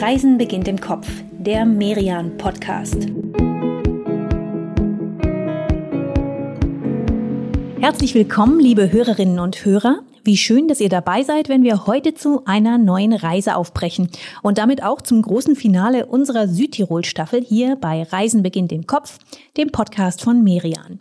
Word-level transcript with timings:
Reisen 0.00 0.38
beginnt 0.38 0.66
im 0.66 0.80
Kopf, 0.80 1.06
der 1.30 1.66
Merian 1.66 2.38
Podcast. 2.38 3.06
Herzlich 7.78 8.14
willkommen, 8.14 8.60
liebe 8.60 8.92
Hörerinnen 8.92 9.38
und 9.38 9.62
Hörer. 9.62 10.00
Wie 10.24 10.38
schön, 10.38 10.68
dass 10.68 10.80
ihr 10.80 10.88
dabei 10.88 11.22
seid, 11.22 11.50
wenn 11.50 11.62
wir 11.62 11.86
heute 11.86 12.14
zu 12.14 12.46
einer 12.46 12.78
neuen 12.78 13.12
Reise 13.12 13.56
aufbrechen 13.56 14.08
und 14.42 14.56
damit 14.56 14.82
auch 14.82 15.02
zum 15.02 15.20
großen 15.20 15.54
Finale 15.54 16.06
unserer 16.06 16.48
Südtirol-Staffel 16.48 17.42
hier 17.42 17.76
bei 17.76 18.02
Reisen 18.04 18.42
beginnt 18.42 18.72
im 18.72 18.86
Kopf, 18.86 19.18
dem 19.58 19.70
Podcast 19.70 20.22
von 20.22 20.42
Merian. 20.42 21.00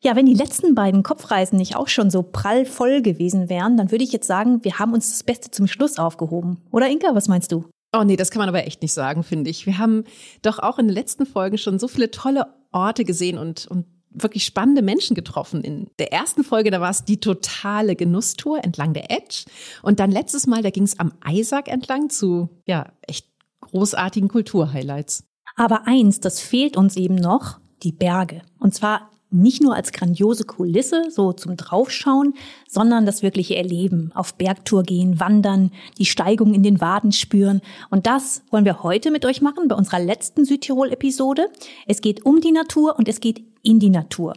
Ja, 0.00 0.16
wenn 0.16 0.26
die 0.26 0.34
letzten 0.34 0.74
beiden 0.74 1.04
Kopfreisen 1.04 1.58
nicht 1.58 1.76
auch 1.76 1.86
schon 1.86 2.10
so 2.10 2.24
prall 2.24 2.66
voll 2.66 3.02
gewesen 3.02 3.48
wären, 3.48 3.76
dann 3.76 3.92
würde 3.92 4.02
ich 4.02 4.10
jetzt 4.10 4.26
sagen, 4.26 4.64
wir 4.64 4.80
haben 4.80 4.94
uns 4.94 5.10
das 5.10 5.22
Beste 5.22 5.52
zum 5.52 5.68
Schluss 5.68 6.00
aufgehoben. 6.00 6.56
Oder 6.72 6.88
Inka, 6.88 7.14
was 7.14 7.28
meinst 7.28 7.52
du? 7.52 7.66
Oh 7.96 8.04
nee, 8.04 8.16
das 8.16 8.30
kann 8.30 8.40
man 8.40 8.48
aber 8.48 8.66
echt 8.66 8.82
nicht 8.82 8.92
sagen, 8.92 9.22
finde 9.22 9.50
ich. 9.50 9.64
Wir 9.64 9.78
haben 9.78 10.04
doch 10.42 10.58
auch 10.58 10.78
in 10.78 10.88
den 10.88 10.94
letzten 10.94 11.24
Folgen 11.24 11.56
schon 11.56 11.78
so 11.78 11.88
viele 11.88 12.10
tolle 12.10 12.46
Orte 12.72 13.04
gesehen 13.04 13.38
und, 13.38 13.66
und 13.66 13.86
wirklich 14.10 14.44
spannende 14.44 14.82
Menschen 14.82 15.14
getroffen. 15.14 15.62
In 15.62 15.88
der 15.98 16.12
ersten 16.12 16.44
Folge, 16.44 16.70
da 16.70 16.80
war 16.80 16.90
es 16.90 17.04
die 17.04 17.20
totale 17.20 17.96
Genusstour 17.96 18.62
entlang 18.64 18.92
der 18.92 19.10
Edge. 19.10 19.44
Und 19.82 20.00
dann 20.00 20.10
letztes 20.10 20.46
Mal, 20.46 20.62
da 20.62 20.70
ging 20.70 20.84
es 20.84 20.98
am 20.98 21.12
Eisack 21.20 21.68
entlang 21.68 22.10
zu, 22.10 22.50
ja, 22.66 22.92
echt 23.02 23.26
großartigen 23.60 24.28
Kulturhighlights. 24.28 25.24
Aber 25.56 25.86
eins, 25.86 26.20
das 26.20 26.40
fehlt 26.40 26.76
uns 26.76 26.96
eben 26.96 27.14
noch, 27.14 27.60
die 27.82 27.92
Berge. 27.92 28.42
Und 28.58 28.74
zwar 28.74 29.10
nicht 29.30 29.62
nur 29.62 29.74
als 29.74 29.92
grandiose 29.92 30.44
Kulisse, 30.44 31.10
so 31.10 31.32
zum 31.32 31.56
Draufschauen, 31.56 32.34
sondern 32.68 33.06
das 33.06 33.22
wirkliche 33.22 33.56
Erleben, 33.56 34.12
auf 34.14 34.34
Bergtour 34.34 34.82
gehen, 34.82 35.20
wandern, 35.20 35.70
die 35.98 36.06
Steigung 36.06 36.54
in 36.54 36.62
den 36.62 36.80
Waden 36.80 37.12
spüren. 37.12 37.60
Und 37.90 38.06
das 38.06 38.42
wollen 38.50 38.64
wir 38.64 38.82
heute 38.82 39.10
mit 39.10 39.24
euch 39.24 39.42
machen 39.42 39.68
bei 39.68 39.76
unserer 39.76 40.00
letzten 40.00 40.44
Südtirol-Episode. 40.44 41.48
Es 41.86 42.00
geht 42.00 42.24
um 42.24 42.40
die 42.40 42.52
Natur 42.52 42.96
und 42.98 43.08
es 43.08 43.20
geht 43.20 43.44
in 43.62 43.80
die 43.80 43.90
Natur. 43.90 44.34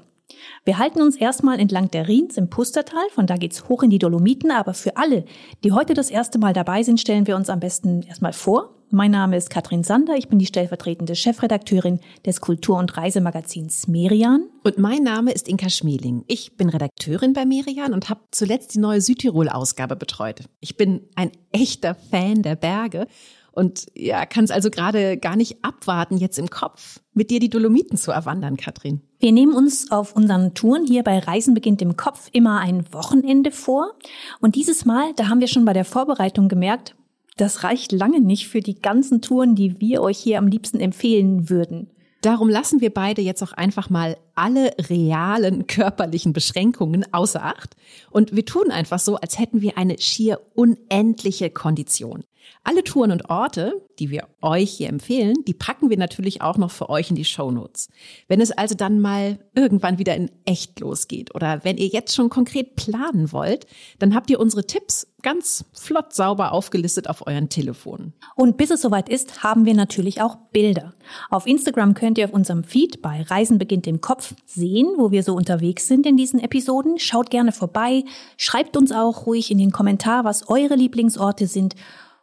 Wir 0.64 0.78
halten 0.78 1.02
uns 1.02 1.16
erstmal 1.16 1.60
entlang 1.60 1.90
der 1.92 2.08
Rhins 2.08 2.38
im 2.38 2.50
Pustertal, 2.50 3.04
von 3.12 3.28
da 3.28 3.36
geht's 3.36 3.68
hoch 3.68 3.84
in 3.84 3.90
die 3.90 4.00
Dolomiten, 4.00 4.52
aber 4.52 4.74
für 4.74 4.98
alle, 4.98 5.26
die 5.64 5.72
heute 5.72 5.94
das 5.94 6.10
erste 6.10 6.40
Mal 6.40 6.54
dabei 6.54 6.84
sind, 6.84 7.00
stellen 7.00 7.28
wir 7.28 7.36
uns 7.36 7.50
am 7.50 7.60
besten 7.60 8.04
erstmal 8.04 8.34
vor. 8.34 8.79
Mein 8.92 9.12
Name 9.12 9.38
ist 9.38 9.52
Katrin 9.52 9.84
Sander, 9.84 10.16
ich 10.16 10.30
bin 10.30 10.40
die 10.40 10.48
stellvertretende 10.48 11.16
Chefredakteurin 11.16 12.00
des 12.26 12.42
Kultur- 12.42 12.80
und 12.80 12.98
Reisemagazins 12.98 13.88
Merian. 13.88 14.50
Und 14.64 14.80
mein 14.80 15.04
Name 15.04 15.32
ist 15.32 15.48
Inka 15.48 15.70
Schmeling. 15.70 16.24
Ich 16.26 16.58
bin 16.58 16.70
Redakteurin 16.70 17.34
bei 17.34 17.46
Merian 17.46 17.94
und 17.94 18.10
habe 18.10 18.22
zuletzt 18.32 18.74
die 18.74 18.80
neue 18.80 19.00
Südtirol-Ausgabe 19.02 19.96
betreut. 19.96 20.46
Ich 20.60 20.76
bin 20.76 21.02
ein 21.16 21.30
echter 21.52 21.94
Fan 21.94 22.42
der 22.42 22.56
Berge 22.56 23.06
und 23.52 23.86
ja, 23.94 24.26
kann 24.26 24.46
es 24.46 24.50
also 24.50 24.72
gerade 24.72 25.18
gar 25.18 25.36
nicht 25.36 25.64
abwarten, 25.64 26.18
jetzt 26.18 26.40
im 26.40 26.50
Kopf 26.50 27.00
mit 27.14 27.30
dir 27.30 27.40
die 27.40 27.50
Dolomiten 27.52 27.96
zu 27.96 28.12
erwandern, 28.12 28.58
Katrin. 28.58 29.02
Wir 29.20 29.32
nehmen 29.32 29.54
uns 29.54 29.92
auf 29.92 30.16
unseren 30.16 30.56
Touren 30.56 30.88
hier 30.88 31.04
bei 31.04 31.20
Reisen 31.20 31.54
beginnt 31.54 31.84
im 31.84 31.96
Kopf 31.96 32.30
immer 32.32 32.60
ein 32.60 32.92
Wochenende 32.92 33.52
vor. 33.52 33.92
Und 34.40 34.56
dieses 34.56 34.86
Mal, 34.86 35.14
da 35.16 35.28
haben 35.28 35.42
wir 35.42 35.48
schon 35.48 35.66
bei 35.66 35.74
der 35.74 35.86
Vorbereitung 35.86 36.48
gemerkt, 36.48 36.96
das 37.40 37.64
reicht 37.64 37.92
lange 37.94 38.20
nicht 38.20 38.48
für 38.48 38.60
die 38.60 38.82
ganzen 38.82 39.22
Touren, 39.22 39.56
die 39.56 39.80
wir 39.80 40.02
euch 40.02 40.18
hier 40.18 40.38
am 40.38 40.48
liebsten 40.48 40.80
empfehlen 40.80 41.50
würden. 41.50 41.90
Darum 42.22 42.50
lassen 42.50 42.82
wir 42.82 42.94
beide 42.94 43.22
jetzt 43.22 43.42
auch 43.42 43.54
einfach 43.54 43.90
mal 43.90 44.18
alle 44.36 44.74
realen 44.90 45.68
körperlichen 45.68 46.34
Beschränkungen 46.34 47.06
außer 47.14 47.44
Acht 47.44 47.78
und 48.12 48.36
wir 48.36 48.46
tun 48.46 48.72
einfach 48.72 49.00
so, 49.00 49.16
als 49.16 49.40
hätten 49.40 49.62
wir 49.62 49.78
eine 49.78 50.00
schier 50.00 50.42
unendliche 50.54 51.50
Kondition. 51.50 52.26
Alle 52.64 52.84
Touren 52.84 53.12
und 53.12 53.30
Orte, 53.30 53.82
die 54.00 54.10
wir 54.10 54.28
euch 54.42 54.72
hier 54.72 54.90
empfehlen, 54.90 55.36
die 55.48 55.54
packen 55.54 55.90
wir 55.90 55.98
natürlich 55.98 56.42
auch 56.42 56.58
noch 56.58 56.72
für 56.72 56.90
euch 56.90 57.10
in 57.10 57.16
die 57.16 57.26
Show 57.26 57.52
Notes. 57.52 57.90
Wenn 58.28 58.42
es 58.42 58.52
also 58.52 58.76
dann 58.76 59.00
mal 59.00 59.40
irgendwann 59.56 59.98
wieder 59.98 60.16
in 60.16 60.30
echt 60.46 60.80
losgeht 60.80 61.34
oder 61.36 61.64
wenn 61.64 61.78
ihr 61.78 61.88
jetzt 61.88 62.16
schon 62.16 62.30
konkret 62.30 62.76
planen 62.76 63.32
wollt, 63.32 63.66
dann 63.98 64.14
habt 64.14 64.30
ihr 64.30 64.40
unsere 64.40 64.66
Tipps 64.66 65.08
ganz 65.22 65.66
flott 65.74 66.14
sauber 66.14 66.52
aufgelistet 66.52 67.10
auf 67.10 67.26
euren 67.28 67.50
Telefonen. 67.50 68.14
Und 68.36 68.58
bis 68.58 68.72
es 68.72 68.82
soweit 68.82 69.10
ist, 69.10 69.44
haben 69.44 69.66
wir 69.66 69.74
natürlich 69.74 70.22
auch 70.22 70.38
Bilder. 70.52 70.94
Auf 71.30 71.48
Instagram 71.48 71.94
könnt 71.94 72.18
ihr 72.18 72.26
auf 72.26 72.34
unserem 72.34 72.64
Feed 72.64 73.02
bei 73.02 73.22
Reisen 73.24 73.58
beginnt 73.58 73.88
im 73.88 74.02
Kopf 74.02 74.34
sehen, 74.46 74.88
wo 74.98 75.12
wir 75.12 75.24
so 75.24 75.34
unterwegs 75.36 75.88
sind 75.88 76.06
in 76.06 76.18
diesen 76.18 76.40
Episoden. 76.40 77.00
Schaut 77.00 77.30
gerne 77.30 77.52
vorbei, 77.52 78.04
schreibt 78.38 78.78
uns 78.78 78.92
auch 78.92 79.26
ruhig 79.26 79.52
in 79.52 79.58
den 79.58 79.72
Kommentar, 79.72 80.24
was 80.24 80.48
eure 80.50 80.76
Lieblingsorte 80.76 81.48
sind 81.48 81.76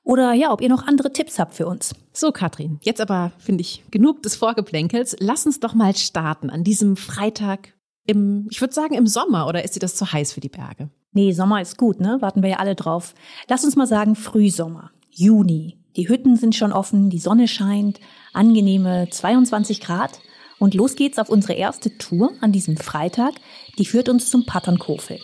oder 0.07 0.33
ja, 0.35 0.53
ob 0.53 0.61
ihr 0.61 0.69
noch 0.69 0.87
andere 0.87 1.13
Tipps 1.13 1.41
habt 1.41 1.55
für 1.55 1.67
uns. 1.67 1.93
So, 2.13 2.31
Katrin, 2.31 2.79
jetzt 2.83 3.01
aber 3.01 3.33
finde 3.39 3.63
ich 3.63 3.83
genug 3.91 4.23
des 4.23 4.37
Vorgeplänkels. 4.37 5.17
Lass 5.19 5.47
uns 5.47 5.59
doch 5.59 5.75
mal 5.75 5.97
starten 5.97 6.49
an 6.49 6.63
diesem 6.63 6.97
Freitag 6.97 7.75
im, 8.07 8.47
ich 8.49 8.61
würde 8.61 8.73
sagen, 8.73 8.95
im 8.95 9.09
Sommer 9.09 9.49
oder 9.49 9.65
ist 9.65 9.75
dir 9.75 9.81
das 9.81 9.97
zu 9.97 10.13
heiß 10.13 10.33
für 10.33 10.41
die 10.41 10.49
Berge? 10.49 10.91
Nee, 11.11 11.33
Sommer 11.33 11.61
ist 11.61 11.77
gut, 11.77 12.01
ne? 12.01 12.19
Warten 12.21 12.45
wir 12.45 12.51
ja 12.51 12.57
alle 12.59 12.77
drauf. 12.77 13.15
Lass 13.49 13.65
uns 13.65 13.75
mal 13.75 13.89
sagen 13.89 14.15
Frühsommer, 14.15 14.93
Juni. 15.11 15.77
Die 15.97 16.09
Hütten 16.09 16.37
sind 16.37 16.55
schon 16.55 16.73
offen, 16.73 17.11
die 17.11 17.19
Sonne 17.19 17.49
scheint, 17.49 17.99
angenehme 18.33 19.09
22 19.11 19.81
Grad. 19.81 20.21
Und 20.61 20.75
los 20.75 20.95
geht's 20.95 21.19
auf 21.19 21.31
unsere 21.31 21.55
erste 21.55 21.99
Tour 21.99 22.31
an 22.41 22.53
diesem 22.53 22.77
Freitag. 22.77 23.33
Die 23.77 23.87
führt 23.87 24.09
uns 24.09 24.31
zum 24.31 24.47
Patternkofel. 24.47 25.19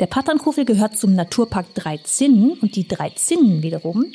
Der 0.00 0.06
Patternkofel 0.06 0.64
gehört 0.64 0.98
zum 0.98 1.14
Naturpark 1.14 1.74
Drei 1.74 1.98
Zinnen 1.98 2.52
und 2.60 2.76
die 2.76 2.88
Drei 2.88 3.10
Zinnen 3.10 3.62
wiederum, 3.62 4.06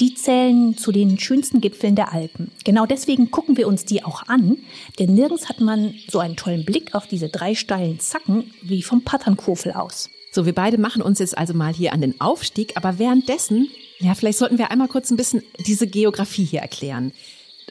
die 0.00 0.14
zählen 0.14 0.76
zu 0.76 0.92
den 0.92 1.18
schönsten 1.18 1.60
Gipfeln 1.60 1.94
der 1.94 2.12
Alpen. 2.12 2.50
Genau 2.64 2.84
deswegen 2.86 3.30
gucken 3.30 3.56
wir 3.56 3.68
uns 3.68 3.84
die 3.84 4.04
auch 4.04 4.24
an, 4.26 4.58
denn 4.98 5.14
nirgends 5.14 5.48
hat 5.48 5.60
man 5.60 5.94
so 6.08 6.18
einen 6.18 6.36
tollen 6.36 6.64
Blick 6.64 6.94
auf 6.94 7.06
diese 7.06 7.28
drei 7.28 7.54
steilen 7.54 8.00
Zacken 8.00 8.52
wie 8.62 8.82
vom 8.82 9.02
Patternkofel 9.02 9.72
aus. 9.72 10.10
So, 10.32 10.46
wir 10.46 10.54
beide 10.54 10.78
machen 10.78 11.00
uns 11.00 11.20
jetzt 11.20 11.38
also 11.38 11.54
mal 11.54 11.72
hier 11.72 11.92
an 11.92 12.00
den 12.00 12.20
Aufstieg, 12.20 12.76
aber 12.76 12.98
währenddessen, 12.98 13.68
ja, 14.00 14.14
vielleicht 14.14 14.38
sollten 14.38 14.58
wir 14.58 14.72
einmal 14.72 14.88
kurz 14.88 15.10
ein 15.10 15.16
bisschen 15.16 15.42
diese 15.64 15.86
Geografie 15.86 16.44
hier 16.44 16.60
erklären. 16.60 17.12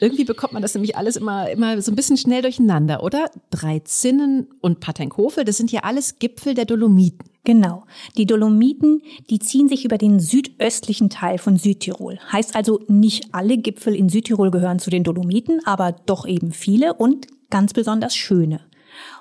Irgendwie 0.00 0.24
bekommt 0.24 0.54
man 0.54 0.62
das 0.62 0.74
nämlich 0.74 0.96
alles 0.96 1.16
immer, 1.16 1.50
immer 1.50 1.80
so 1.82 1.92
ein 1.92 1.94
bisschen 1.94 2.16
schnell 2.16 2.42
durcheinander, 2.42 3.02
oder? 3.02 3.30
Drei 3.50 3.80
Zinnen 3.80 4.48
und 4.60 4.80
Patenkofel, 4.80 5.44
das 5.44 5.58
sind 5.58 5.70
ja 5.70 5.80
alles 5.80 6.18
Gipfel 6.18 6.54
der 6.54 6.64
Dolomiten. 6.64 7.33
Genau. 7.44 7.84
Die 8.16 8.24
Dolomiten, 8.24 9.02
die 9.28 9.38
ziehen 9.38 9.68
sich 9.68 9.84
über 9.84 9.98
den 9.98 10.18
südöstlichen 10.18 11.10
Teil 11.10 11.36
von 11.36 11.58
Südtirol. 11.58 12.18
Heißt 12.32 12.56
also, 12.56 12.80
nicht 12.88 13.34
alle 13.34 13.58
Gipfel 13.58 13.94
in 13.94 14.08
Südtirol 14.08 14.50
gehören 14.50 14.78
zu 14.78 14.88
den 14.88 15.04
Dolomiten, 15.04 15.60
aber 15.66 15.92
doch 15.92 16.26
eben 16.26 16.52
viele 16.52 16.94
und 16.94 17.26
ganz 17.50 17.74
besonders 17.74 18.16
schöne. 18.16 18.62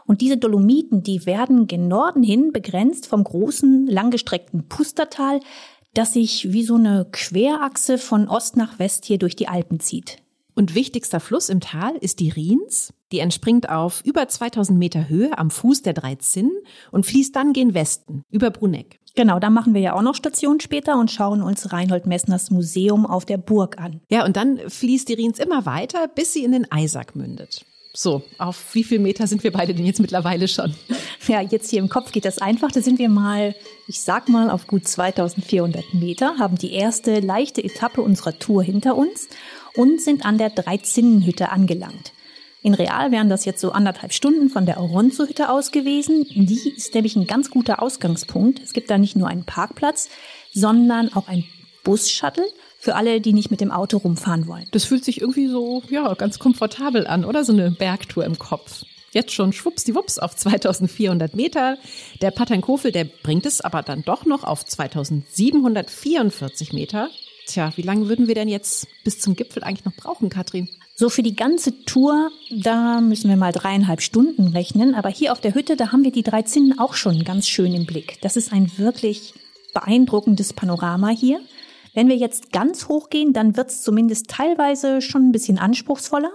Und 0.05 0.21
diese 0.21 0.37
Dolomiten, 0.37 1.03
die 1.03 1.25
werden 1.25 1.67
gen 1.67 1.89
Norden 1.89 2.23
hin 2.23 2.51
begrenzt 2.53 3.07
vom 3.07 3.23
großen, 3.23 3.87
langgestreckten 3.87 4.69
Pustertal, 4.69 5.41
das 5.93 6.13
sich 6.13 6.53
wie 6.53 6.63
so 6.63 6.75
eine 6.75 7.05
Querachse 7.11 7.97
von 7.97 8.29
Ost 8.29 8.55
nach 8.55 8.79
West 8.79 9.05
hier 9.05 9.17
durch 9.17 9.35
die 9.35 9.47
Alpen 9.47 9.79
zieht. 9.79 10.22
Und 10.55 10.75
wichtigster 10.75 11.19
Fluss 11.19 11.49
im 11.49 11.59
Tal 11.59 11.95
ist 11.97 12.19
die 12.19 12.29
Riens. 12.29 12.93
Die 13.11 13.19
entspringt 13.19 13.69
auf 13.69 14.01
über 14.05 14.27
2000 14.27 14.77
Meter 14.77 15.09
Höhe 15.09 15.37
am 15.37 15.49
Fuß 15.49 15.81
der 15.81 15.93
drei 15.93 16.15
Zinnen 16.15 16.51
und 16.91 17.05
fließt 17.05 17.35
dann 17.35 17.53
gen 17.53 17.73
Westen 17.73 18.23
über 18.29 18.51
Bruneck. 18.51 18.99
Genau, 19.15 19.39
da 19.39 19.51
machen 19.51 19.75
wir 19.75 19.81
ja 19.81 19.93
auch 19.93 20.01
noch 20.01 20.15
Station 20.15 20.59
später 20.59 20.97
und 20.99 21.11
schauen 21.11 21.43
uns 21.43 21.71
Reinhold 21.71 22.07
Messners 22.07 22.49
Museum 22.49 23.05
auf 23.05 23.25
der 23.25 23.37
Burg 23.37 23.79
an. 23.79 24.01
Ja, 24.09 24.25
und 24.25 24.35
dann 24.35 24.57
fließt 24.67 25.07
die 25.07 25.13
Riens 25.13 25.37
immer 25.37 25.67
weiter, 25.67 26.07
bis 26.07 26.33
sie 26.33 26.43
in 26.43 26.51
den 26.51 26.71
Eisack 26.71 27.15
mündet. 27.15 27.65
So, 27.95 28.23
auf 28.39 28.73
wie 28.73 28.83
viel 28.83 28.97
Meter 28.97 29.27
sind 29.27 29.43
wir 29.43 29.51
beide 29.51 29.75
denn 29.75 29.85
jetzt 29.85 29.99
mittlerweile 29.99 30.47
schon? 30.47 30.73
Ja, 31.25 31.39
jetzt 31.39 31.69
hier 31.69 31.79
im 31.79 31.87
Kopf 31.87 32.11
geht 32.11 32.25
das 32.25 32.39
einfach. 32.39 32.69
Da 32.69 32.81
sind 32.81 32.99
wir 32.99 33.07
mal, 33.07 33.55
ich 33.87 34.01
sag 34.01 34.27
mal, 34.27 34.49
auf 34.49 34.67
gut 34.67 34.85
2400 34.85 35.93
Meter, 35.93 36.37
haben 36.37 36.57
die 36.57 36.73
erste 36.73 37.21
leichte 37.21 37.63
Etappe 37.63 38.01
unserer 38.01 38.37
Tour 38.37 38.61
hinter 38.61 38.97
uns 38.97 39.29
und 39.75 40.01
sind 40.01 40.25
an 40.25 40.37
der 40.37 40.49
Dreizinnenhütte 40.49 41.49
angelangt. 41.49 42.13
In 42.61 42.73
Real 42.73 43.11
wären 43.11 43.29
das 43.29 43.43
jetzt 43.43 43.59
so 43.59 43.73
anderthalb 43.73 44.13
Stunden 44.13 44.49
von 44.49 44.65
der 44.65 44.79
Oronzo-Hütte 44.79 45.49
aus 45.49 45.71
gewesen. 45.71 46.25
Die 46.29 46.73
ist 46.75 46.93
nämlich 46.93 47.17
ein 47.17 47.27
ganz 47.27 47.49
guter 47.49 47.81
Ausgangspunkt. 47.81 48.61
Es 48.63 48.71
gibt 48.71 48.89
da 48.89 48.97
nicht 48.97 49.17
nur 49.17 49.27
einen 49.27 49.43
Parkplatz, 49.43 50.07
sondern 50.53 51.13
auch 51.13 51.27
ein 51.27 51.43
Bus-Shuttle 51.83 52.45
für 52.79 52.95
alle, 52.95 53.19
die 53.19 53.33
nicht 53.33 53.51
mit 53.51 53.59
dem 53.59 53.71
Auto 53.71 53.97
rumfahren 53.97 54.47
wollen. 54.47 54.67
Das 54.71 54.85
fühlt 54.85 55.03
sich 55.03 55.19
irgendwie 55.19 55.47
so, 55.47 55.83
ja, 55.89 56.13
ganz 56.13 56.39
komfortabel 56.39 57.05
an, 57.05 57.25
oder? 57.25 57.43
So 57.43 57.51
eine 57.51 57.71
Bergtour 57.71 58.23
im 58.23 58.39
Kopf. 58.39 58.83
Jetzt 59.11 59.33
schon 59.33 59.51
schwuppsdiwupps 59.53 60.19
auf 60.19 60.35
2400 60.35 61.35
Meter. 61.35 61.77
Der 62.21 62.31
Paternkofel, 62.31 62.91
der 62.91 63.03
bringt 63.03 63.45
es 63.45 63.61
aber 63.61 63.83
dann 63.83 64.03
doch 64.03 64.25
noch 64.25 64.43
auf 64.43 64.65
2744 64.65 66.73
Meter. 66.73 67.09
Tja, 67.47 67.71
wie 67.75 67.81
lange 67.81 68.07
würden 68.07 68.27
wir 68.27 68.35
denn 68.35 68.47
jetzt 68.47 68.87
bis 69.03 69.19
zum 69.19 69.35
Gipfel 69.35 69.63
eigentlich 69.63 69.85
noch 69.85 69.95
brauchen, 69.95 70.29
Katrin? 70.29 70.69
So 70.95 71.09
für 71.09 71.23
die 71.23 71.35
ganze 71.35 71.83
Tour, 71.85 72.29
da 72.51 73.01
müssen 73.01 73.29
wir 73.29 73.37
mal 73.37 73.51
dreieinhalb 73.51 74.01
Stunden 74.01 74.47
rechnen. 74.47 74.95
Aber 74.95 75.09
hier 75.09 75.31
auf 75.31 75.41
der 75.41 75.55
Hütte, 75.55 75.75
da 75.75 75.91
haben 75.91 76.03
wir 76.03 76.11
die 76.11 76.23
drei 76.23 76.43
Zinnen 76.43 76.77
auch 76.79 76.93
schon 76.93 77.23
ganz 77.23 77.47
schön 77.47 77.73
im 77.73 77.85
Blick. 77.85 78.21
Das 78.21 78.37
ist 78.37 78.53
ein 78.53 78.77
wirklich 78.77 79.33
beeindruckendes 79.73 80.53
Panorama 80.53 81.09
hier. 81.09 81.41
Wenn 81.93 82.07
wir 82.07 82.15
jetzt 82.15 82.51
ganz 82.51 82.87
hoch 82.87 83.09
gehen, 83.09 83.33
dann 83.33 83.57
wird 83.57 83.69
es 83.69 83.81
zumindest 83.81 84.29
teilweise 84.29 85.01
schon 85.01 85.29
ein 85.29 85.31
bisschen 85.31 85.57
anspruchsvoller. 85.57 86.31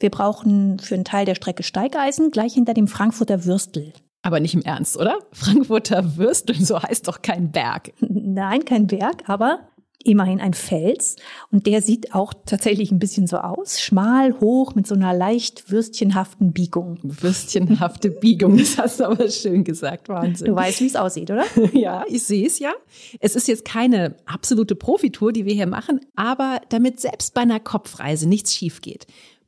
Wir 0.00 0.10
brauchen 0.10 0.78
für 0.78 0.94
einen 0.94 1.04
Teil 1.04 1.24
der 1.24 1.34
Strecke 1.34 1.62
Steigeisen 1.62 2.30
gleich 2.30 2.54
hinter 2.54 2.74
dem 2.74 2.88
Frankfurter 2.88 3.44
Würstel. 3.44 3.92
Aber 4.22 4.40
nicht 4.40 4.54
im 4.54 4.62
Ernst, 4.62 4.96
oder? 4.96 5.18
Frankfurter 5.32 6.16
Würstel, 6.16 6.56
so 6.56 6.82
heißt 6.82 7.08
doch 7.08 7.22
kein 7.22 7.50
Berg. 7.50 7.92
Nein, 8.00 8.64
kein 8.64 8.86
Berg, 8.86 9.28
aber 9.28 9.68
immerhin 10.04 10.40
ein 10.40 10.54
Fels. 10.54 11.16
Und 11.50 11.66
der 11.66 11.82
sieht 11.82 12.14
auch 12.14 12.32
tatsächlich 12.46 12.92
ein 12.92 12.98
bisschen 12.98 13.26
so 13.26 13.38
aus. 13.38 13.80
Schmal, 13.80 14.38
hoch, 14.40 14.74
mit 14.74 14.86
so 14.86 14.94
einer 14.94 15.12
leicht 15.12 15.70
würstchenhaften 15.70 16.52
Biegung. 16.52 16.98
Würstchenhafte 17.02 18.10
Biegung, 18.10 18.56
das 18.56 18.78
hast 18.78 19.00
du 19.00 19.06
aber 19.06 19.28
schön 19.28 19.64
gesagt. 19.64 20.08
Wahnsinn. 20.08 20.46
Du 20.46 20.54
weißt, 20.54 20.80
wie 20.80 20.86
es 20.86 20.96
aussieht, 20.96 21.30
oder? 21.30 21.44
ja, 21.72 22.04
ich 22.08 22.22
sehe 22.22 22.46
es 22.46 22.58
ja. 22.58 22.72
Es 23.20 23.36
ist 23.36 23.48
jetzt 23.48 23.64
keine 23.64 24.14
absolute 24.26 24.74
Profitour, 24.74 25.32
die 25.32 25.44
wir 25.44 25.54
hier 25.54 25.66
machen, 25.66 26.00
aber 26.14 26.60
damit 26.68 27.00
selbst 27.00 27.34
bei 27.34 27.42
einer 27.42 27.60
Kopfreise 27.60 28.28
nichts 28.28 28.54
schief 28.54 28.80
geht, 28.80 29.06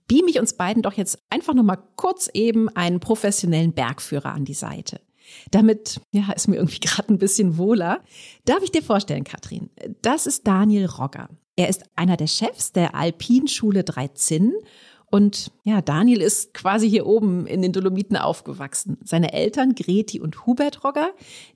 beam 0.09 0.27
ich 0.27 0.41
uns 0.41 0.55
beiden 0.55 0.83
doch 0.83 0.95
jetzt 0.95 1.19
einfach 1.31 1.55
noch 1.55 1.63
mal 1.63 1.79
kurz 1.95 2.29
eben 2.35 2.69
einen 2.69 2.99
professionellen 2.99 3.73
Bergführer 3.73 4.33
an 4.33 4.45
die 4.45 4.55
Seite. 4.55 5.01
Damit 5.51 6.01
ja, 6.13 6.33
ist 6.33 6.49
mir 6.49 6.57
irgendwie 6.57 6.81
gerade 6.81 7.13
ein 7.13 7.19
bisschen 7.19 7.59
wohler. 7.59 8.01
Darf 8.45 8.63
ich 8.63 8.73
dir 8.73 8.83
vorstellen, 8.83 9.25
Katrin? 9.25 9.71
Das 10.03 10.27
ist 10.27 10.47
Daniel 10.47 10.87
Rogger. 10.87 11.29
Er 11.57 11.69
ist 11.69 11.85
einer 11.97 12.17
der 12.17 12.27
Chefs 12.27 12.73
der 12.73 12.95
Alpinschule 12.95 13.85
Dreizinn 13.85 14.55
und 15.11 15.51
ja, 15.65 15.83
Daniel 15.83 16.21
ist 16.21 16.55
quasi 16.55 16.89
hier 16.89 17.05
oben 17.05 17.47
in 17.47 17.63
den 17.63 17.73
Dolomiten 17.73 18.17
aufgewachsen. 18.17 18.97
Seine 19.05 19.33
Eltern, 19.33 19.75
Greti 19.75 20.21
und 20.21 20.47
Hubert 20.47 20.85
Rogger, 20.85 21.11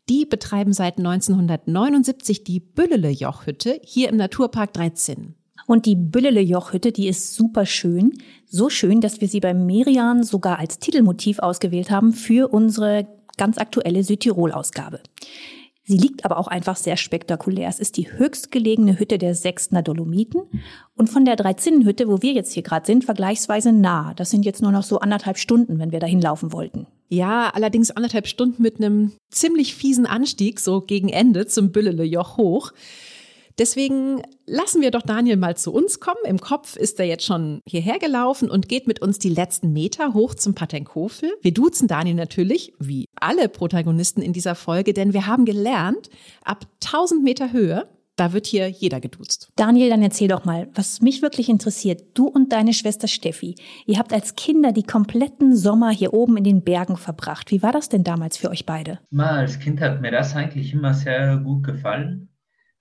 die 0.08 0.26
betreiben 0.26 0.72
seit 0.72 0.98
1979 0.98 2.42
die 2.42 2.58
Büllele-Jochhütte 2.58 3.80
hier 3.84 4.08
im 4.08 4.16
Naturpark 4.16 4.72
Dreizinn. 4.72 5.36
Und 5.66 5.86
die 5.86 5.94
Büllele-Jochhütte, 5.94 6.90
die 6.90 7.06
ist 7.06 7.34
super 7.34 7.64
schön. 7.64 8.18
So 8.44 8.68
schön, 8.68 9.00
dass 9.00 9.20
wir 9.20 9.28
sie 9.28 9.40
beim 9.40 9.64
Merian 9.66 10.24
sogar 10.24 10.58
als 10.58 10.78
Titelmotiv 10.78 11.38
ausgewählt 11.38 11.90
haben 11.90 12.12
für 12.12 12.52
unsere 12.52 13.06
ganz 13.36 13.58
aktuelle 13.58 14.04
Südtirol-Ausgabe. 14.04 15.00
Sie 15.86 15.98
liegt 15.98 16.24
aber 16.24 16.38
auch 16.38 16.48
einfach 16.48 16.76
sehr 16.76 16.96
spektakulär. 16.96 17.68
Es 17.68 17.78
ist 17.78 17.98
die 17.98 18.10
höchstgelegene 18.10 18.98
Hütte 18.98 19.18
der 19.18 19.34
Sechstner 19.34 19.82
Dolomiten 19.82 20.42
und 20.96 21.10
von 21.10 21.26
der 21.26 21.36
Dreizinnenhütte, 21.36 22.08
wo 22.08 22.22
wir 22.22 22.32
jetzt 22.32 22.54
hier 22.54 22.62
gerade 22.62 22.86
sind, 22.86 23.04
vergleichsweise 23.04 23.70
nah. 23.70 24.14
Das 24.14 24.30
sind 24.30 24.46
jetzt 24.46 24.62
nur 24.62 24.72
noch 24.72 24.82
so 24.82 25.00
anderthalb 25.00 25.36
Stunden, 25.36 25.78
wenn 25.78 25.92
wir 25.92 26.00
dahin 26.00 26.22
laufen 26.22 26.52
wollten. 26.52 26.86
Ja, 27.10 27.50
allerdings 27.50 27.90
anderthalb 27.90 28.26
Stunden 28.26 28.62
mit 28.62 28.78
einem 28.78 29.12
ziemlich 29.30 29.74
fiesen 29.74 30.06
Anstieg, 30.06 30.58
so 30.58 30.80
gegen 30.80 31.10
Ende 31.10 31.46
zum 31.46 31.70
Büllele-Joch 31.70 32.38
hoch. 32.38 32.72
Deswegen 33.58 34.22
lassen 34.46 34.82
wir 34.82 34.90
doch 34.90 35.02
Daniel 35.02 35.36
mal 35.36 35.56
zu 35.56 35.72
uns 35.72 36.00
kommen. 36.00 36.20
Im 36.24 36.40
Kopf 36.40 36.76
ist 36.76 36.98
er 36.98 37.06
jetzt 37.06 37.24
schon 37.24 37.60
hierher 37.66 37.98
gelaufen 37.98 38.50
und 38.50 38.68
geht 38.68 38.86
mit 38.86 39.00
uns 39.00 39.18
die 39.18 39.28
letzten 39.28 39.72
Meter 39.72 40.12
hoch 40.12 40.34
zum 40.34 40.54
Patenkofel. 40.54 41.32
Wir 41.40 41.54
duzen 41.54 41.86
Daniel 41.86 42.16
natürlich, 42.16 42.72
wie 42.78 43.06
alle 43.14 43.48
Protagonisten 43.48 44.22
in 44.22 44.32
dieser 44.32 44.54
Folge, 44.54 44.92
denn 44.92 45.12
wir 45.12 45.26
haben 45.26 45.44
gelernt, 45.44 46.10
ab 46.44 46.66
1000 46.82 47.22
Meter 47.22 47.52
Höhe 47.52 47.88
da 48.16 48.32
wird 48.32 48.46
hier 48.46 48.68
jeder 48.68 49.00
geduzt. 49.00 49.50
Daniel, 49.56 49.90
dann 49.90 50.02
erzähl 50.02 50.28
doch 50.28 50.44
mal, 50.44 50.68
was 50.74 51.00
mich 51.00 51.20
wirklich 51.20 51.48
interessiert. 51.48 52.02
Du 52.14 52.28
und 52.28 52.52
deine 52.52 52.72
Schwester 52.72 53.08
Steffi, 53.08 53.56
ihr 53.86 53.98
habt 53.98 54.12
als 54.12 54.36
Kinder 54.36 54.70
die 54.70 54.84
kompletten 54.84 55.56
Sommer 55.56 55.90
hier 55.90 56.14
oben 56.14 56.36
in 56.36 56.44
den 56.44 56.62
Bergen 56.62 56.96
verbracht. 56.96 57.50
Wie 57.50 57.62
war 57.62 57.72
das 57.72 57.88
denn 57.88 58.04
damals 58.04 58.36
für 58.36 58.50
euch 58.50 58.66
beide? 58.66 59.00
Mal 59.10 59.38
als 59.38 59.58
Kind 59.58 59.80
hat 59.80 60.00
mir 60.00 60.12
das 60.12 60.36
eigentlich 60.36 60.72
immer 60.72 60.94
sehr 60.94 61.38
gut 61.38 61.64
gefallen 61.64 62.28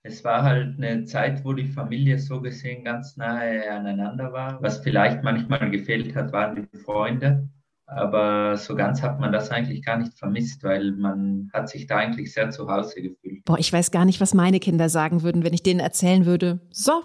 es 0.06 0.22
war 0.22 0.42
halt 0.42 0.76
eine 0.76 1.04
Zeit, 1.04 1.44
wo 1.44 1.54
die 1.54 1.64
Familie 1.64 2.18
so 2.18 2.40
gesehen 2.40 2.84
ganz 2.84 3.16
nahe 3.16 3.70
aneinander 3.70 4.32
war. 4.32 4.62
Was 4.62 4.78
vielleicht 4.80 5.24
manchmal 5.24 5.70
gefehlt 5.70 6.14
hat, 6.14 6.30
waren 6.30 6.68
die 6.70 6.78
Freunde. 6.78 7.48
Aber 7.86 8.56
so 8.58 8.74
ganz 8.74 9.02
hat 9.02 9.18
man 9.18 9.32
das 9.32 9.50
eigentlich 9.50 9.82
gar 9.82 9.96
nicht 9.96 10.12
vermisst, 10.18 10.62
weil 10.62 10.92
man 10.92 11.50
hat 11.54 11.70
sich 11.70 11.86
da 11.86 11.96
eigentlich 11.96 12.34
sehr 12.34 12.50
zu 12.50 12.68
Hause 12.68 13.00
gefühlt. 13.00 13.44
Boah, 13.44 13.58
ich 13.58 13.72
weiß 13.72 13.90
gar 13.90 14.04
nicht, 14.04 14.20
was 14.20 14.34
meine 14.34 14.60
Kinder 14.60 14.90
sagen 14.90 15.22
würden, 15.22 15.42
wenn 15.42 15.54
ich 15.54 15.62
denen 15.62 15.80
erzählen 15.80 16.26
würde, 16.26 16.60
so, 16.70 17.02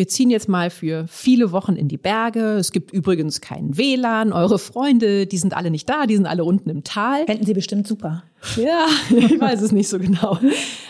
wir 0.00 0.08
ziehen 0.08 0.30
jetzt 0.30 0.48
mal 0.48 0.70
für 0.70 1.06
viele 1.08 1.52
Wochen 1.52 1.76
in 1.76 1.86
die 1.86 1.98
Berge. 1.98 2.54
Es 2.54 2.72
gibt 2.72 2.90
übrigens 2.90 3.42
keinen 3.42 3.76
WLAN. 3.76 4.32
Eure 4.32 4.58
Freunde, 4.58 5.26
die 5.26 5.36
sind 5.36 5.54
alle 5.54 5.70
nicht 5.70 5.90
da, 5.90 6.06
die 6.06 6.16
sind 6.16 6.24
alle 6.24 6.42
unten 6.42 6.70
im 6.70 6.84
Tal. 6.84 7.26
Fänden 7.26 7.44
sie 7.44 7.52
bestimmt 7.52 7.86
super. 7.86 8.24
Ja, 8.56 8.86
ich 9.10 9.38
weiß 9.38 9.60
es 9.60 9.72
nicht 9.72 9.90
so 9.90 9.98
genau. 9.98 10.38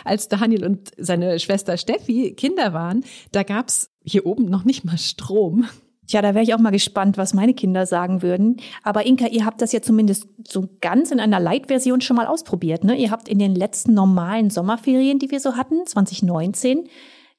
Als 0.04 0.28
Daniel 0.28 0.64
und 0.64 0.92
seine 0.96 1.40
Schwester 1.40 1.76
Steffi 1.76 2.34
Kinder 2.36 2.72
waren, 2.72 3.02
da 3.32 3.42
gab's 3.42 3.90
hier 4.04 4.26
oben 4.26 4.44
noch 4.44 4.64
nicht 4.64 4.84
mal 4.84 4.96
Strom. 4.96 5.66
Tja, 6.06 6.22
da 6.22 6.34
wäre 6.34 6.44
ich 6.44 6.54
auch 6.54 6.60
mal 6.60 6.70
gespannt, 6.70 7.18
was 7.18 7.34
meine 7.34 7.54
Kinder 7.54 7.86
sagen 7.86 8.22
würden. 8.22 8.58
Aber 8.84 9.06
Inka, 9.06 9.26
ihr 9.26 9.44
habt 9.44 9.60
das 9.60 9.72
ja 9.72 9.82
zumindest 9.82 10.28
so 10.46 10.68
ganz 10.80 11.10
in 11.10 11.18
einer 11.18 11.40
Light-Version 11.40 12.00
schon 12.00 12.14
mal 12.14 12.28
ausprobiert. 12.28 12.84
Ne? 12.84 12.94
Ihr 12.94 13.10
habt 13.10 13.28
in 13.28 13.40
den 13.40 13.56
letzten 13.56 13.92
normalen 13.92 14.50
Sommerferien, 14.50 15.18
die 15.18 15.32
wir 15.32 15.40
so 15.40 15.56
hatten, 15.56 15.84
2019, 15.84 16.88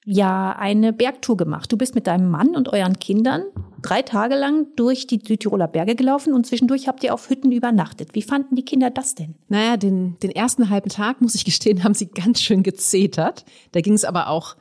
ja 0.06 0.56
eine 0.58 0.94
Bergtour 0.94 1.38
gemacht. 1.38 1.72
Du 1.72 1.78
bist 1.78 1.96
mit 1.96 2.08
deinem 2.08 2.30
Mann 2.30 2.56
und 2.56 2.70
euren 2.70 2.98
Kindern 3.00 3.44
drei 3.82 4.02
Tage 4.02 4.36
lang 4.36 4.68
durch 4.76 5.08
die 5.08 5.22
Südtiroler 5.26 5.68
Berge 5.68 5.96
gelaufen 5.96 6.34
und 6.34 6.46
zwischendurch 6.46 6.88
habt 6.88 7.04
ihr 7.04 7.14
auf 7.14 7.30
Hütten 7.30 7.52
übernachtet. 7.52 8.10
Wie 8.14 8.22
fanden 8.22 8.56
die 8.56 8.66
Kinder 8.66 8.90
das 8.90 9.16
denn? 9.16 9.36
Naja, 9.48 9.78
den, 9.78 10.18
den 10.20 10.32
ersten 10.32 10.70
halben 10.70 10.90
Tag, 10.90 11.22
muss 11.22 11.36
ich 11.36 11.46
gestehen, 11.46 11.84
haben 11.84 11.94
sie 11.94 12.08
ganz 12.08 12.42
schön 12.42 12.64
gezetert. 12.64 13.46
Da 13.72 13.82
ging 13.82 13.94
es 13.94 14.06
aber 14.06 14.28
auch 14.28 14.56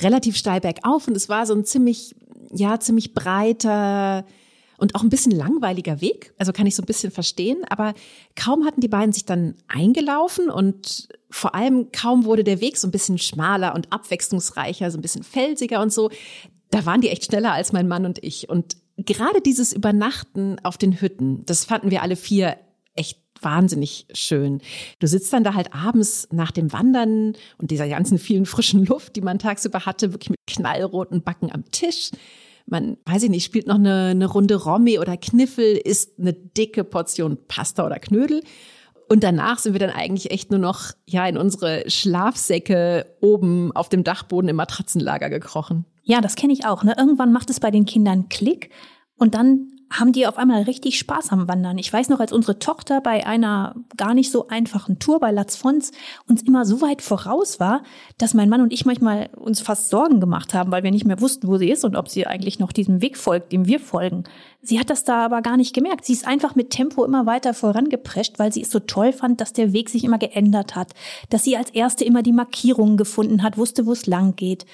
relativ 0.00 0.36
steil 0.36 0.60
bergauf 0.60 1.08
und 1.08 1.16
es 1.16 1.28
war 1.28 1.46
so 1.46 1.54
ein 1.54 1.64
ziemlich, 1.64 2.14
ja, 2.52 2.78
ziemlich 2.78 3.14
breiter, 3.14 4.24
und 4.76 4.94
auch 4.94 5.02
ein 5.02 5.08
bisschen 5.08 5.32
langweiliger 5.32 6.00
Weg. 6.00 6.34
Also 6.38 6.52
kann 6.52 6.66
ich 6.66 6.74
so 6.74 6.82
ein 6.82 6.86
bisschen 6.86 7.12
verstehen. 7.12 7.64
Aber 7.68 7.94
kaum 8.36 8.64
hatten 8.64 8.80
die 8.80 8.88
beiden 8.88 9.12
sich 9.12 9.24
dann 9.24 9.54
eingelaufen 9.68 10.50
und 10.50 11.08
vor 11.34 11.56
allem 11.56 11.90
kaum 11.90 12.26
wurde 12.26 12.44
der 12.44 12.60
Weg 12.60 12.76
so 12.76 12.86
ein 12.86 12.92
bisschen 12.92 13.18
schmaler 13.18 13.74
und 13.74 13.92
abwechslungsreicher, 13.92 14.88
so 14.92 14.96
ein 14.96 15.02
bisschen 15.02 15.24
felsiger 15.24 15.82
und 15.82 15.92
so. 15.92 16.10
Da 16.70 16.86
waren 16.86 17.00
die 17.00 17.08
echt 17.08 17.24
schneller 17.24 17.52
als 17.52 17.72
mein 17.72 17.88
Mann 17.88 18.06
und 18.06 18.22
ich. 18.22 18.48
Und 18.48 18.76
gerade 18.96 19.40
dieses 19.40 19.72
Übernachten 19.72 20.60
auf 20.62 20.78
den 20.78 21.00
Hütten, 21.00 21.44
das 21.44 21.64
fanden 21.64 21.90
wir 21.90 22.02
alle 22.02 22.14
vier 22.14 22.56
echt 22.94 23.18
wahnsinnig 23.42 24.06
schön. 24.14 24.60
Du 25.00 25.08
sitzt 25.08 25.32
dann 25.32 25.42
da 25.42 25.54
halt 25.54 25.74
abends 25.74 26.28
nach 26.30 26.52
dem 26.52 26.72
Wandern 26.72 27.32
und 27.58 27.72
dieser 27.72 27.88
ganzen 27.88 28.18
vielen 28.18 28.46
frischen 28.46 28.86
Luft, 28.86 29.16
die 29.16 29.20
man 29.20 29.40
tagsüber 29.40 29.86
hatte, 29.86 30.12
wirklich 30.12 30.30
mit 30.30 30.38
knallroten 30.46 31.22
Backen 31.22 31.50
am 31.50 31.68
Tisch 31.72 32.12
man, 32.66 32.96
weiß 33.04 33.24
ich 33.24 33.30
nicht, 33.30 33.44
spielt 33.44 33.66
noch 33.66 33.74
eine, 33.74 34.06
eine 34.06 34.26
Runde 34.26 34.54
Romy 34.54 34.98
oder 34.98 35.16
Kniffel, 35.16 35.76
isst 35.76 36.18
eine 36.18 36.32
dicke 36.32 36.84
Portion 36.84 37.36
Pasta 37.46 37.84
oder 37.84 37.98
Knödel. 37.98 38.42
Und 39.08 39.22
danach 39.22 39.58
sind 39.58 39.74
wir 39.74 39.80
dann 39.80 39.90
eigentlich 39.90 40.30
echt 40.30 40.50
nur 40.50 40.58
noch, 40.58 40.92
ja, 41.06 41.26
in 41.26 41.36
unsere 41.36 41.88
Schlafsäcke 41.90 43.06
oben 43.20 43.72
auf 43.72 43.88
dem 43.88 44.04
Dachboden 44.04 44.48
im 44.48 44.56
Matratzenlager 44.56 45.30
gekrochen. 45.30 45.84
Ja, 46.02 46.20
das 46.20 46.36
kenne 46.36 46.52
ich 46.52 46.66
auch. 46.66 46.84
Ne? 46.84 46.94
Irgendwann 46.96 47.32
macht 47.32 47.50
es 47.50 47.60
bei 47.60 47.70
den 47.70 47.86
Kindern 47.86 48.28
Klick 48.28 48.70
und 49.16 49.34
dann 49.34 49.73
haben 49.98 50.12
die 50.12 50.26
auf 50.26 50.38
einmal 50.38 50.62
richtig 50.62 50.98
Spaß 50.98 51.30
am 51.30 51.46
Wandern. 51.48 51.78
Ich 51.78 51.92
weiß 51.92 52.08
noch, 52.08 52.20
als 52.20 52.32
unsere 52.32 52.58
Tochter 52.58 53.00
bei 53.00 53.26
einer 53.26 53.76
gar 53.96 54.14
nicht 54.14 54.30
so 54.30 54.48
einfachen 54.48 54.98
Tour 54.98 55.20
bei 55.20 55.30
Latz 55.30 55.56
Fons 55.56 55.92
uns 56.28 56.42
immer 56.42 56.64
so 56.64 56.80
weit 56.80 57.00
voraus 57.00 57.60
war, 57.60 57.82
dass 58.18 58.34
mein 58.34 58.48
Mann 58.48 58.60
und 58.60 58.72
ich 58.72 58.84
manchmal 58.86 59.30
uns 59.36 59.60
fast 59.60 59.90
Sorgen 59.90 60.20
gemacht 60.20 60.52
haben, 60.52 60.72
weil 60.72 60.82
wir 60.82 60.90
nicht 60.90 61.06
mehr 61.06 61.20
wussten, 61.20 61.46
wo 61.46 61.58
sie 61.58 61.70
ist 61.70 61.84
und 61.84 61.96
ob 61.96 62.08
sie 62.08 62.26
eigentlich 62.26 62.58
noch 62.58 62.72
diesem 62.72 63.02
Weg 63.02 63.16
folgt, 63.16 63.52
dem 63.52 63.66
wir 63.66 63.78
folgen. 63.78 64.24
Sie 64.60 64.80
hat 64.80 64.90
das 64.90 65.04
da 65.04 65.24
aber 65.24 65.42
gar 65.42 65.56
nicht 65.56 65.74
gemerkt. 65.74 66.04
Sie 66.04 66.12
ist 66.12 66.26
einfach 66.26 66.54
mit 66.54 66.70
Tempo 66.70 67.04
immer 67.04 67.26
weiter 67.26 67.54
vorangeprescht, 67.54 68.38
weil 68.38 68.52
sie 68.52 68.62
es 68.62 68.70
so 68.70 68.80
toll 68.80 69.12
fand, 69.12 69.40
dass 69.40 69.52
der 69.52 69.72
Weg 69.72 69.90
sich 69.90 70.04
immer 70.04 70.18
geändert 70.18 70.74
hat, 70.74 70.92
dass 71.30 71.44
sie 71.44 71.56
als 71.56 71.70
erste 71.70 72.04
immer 72.04 72.22
die 72.22 72.32
Markierungen 72.32 72.96
gefunden 72.96 73.42
hat, 73.42 73.58
wusste, 73.58 73.86
wo 73.86 73.92
es 73.92 74.06
lang 74.06 74.34
geht. 74.34 74.66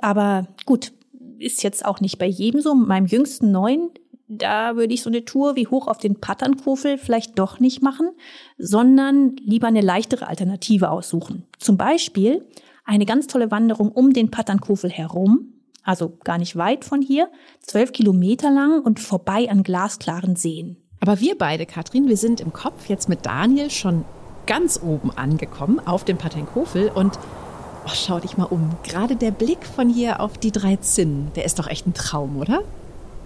Aber 0.00 0.48
gut, 0.66 0.92
ist 1.38 1.62
jetzt 1.62 1.84
auch 1.84 2.00
nicht 2.00 2.18
bei 2.18 2.26
jedem 2.26 2.60
so. 2.60 2.74
Meinem 2.74 3.06
jüngsten 3.06 3.50
Neun 3.50 3.90
da 4.28 4.76
würde 4.76 4.92
ich 4.92 5.02
so 5.02 5.10
eine 5.10 5.24
Tour 5.24 5.56
wie 5.56 5.66
hoch 5.66 5.86
auf 5.86 5.98
den 5.98 6.20
Patternkofel 6.20 6.98
vielleicht 6.98 7.38
doch 7.38 7.60
nicht 7.60 7.82
machen, 7.82 8.10
sondern 8.58 9.36
lieber 9.36 9.68
eine 9.68 9.80
leichtere 9.80 10.26
Alternative 10.26 10.90
aussuchen. 10.90 11.44
Zum 11.58 11.76
Beispiel 11.76 12.44
eine 12.84 13.06
ganz 13.06 13.26
tolle 13.26 13.50
Wanderung 13.50 13.90
um 13.90 14.12
den 14.12 14.30
Patternkofel 14.30 14.90
herum, 14.90 15.52
also 15.82 16.18
gar 16.24 16.38
nicht 16.38 16.56
weit 16.56 16.84
von 16.84 17.02
hier, 17.02 17.30
zwölf 17.60 17.92
Kilometer 17.92 18.50
lang 18.50 18.82
und 18.82 18.98
vorbei 18.98 19.48
an 19.48 19.62
glasklaren 19.62 20.34
Seen. 20.34 20.76
Aber 21.00 21.20
wir 21.20 21.38
beide, 21.38 21.66
Katrin, 21.66 22.08
wir 22.08 22.16
sind 22.16 22.40
im 22.40 22.52
Kopf 22.52 22.88
jetzt 22.88 23.08
mit 23.08 23.26
Daniel 23.26 23.70
schon 23.70 24.04
ganz 24.46 24.80
oben 24.82 25.10
angekommen 25.10 25.80
auf 25.84 26.04
dem 26.04 26.16
Patternkofel 26.16 26.88
und 26.88 27.18
oh, 27.84 27.90
schau 27.92 28.18
dich 28.18 28.36
mal 28.36 28.44
um. 28.44 28.70
Gerade 28.82 29.14
der 29.14 29.30
Blick 29.30 29.64
von 29.64 29.88
hier 29.88 30.20
auf 30.20 30.38
die 30.38 30.52
drei 30.52 30.76
Zinnen, 30.76 31.30
der 31.36 31.44
ist 31.44 31.58
doch 31.58 31.68
echt 31.68 31.86
ein 31.86 31.94
Traum, 31.94 32.36
oder? 32.38 32.62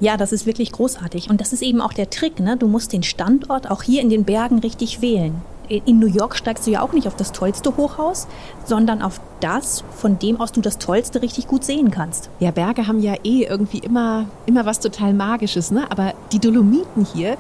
Ja, 0.01 0.17
das 0.17 0.33
ist 0.33 0.47
wirklich 0.47 0.73
großartig. 0.73 1.29
Und 1.29 1.43
das 1.43 1.53
ist 1.53 1.63
eben 1.63 1.83
auch 1.83 1.93
der 1.93 2.09
Trick. 2.09 2.41
Ne? 2.41 2.57
Du 2.57 2.67
musst 2.69 2.95
den 2.95 3.03
Standort 3.03 3.71
auch 3.71 3.83
hier 3.83 4.01
in 4.01 4.09
den 4.09 4.25
Bergen 4.25 4.59
richtig 4.59 5.03
wählen. 5.03 5.43
in 5.69 6.01
New 6.01 6.09
York 6.09 6.35
steigst 6.35 6.67
du 6.67 6.71
ja 6.71 6.81
auch 6.83 6.93
nicht 6.93 7.07
auf 7.07 7.15
das 7.15 7.33
tollste 7.33 7.77
Hochhaus, 7.77 8.27
sondern 8.65 9.03
auf 9.03 9.21
das, 9.41 9.85
von 9.97 10.19
dem 10.19 10.41
aus 10.41 10.53
du 10.53 10.61
das 10.61 10.79
Tollste 10.79 11.23
richtig 11.23 11.47
gut 11.47 11.65
sehen 11.65 11.91
kannst. 11.91 12.31
Ja, 12.41 12.51
Berge 12.51 12.87
haben 12.89 13.01
ja 13.01 13.15
eh 13.23 13.45
irgendwie 13.45 13.79
immer, 13.79 14.25
immer 14.47 14.67
was 14.67 14.81
total 14.81 15.13
Magisches, 15.13 15.71
ne? 15.71 15.89
Aber 15.91 16.15
die 16.33 16.41
Dolomiten 16.41 17.05
hier, 17.05 17.37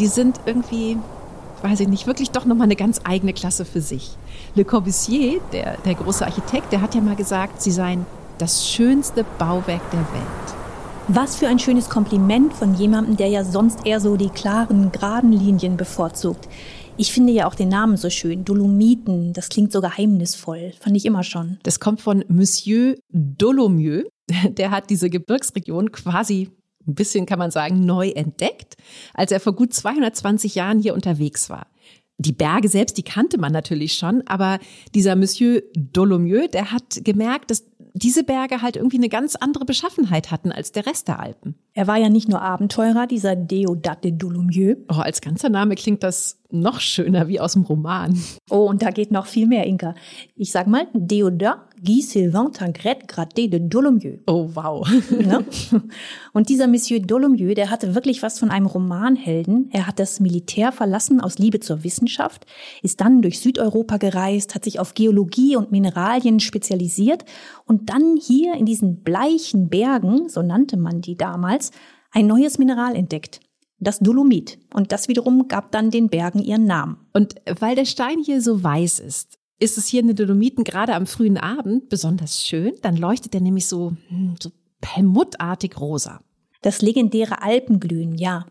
die 0.00 0.08
sind 0.08 0.40
irgendwie, 0.46 0.98
weiß 1.62 1.80
ich 1.80 1.88
nicht, 1.88 2.06
wirklich 2.06 2.30
doch 2.30 2.46
nochmal 2.46 2.64
eine 2.64 2.76
ganz 2.76 3.00
eigene 3.04 3.32
Klasse 3.32 3.64
für 3.64 3.80
sich. 3.80 4.16
Le 4.54 4.64
Corbusier, 4.64 5.40
der, 5.52 5.76
der 5.84 5.94
große 5.94 6.24
Architekt, 6.24 6.72
der 6.72 6.80
hat 6.80 6.94
ja 6.94 7.00
mal 7.00 7.16
gesagt, 7.16 7.62
sie 7.62 7.70
seien 7.70 8.06
das 8.38 8.66
schönste 8.66 9.24
Bauwerk 9.38 9.88
der 9.92 10.00
Welt. 10.00 10.61
Was 11.08 11.36
für 11.36 11.48
ein 11.48 11.58
schönes 11.58 11.90
Kompliment 11.90 12.54
von 12.54 12.74
jemandem, 12.74 13.16
der 13.16 13.26
ja 13.26 13.42
sonst 13.42 13.84
eher 13.84 13.98
so 13.98 14.16
die 14.16 14.28
klaren, 14.28 14.92
geraden 14.92 15.32
Linien 15.32 15.76
bevorzugt. 15.76 16.48
Ich 16.96 17.12
finde 17.12 17.32
ja 17.32 17.48
auch 17.48 17.56
den 17.56 17.68
Namen 17.68 17.96
so 17.96 18.08
schön. 18.08 18.44
Dolomiten, 18.44 19.32
das 19.32 19.48
klingt 19.48 19.72
so 19.72 19.80
geheimnisvoll. 19.80 20.72
Fand 20.78 20.96
ich 20.96 21.04
immer 21.04 21.24
schon. 21.24 21.58
Das 21.64 21.80
kommt 21.80 22.00
von 22.00 22.24
Monsieur 22.28 22.94
Dolomieu. 23.10 24.04
Der 24.48 24.70
hat 24.70 24.90
diese 24.90 25.10
Gebirgsregion 25.10 25.90
quasi 25.90 26.50
ein 26.86 26.94
bisschen, 26.94 27.26
kann 27.26 27.38
man 27.38 27.50
sagen, 27.50 27.84
neu 27.84 28.10
entdeckt, 28.10 28.76
als 29.12 29.32
er 29.32 29.40
vor 29.40 29.54
gut 29.54 29.74
220 29.74 30.54
Jahren 30.54 30.78
hier 30.78 30.94
unterwegs 30.94 31.50
war. 31.50 31.66
Die 32.18 32.32
Berge 32.32 32.68
selbst, 32.68 32.96
die 32.98 33.02
kannte 33.02 33.38
man 33.38 33.52
natürlich 33.52 33.94
schon, 33.94 34.22
aber 34.26 34.60
dieser 34.94 35.16
Monsieur 35.16 35.62
Dolomieu, 35.74 36.46
der 36.46 36.70
hat 36.70 37.00
gemerkt, 37.02 37.50
dass 37.50 37.64
diese 37.94 38.24
Berge 38.24 38.62
halt 38.62 38.76
irgendwie 38.76 38.96
eine 38.96 39.08
ganz 39.08 39.36
andere 39.36 39.64
Beschaffenheit 39.64 40.30
hatten 40.30 40.52
als 40.52 40.72
der 40.72 40.86
Rest 40.86 41.08
der 41.08 41.20
Alpen. 41.20 41.56
Er 41.74 41.86
war 41.86 41.96
ja 41.96 42.08
nicht 42.08 42.28
nur 42.28 42.42
Abenteurer, 42.42 43.06
dieser 43.06 43.36
Deodat 43.36 44.04
de 44.04 44.12
Dolomieu. 44.12 44.76
Oh, 44.88 44.96
als 44.96 45.20
ganzer 45.20 45.48
Name 45.48 45.74
klingt 45.74 46.02
das 46.02 46.41
noch 46.52 46.80
schöner 46.80 47.28
wie 47.28 47.40
aus 47.40 47.54
dem 47.54 47.62
Roman. 47.62 48.18
Oh, 48.50 48.68
und 48.68 48.82
da 48.82 48.90
geht 48.90 49.10
noch 49.10 49.26
viel 49.26 49.46
mehr, 49.46 49.66
Inka. 49.66 49.94
Ich 50.36 50.52
sag 50.52 50.66
mal, 50.66 50.86
Deodat 50.94 51.72
Guy 51.84 52.00
Sylvain 52.00 52.52
Tancred 52.52 53.08
Graté 53.08 53.48
de 53.48 53.58
Dolomieu. 53.58 54.18
Oh, 54.28 54.48
wow. 54.54 54.88
ne? 55.10 55.44
Und 56.32 56.48
dieser 56.48 56.68
Monsieur 56.68 57.00
Dolomieu, 57.00 57.54
der 57.54 57.70
hatte 57.70 57.96
wirklich 57.96 58.22
was 58.22 58.38
von 58.38 58.50
einem 58.52 58.66
Romanhelden. 58.66 59.68
Er 59.72 59.88
hat 59.88 59.98
das 59.98 60.20
Militär 60.20 60.70
verlassen 60.70 61.20
aus 61.20 61.38
Liebe 61.38 61.58
zur 61.58 61.82
Wissenschaft, 61.82 62.46
ist 62.82 63.00
dann 63.00 63.20
durch 63.20 63.40
Südeuropa 63.40 63.96
gereist, 63.96 64.54
hat 64.54 64.62
sich 64.62 64.78
auf 64.78 64.94
Geologie 64.94 65.56
und 65.56 65.72
Mineralien 65.72 66.38
spezialisiert 66.38 67.24
und 67.66 67.90
dann 67.90 68.16
hier 68.16 68.54
in 68.54 68.64
diesen 68.64 69.02
bleichen 69.02 69.68
Bergen, 69.68 70.28
so 70.28 70.40
nannte 70.42 70.76
man 70.76 71.00
die 71.00 71.16
damals, 71.16 71.72
ein 72.12 72.28
neues 72.28 72.58
Mineral 72.58 72.94
entdeckt 72.94 73.40
das 73.82 73.98
Dolomit. 73.98 74.58
Und 74.72 74.92
das 74.92 75.08
wiederum 75.08 75.48
gab 75.48 75.72
dann 75.72 75.90
den 75.90 76.08
Bergen 76.08 76.40
ihren 76.40 76.64
Namen. 76.64 76.96
Und 77.12 77.34
weil 77.58 77.74
der 77.74 77.84
Stein 77.84 78.18
hier 78.24 78.40
so 78.40 78.62
weiß 78.62 79.00
ist, 79.00 79.38
ist 79.58 79.78
es 79.78 79.86
hier 79.86 80.00
in 80.00 80.08
den 80.08 80.16
Dolomiten 80.16 80.64
gerade 80.64 80.94
am 80.94 81.06
frühen 81.06 81.38
Abend 81.38 81.88
besonders 81.88 82.44
schön. 82.44 82.74
Dann 82.82 82.96
leuchtet 82.96 83.34
er 83.34 83.40
nämlich 83.40 83.66
so, 83.66 83.92
hm, 84.08 84.34
so 84.40 84.50
perlmuttartig 84.80 85.78
rosa. 85.78 86.20
Das 86.62 86.82
legendäre 86.82 87.42
Alpenglühen, 87.42 88.16
ja. 88.16 88.46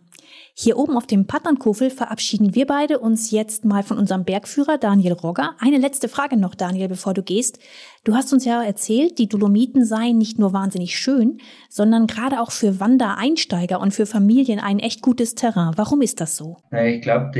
Hier 0.63 0.77
oben 0.77 0.95
auf 0.95 1.07
dem 1.07 1.25
Patternkofel 1.25 1.89
verabschieden 1.89 2.53
wir 2.53 2.67
beide 2.67 2.99
uns 2.99 3.31
jetzt 3.31 3.65
mal 3.65 3.81
von 3.81 3.97
unserem 3.97 4.25
Bergführer 4.25 4.77
Daniel 4.77 5.13
Rogger. 5.13 5.55
Eine 5.57 5.79
letzte 5.79 6.07
Frage 6.07 6.37
noch, 6.37 6.53
Daniel, 6.53 6.87
bevor 6.87 7.15
du 7.15 7.23
gehst. 7.23 7.57
Du 8.03 8.13
hast 8.13 8.31
uns 8.31 8.45
ja 8.45 8.63
erzählt, 8.63 9.17
die 9.17 9.27
Dolomiten 9.27 9.83
seien 9.83 10.19
nicht 10.19 10.37
nur 10.37 10.53
wahnsinnig 10.53 10.99
schön, 10.99 11.39
sondern 11.67 12.05
gerade 12.05 12.39
auch 12.39 12.51
für 12.51 12.79
Wandereinsteiger 12.79 13.79
und 13.79 13.95
für 13.95 14.05
Familien 14.05 14.59
ein 14.59 14.77
echt 14.77 15.01
gutes 15.01 15.33
Terrain. 15.33 15.73
Warum 15.77 16.03
ist 16.03 16.21
das 16.21 16.37
so? 16.37 16.57
Ich 16.71 17.01
glaube, 17.01 17.31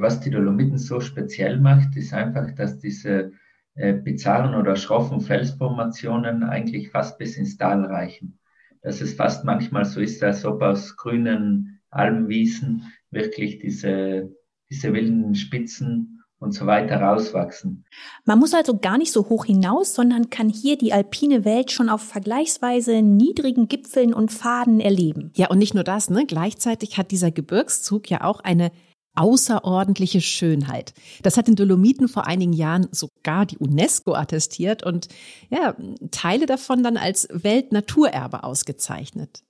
was 0.00 0.20
die 0.20 0.30
Dolomiten 0.30 0.78
so 0.78 1.00
speziell 1.00 1.60
macht, 1.60 1.94
ist 1.96 2.14
einfach, 2.14 2.50
dass 2.54 2.78
diese 2.78 3.32
äh, 3.74 3.92
bizarren 3.92 4.54
oder 4.54 4.76
schroffen 4.76 5.20
Felsformationen 5.20 6.44
eigentlich 6.44 6.88
fast 6.88 7.18
bis 7.18 7.36
ins 7.36 7.58
Tal 7.58 7.84
reichen. 7.84 8.38
Dass 8.80 9.02
es 9.02 9.12
fast 9.12 9.44
manchmal 9.44 9.84
so 9.84 10.00
ist, 10.00 10.22
als 10.22 10.46
ob 10.46 10.62
aus 10.62 10.96
grünen 10.96 11.69
Almwiesen 11.90 12.92
wirklich 13.10 13.58
diese, 13.58 14.34
diese 14.70 14.92
wilden 14.92 15.34
Spitzen 15.34 16.22
und 16.38 16.52
so 16.52 16.66
weiter 16.66 16.96
rauswachsen. 17.00 17.84
Man 18.24 18.38
muss 18.38 18.54
also 18.54 18.78
gar 18.78 18.98
nicht 18.98 19.12
so 19.12 19.28
hoch 19.28 19.44
hinaus, 19.44 19.94
sondern 19.94 20.30
kann 20.30 20.48
hier 20.48 20.78
die 20.78 20.92
alpine 20.92 21.44
Welt 21.44 21.70
schon 21.70 21.90
auf 21.90 22.02
vergleichsweise 22.02 23.02
niedrigen 23.02 23.68
Gipfeln 23.68 24.14
und 24.14 24.32
Pfaden 24.32 24.80
erleben. 24.80 25.32
Ja, 25.36 25.48
und 25.48 25.58
nicht 25.58 25.74
nur 25.74 25.84
das, 25.84 26.08
ne? 26.08 26.24
Gleichzeitig 26.26 26.96
hat 26.96 27.10
dieser 27.10 27.30
Gebirgszug 27.30 28.08
ja 28.08 28.24
auch 28.24 28.40
eine 28.40 28.72
außerordentliche 29.14 30.20
Schönheit. 30.20 30.94
Das 31.22 31.36
hat 31.36 31.48
den 31.48 31.56
Dolomiten 31.56 32.08
vor 32.08 32.26
einigen 32.26 32.52
Jahren 32.52 32.88
sogar 32.92 33.44
die 33.44 33.58
UNESCO 33.58 34.14
attestiert 34.14 34.82
und 34.82 35.08
ja, 35.50 35.76
Teile 36.10 36.46
davon 36.46 36.82
dann 36.82 36.96
als 36.96 37.28
Weltnaturerbe 37.30 38.44
ausgezeichnet. 38.44 39.42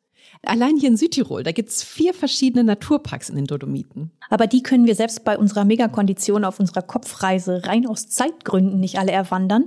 Allein 0.42 0.78
hier 0.78 0.88
in 0.88 0.96
Südtirol, 0.96 1.42
da 1.42 1.52
gibt's 1.52 1.82
vier 1.82 2.14
verschiedene 2.14 2.64
Naturparks 2.64 3.28
in 3.28 3.36
den 3.36 3.46
Dolomiten. 3.46 4.10
Aber 4.30 4.46
die 4.46 4.62
können 4.62 4.86
wir 4.86 4.94
selbst 4.94 5.24
bei 5.24 5.36
unserer 5.36 5.66
Megakondition 5.66 6.44
auf 6.44 6.58
unserer 6.60 6.82
Kopfreise 6.82 7.66
rein 7.66 7.86
aus 7.86 8.08
Zeitgründen 8.08 8.80
nicht 8.80 8.98
alle 8.98 9.12
erwandern. 9.12 9.66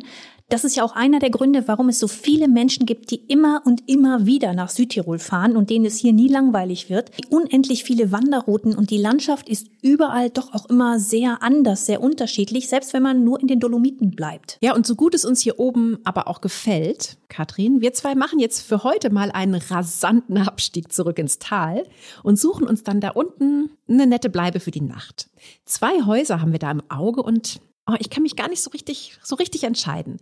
Das 0.49 0.63
ist 0.63 0.75
ja 0.75 0.83
auch 0.83 0.95
einer 0.95 1.19
der 1.19 1.29
Gründe, 1.29 1.67
warum 1.67 1.89
es 1.89 1.99
so 1.99 2.07
viele 2.07 2.47
Menschen 2.47 2.85
gibt, 2.85 3.11
die 3.11 3.15
immer 3.27 3.61
und 3.65 3.89
immer 3.89 4.25
wieder 4.25 4.53
nach 4.53 4.69
Südtirol 4.69 5.17
fahren 5.19 5.57
und 5.57 5.69
denen 5.69 5.85
es 5.85 5.97
hier 5.97 6.13
nie 6.13 6.27
langweilig 6.27 6.89
wird. 6.89 7.11
Unendlich 7.29 7.83
viele 7.83 8.11
Wanderrouten 8.11 8.75
und 8.75 8.89
die 8.89 8.97
Landschaft 8.97 9.49
ist 9.49 9.67
überall 9.81 10.29
doch 10.29 10.53
auch 10.53 10.69
immer 10.69 10.99
sehr 10.99 11.41
anders, 11.41 11.85
sehr 11.85 12.01
unterschiedlich, 12.01 12.69
selbst 12.69 12.93
wenn 12.93 13.03
man 13.03 13.23
nur 13.23 13.39
in 13.39 13.47
den 13.47 13.59
Dolomiten 13.59 14.11
bleibt. 14.11 14.57
Ja, 14.61 14.75
und 14.75 14.85
so 14.85 14.95
gut 14.95 15.15
es 15.15 15.25
uns 15.25 15.41
hier 15.41 15.59
oben 15.59 15.97
aber 16.03 16.27
auch 16.27 16.41
gefällt, 16.41 17.17
Katrin, 17.29 17.81
wir 17.81 17.93
zwei 17.93 18.13
machen 18.13 18.39
jetzt 18.39 18.61
für 18.61 18.83
heute 18.83 19.09
mal 19.09 19.31
einen 19.31 19.55
rasanten 19.55 20.37
Abstieg 20.37 20.91
zurück 20.91 21.17
ins 21.17 21.39
Tal 21.39 21.83
und 22.21 22.37
suchen 22.37 22.67
uns 22.67 22.83
dann 22.83 22.99
da 22.99 23.09
unten 23.09 23.71
eine 23.87 24.05
nette 24.05 24.29
Bleibe 24.29 24.59
für 24.59 24.71
die 24.71 24.81
Nacht. 24.81 25.29
Zwei 25.65 26.03
Häuser 26.05 26.41
haben 26.41 26.51
wir 26.51 26.59
da 26.59 26.69
im 26.69 26.83
Auge 26.89 27.23
und 27.23 27.59
oh, 27.87 27.95
ich 27.99 28.09
kann 28.09 28.23
mich 28.23 28.35
gar 28.35 28.49
nicht 28.49 28.61
so 28.61 28.69
richtig, 28.71 29.17
so 29.23 29.35
richtig 29.35 29.63
entscheiden. 29.63 30.19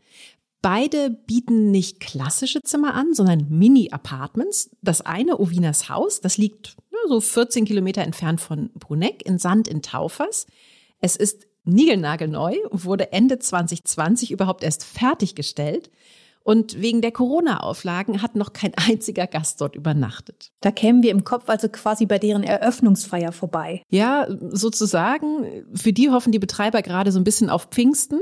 Beide 0.62 1.10
bieten 1.10 1.72
nicht 1.72 2.00
klassische 2.00 2.62
Zimmer 2.62 2.94
an, 2.94 3.14
sondern 3.16 3.48
Mini-Apartments. 3.50 4.70
Das 4.82 5.02
eine, 5.02 5.40
Ovinas 5.40 5.90
Haus, 5.90 6.22
das 6.22 6.38
liegt 6.38 6.76
ja, 6.92 6.98
so 7.08 7.20
14 7.20 7.66
Kilometer 7.66 8.04
entfernt 8.04 8.42
von 8.42 8.70
Bruneck 8.76 9.26
in 9.26 9.40
Sand 9.40 9.68
in 9.68 9.82
Taufers. 9.82 10.46
Es 11.00 11.16
ist 11.16 11.48
niegelnagelneu, 11.64 12.58
wurde 12.70 13.12
Ende 13.12 13.40
2020 13.40 14.32
überhaupt 14.32 14.64
erst 14.64 14.84
fertiggestellt. 14.84 15.90
Und 16.44 16.82
wegen 16.82 17.02
der 17.02 17.12
Corona-Auflagen 17.12 18.22
hat 18.22 18.36
noch 18.36 18.54
kein 18.54 18.74
einziger 18.90 19.28
Gast 19.28 19.62
dort 19.62 19.76
übernachtet. 19.76 20.52
Da 20.62 20.72
kämen 20.72 21.04
wir 21.04 21.12
im 21.12 21.24
Kopf 21.24 21.50
also 21.50 21.70
quasi 21.70 22.06
bei 22.06 22.20
deren 22.20 22.44
Eröffnungsfeier 22.44 23.32
vorbei. 23.32 23.84
Ja, 23.90 24.28
sozusagen. 24.50 25.66
Für 25.74 25.94
die 25.94 26.10
hoffen 26.10 26.32
die 26.32 26.40
Betreiber 26.40 26.82
gerade 26.82 27.12
so 27.12 27.20
ein 27.20 27.24
bisschen 27.24 27.50
auf 27.50 27.66
Pfingsten. 27.66 28.20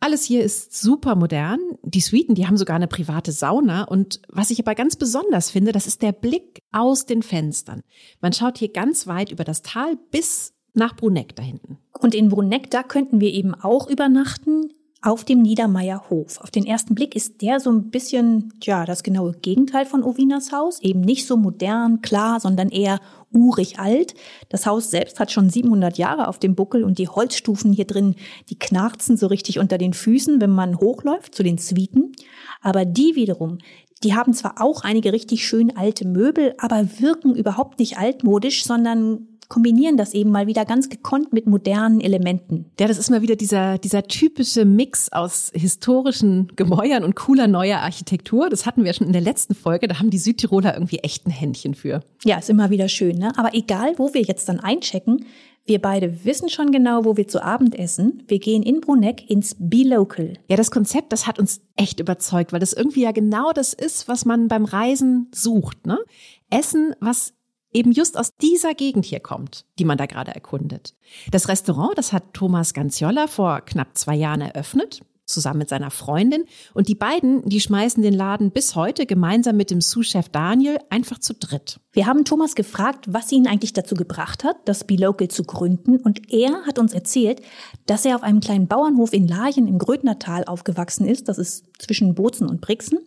Alles 0.00 0.24
hier 0.24 0.42
ist 0.42 0.80
super 0.80 1.14
modern. 1.14 1.60
Die 1.84 2.00
Suiten, 2.00 2.34
die 2.34 2.48
haben 2.48 2.56
sogar 2.56 2.74
eine 2.74 2.88
private 2.88 3.30
Sauna. 3.30 3.84
Und 3.84 4.20
was 4.28 4.50
ich 4.50 4.58
aber 4.58 4.74
ganz 4.74 4.96
besonders 4.96 5.50
finde, 5.50 5.70
das 5.70 5.86
ist 5.86 6.02
der 6.02 6.10
Blick 6.10 6.60
aus 6.72 7.06
den 7.06 7.22
Fenstern. 7.22 7.82
Man 8.20 8.32
schaut 8.32 8.58
hier 8.58 8.72
ganz 8.72 9.06
weit 9.06 9.30
über 9.30 9.44
das 9.44 9.62
Tal 9.62 9.96
bis 10.10 10.54
nach 10.74 10.96
Bruneck 10.96 11.36
da 11.36 11.42
hinten. 11.42 11.78
Und 12.00 12.16
in 12.16 12.30
Bruneck, 12.30 12.70
da 12.70 12.82
könnten 12.82 13.20
wir 13.20 13.32
eben 13.32 13.54
auch 13.54 13.88
übernachten 13.88 14.72
auf 15.02 15.24
dem 15.24 15.42
Niedermeyer 15.42 16.08
Hof. 16.08 16.40
Auf 16.40 16.52
den 16.52 16.64
ersten 16.64 16.94
Blick 16.94 17.16
ist 17.16 17.42
der 17.42 17.58
so 17.58 17.70
ein 17.70 17.90
bisschen, 17.90 18.54
ja, 18.62 18.84
das 18.84 19.02
genaue 19.02 19.32
Gegenteil 19.32 19.84
von 19.84 20.04
Ovinas 20.04 20.52
Haus. 20.52 20.80
Eben 20.80 21.00
nicht 21.00 21.26
so 21.26 21.36
modern, 21.36 22.02
klar, 22.02 22.38
sondern 22.38 22.68
eher 22.68 23.00
urig 23.32 23.80
alt. 23.80 24.14
Das 24.48 24.64
Haus 24.64 24.90
selbst 24.90 25.18
hat 25.18 25.32
schon 25.32 25.50
700 25.50 25.98
Jahre 25.98 26.28
auf 26.28 26.38
dem 26.38 26.54
Buckel 26.54 26.84
und 26.84 26.98
die 26.98 27.08
Holzstufen 27.08 27.72
hier 27.72 27.86
drin, 27.86 28.14
die 28.48 28.58
knarzen 28.58 29.16
so 29.16 29.26
richtig 29.26 29.58
unter 29.58 29.76
den 29.76 29.92
Füßen, 29.92 30.40
wenn 30.40 30.50
man 30.50 30.78
hochläuft 30.78 31.34
zu 31.34 31.42
den 31.42 31.58
Suiten. 31.58 32.12
Aber 32.60 32.84
die 32.84 33.16
wiederum, 33.16 33.58
die 34.04 34.14
haben 34.14 34.34
zwar 34.34 34.60
auch 34.60 34.82
einige 34.82 35.12
richtig 35.12 35.46
schön 35.46 35.76
alte 35.76 36.06
Möbel, 36.06 36.54
aber 36.58 36.86
wirken 37.00 37.34
überhaupt 37.34 37.80
nicht 37.80 37.98
altmodisch, 37.98 38.64
sondern 38.64 39.26
kombinieren 39.52 39.98
das 39.98 40.14
eben 40.14 40.30
mal 40.30 40.46
wieder 40.46 40.64
ganz 40.64 40.88
gekonnt 40.88 41.34
mit 41.34 41.46
modernen 41.46 42.00
Elementen. 42.00 42.70
Ja, 42.80 42.88
das 42.88 42.96
ist 42.96 43.10
mal 43.10 43.20
wieder 43.20 43.36
dieser, 43.36 43.76
dieser 43.76 44.04
typische 44.04 44.64
Mix 44.64 45.12
aus 45.12 45.52
historischen 45.54 46.50
Gemäuern 46.56 47.04
und 47.04 47.16
cooler 47.16 47.48
neuer 47.48 47.80
Architektur. 47.80 48.48
Das 48.48 48.64
hatten 48.64 48.82
wir 48.82 48.94
schon 48.94 49.08
in 49.08 49.12
der 49.12 49.20
letzten 49.20 49.54
Folge. 49.54 49.88
Da 49.88 49.98
haben 49.98 50.08
die 50.08 50.16
Südtiroler 50.16 50.72
irgendwie 50.72 51.00
echt 51.00 51.26
ein 51.26 51.30
Händchen 51.30 51.74
für. 51.74 52.00
Ja, 52.24 52.38
ist 52.38 52.48
immer 52.48 52.70
wieder 52.70 52.88
schön, 52.88 53.18
ne? 53.18 53.30
Aber 53.36 53.52
egal, 53.52 53.92
wo 53.98 54.14
wir 54.14 54.22
jetzt 54.22 54.48
dann 54.48 54.58
einchecken, 54.58 55.26
wir 55.66 55.82
beide 55.82 56.24
wissen 56.24 56.48
schon 56.48 56.72
genau, 56.72 57.04
wo 57.04 57.18
wir 57.18 57.28
zu 57.28 57.44
Abend 57.44 57.78
essen. 57.78 58.22
Wir 58.28 58.38
gehen 58.38 58.62
in 58.62 58.80
Bruneck 58.80 59.28
ins 59.28 59.54
Be 59.58 59.82
Local. 59.84 60.32
Ja, 60.48 60.56
das 60.56 60.70
Konzept, 60.70 61.12
das 61.12 61.26
hat 61.26 61.38
uns 61.38 61.60
echt 61.76 62.00
überzeugt, 62.00 62.54
weil 62.54 62.60
das 62.60 62.72
irgendwie 62.72 63.02
ja 63.02 63.12
genau 63.12 63.52
das 63.52 63.74
ist, 63.74 64.08
was 64.08 64.24
man 64.24 64.48
beim 64.48 64.64
Reisen 64.64 65.28
sucht. 65.34 65.86
Ne? 65.86 65.98
Essen, 66.48 66.94
was 67.00 67.34
eben 67.72 67.92
just 67.92 68.18
aus 68.18 68.36
dieser 68.36 68.74
Gegend 68.74 69.04
hier 69.04 69.20
kommt, 69.20 69.64
die 69.78 69.84
man 69.84 69.98
da 69.98 70.06
gerade 70.06 70.34
erkundet. 70.34 70.94
Das 71.30 71.48
Restaurant, 71.48 71.96
das 71.96 72.12
hat 72.12 72.34
Thomas 72.34 72.74
Ganziolla 72.74 73.26
vor 73.26 73.60
knapp 73.62 73.96
zwei 73.96 74.14
Jahren 74.14 74.40
eröffnet 74.40 75.02
zusammen 75.32 75.60
mit 75.60 75.68
seiner 75.68 75.90
Freundin. 75.90 76.44
Und 76.74 76.88
die 76.88 76.94
beiden, 76.94 77.48
die 77.48 77.60
schmeißen 77.60 78.02
den 78.02 78.14
Laden 78.14 78.50
bis 78.50 78.74
heute 78.76 79.06
gemeinsam 79.06 79.56
mit 79.56 79.70
dem 79.70 79.80
Sous-Chef 79.80 80.28
Daniel 80.28 80.78
einfach 80.90 81.18
zu 81.18 81.34
dritt. 81.34 81.80
Wir 81.92 82.06
haben 82.06 82.24
Thomas 82.24 82.54
gefragt, 82.54 83.06
was 83.08 83.32
ihn 83.32 83.46
eigentlich 83.46 83.72
dazu 83.72 83.94
gebracht 83.94 84.44
hat, 84.44 84.56
das 84.66 84.84
Be-Local 84.84 85.28
zu 85.28 85.44
gründen. 85.44 85.96
Und 85.96 86.32
er 86.32 86.64
hat 86.66 86.78
uns 86.78 86.92
erzählt, 86.92 87.40
dass 87.86 88.04
er 88.04 88.16
auf 88.16 88.22
einem 88.22 88.40
kleinen 88.40 88.68
Bauernhof 88.68 89.12
in 89.12 89.26
Lajen 89.26 89.68
im 89.68 89.78
Grödnertal 89.78 90.44
aufgewachsen 90.44 91.06
ist. 91.06 91.28
Das 91.28 91.38
ist 91.38 91.64
zwischen 91.78 92.14
Bozen 92.14 92.48
und 92.48 92.60
Brixen. 92.60 92.98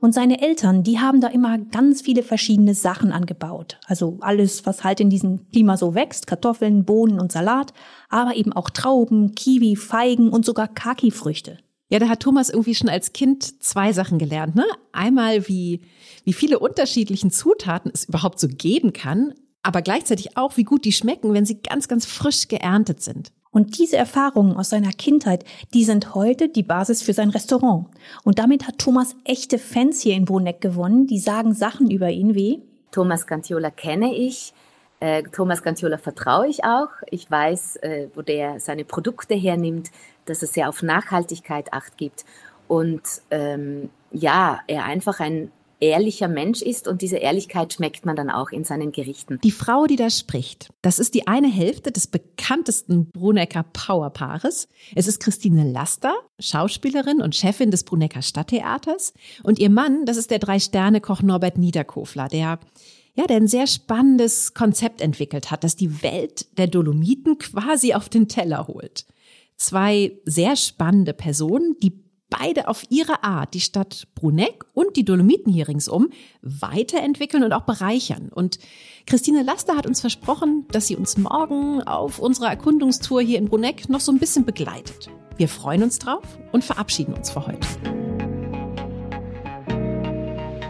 Und 0.00 0.14
seine 0.14 0.40
Eltern, 0.40 0.82
die 0.82 0.98
haben 0.98 1.20
da 1.20 1.28
immer 1.28 1.58
ganz 1.58 2.00
viele 2.00 2.22
verschiedene 2.22 2.74
Sachen 2.74 3.12
angebaut. 3.12 3.78
Also 3.86 4.16
alles, 4.20 4.64
was 4.64 4.82
halt 4.82 4.98
in 5.00 5.10
diesem 5.10 5.50
Klima 5.50 5.76
so 5.76 5.94
wächst, 5.94 6.26
Kartoffeln, 6.26 6.84
Bohnen 6.86 7.20
und 7.20 7.30
Salat, 7.30 7.74
aber 8.08 8.34
eben 8.34 8.54
auch 8.54 8.70
Trauben, 8.70 9.34
Kiwi, 9.34 9.76
Feigen 9.76 10.30
und 10.30 10.46
sogar 10.46 10.68
Kaki-Früchte. 10.68 11.58
Ja, 11.90 11.98
da 11.98 12.08
hat 12.08 12.20
Thomas 12.20 12.48
irgendwie 12.48 12.74
schon 12.74 12.88
als 12.88 13.12
Kind 13.12 13.62
zwei 13.62 13.92
Sachen 13.92 14.18
gelernt. 14.18 14.54
Ne? 14.54 14.64
Einmal, 14.92 15.48
wie, 15.48 15.82
wie 16.24 16.32
viele 16.32 16.60
unterschiedlichen 16.60 17.30
Zutaten 17.30 17.90
es 17.92 18.04
überhaupt 18.04 18.40
so 18.40 18.48
geben 18.48 18.92
kann, 18.94 19.34
aber 19.62 19.82
gleichzeitig 19.82 20.36
auch, 20.38 20.56
wie 20.56 20.64
gut 20.64 20.86
die 20.86 20.92
schmecken, 20.92 21.34
wenn 21.34 21.44
sie 21.44 21.60
ganz, 21.60 21.88
ganz 21.88 22.06
frisch 22.06 22.48
geerntet 22.48 23.02
sind. 23.02 23.32
Und 23.50 23.78
diese 23.78 23.96
Erfahrungen 23.96 24.56
aus 24.56 24.70
seiner 24.70 24.92
Kindheit, 24.92 25.44
die 25.74 25.84
sind 25.84 26.14
heute 26.14 26.48
die 26.48 26.62
Basis 26.62 27.02
für 27.02 27.12
sein 27.12 27.30
Restaurant. 27.30 27.88
Und 28.22 28.38
damit 28.38 28.66
hat 28.66 28.78
Thomas 28.78 29.16
echte 29.24 29.58
Fans 29.58 30.00
hier 30.02 30.14
in 30.14 30.24
Bruneck 30.24 30.60
gewonnen, 30.60 31.06
die 31.06 31.18
sagen 31.18 31.52
Sachen 31.54 31.90
über 31.90 32.10
ihn 32.10 32.34
wie 32.34 32.62
Thomas 32.92 33.26
Gantiola 33.26 33.70
kenne 33.70 34.14
ich, 34.14 34.52
äh, 35.00 35.22
Thomas 35.22 35.62
Gantiola 35.62 35.96
vertraue 35.96 36.46
ich 36.48 36.64
auch. 36.64 36.90
Ich 37.10 37.30
weiß, 37.30 37.76
äh, 37.76 38.08
wo 38.14 38.22
der 38.22 38.60
seine 38.60 38.84
Produkte 38.84 39.34
hernimmt, 39.34 39.90
dass 40.26 40.42
er 40.42 40.48
sehr 40.48 40.68
auf 40.68 40.82
Nachhaltigkeit 40.82 41.72
acht 41.72 41.96
gibt 41.96 42.24
und 42.68 43.02
ähm, 43.30 43.90
ja, 44.12 44.60
er 44.66 44.84
einfach 44.84 45.20
ein 45.20 45.50
ehrlicher 45.80 46.28
Mensch 46.28 46.62
ist 46.62 46.86
und 46.86 47.02
diese 47.02 47.16
Ehrlichkeit 47.16 47.72
schmeckt 47.72 48.04
man 48.06 48.16
dann 48.16 48.30
auch 48.30 48.50
in 48.50 48.64
seinen 48.64 48.92
Gerichten. 48.92 49.38
Die 49.42 49.50
Frau, 49.50 49.86
die 49.86 49.96
da 49.96 50.10
spricht, 50.10 50.70
das 50.82 50.98
ist 50.98 51.14
die 51.14 51.26
eine 51.26 51.50
Hälfte 51.50 51.90
des 51.90 52.06
bekanntesten 52.06 53.10
Brunecker 53.10 53.64
Powerpaares. 53.72 54.68
Es 54.94 55.08
ist 55.08 55.20
Christine 55.20 55.70
Laster, 55.70 56.14
Schauspielerin 56.38 57.20
und 57.20 57.34
Chefin 57.34 57.70
des 57.70 57.84
Brunecker 57.84 58.22
Stadttheaters 58.22 59.14
und 59.42 59.58
ihr 59.58 59.70
Mann, 59.70 60.04
das 60.04 60.16
ist 60.16 60.30
der 60.30 60.38
Drei-Sterne-Koch 60.38 61.22
Norbert 61.22 61.58
Niederkofler, 61.58 62.28
der 62.28 62.60
ja, 63.16 63.26
der 63.26 63.38
ein 63.38 63.48
sehr 63.48 63.66
spannendes 63.66 64.54
Konzept 64.54 65.00
entwickelt 65.00 65.50
hat, 65.50 65.64
das 65.64 65.76
die 65.76 66.02
Welt 66.02 66.46
der 66.58 66.68
Dolomiten 66.68 67.38
quasi 67.38 67.92
auf 67.92 68.08
den 68.08 68.28
Teller 68.28 68.68
holt. 68.68 69.04
Zwei 69.56 70.12
sehr 70.24 70.56
spannende 70.56 71.12
Personen, 71.12 71.76
die 71.82 71.92
beide 72.30 72.68
auf 72.68 72.84
ihre 72.88 73.22
Art 73.22 73.54
die 73.54 73.60
Stadt 73.60 74.06
Bruneck 74.14 74.64
und 74.72 74.96
die 74.96 75.04
Dolomiten 75.04 75.52
hier 75.52 75.68
ringsum 75.68 76.10
weiterentwickeln 76.40 77.44
und 77.44 77.52
auch 77.52 77.62
bereichern. 77.62 78.30
Und 78.32 78.58
Christine 79.06 79.42
Laster 79.42 79.76
hat 79.76 79.86
uns 79.86 80.00
versprochen, 80.00 80.66
dass 80.70 80.86
sie 80.86 80.96
uns 80.96 81.18
morgen 81.18 81.82
auf 81.82 82.18
unserer 82.18 82.48
Erkundungstour 82.48 83.20
hier 83.20 83.38
in 83.38 83.48
Bruneck 83.48 83.88
noch 83.88 84.00
so 84.00 84.12
ein 84.12 84.18
bisschen 84.18 84.44
begleitet. 84.44 85.10
Wir 85.36 85.48
freuen 85.48 85.82
uns 85.82 85.98
drauf 85.98 86.38
und 86.52 86.64
verabschieden 86.64 87.14
uns 87.14 87.30
für 87.30 87.46
heute. 87.46 87.66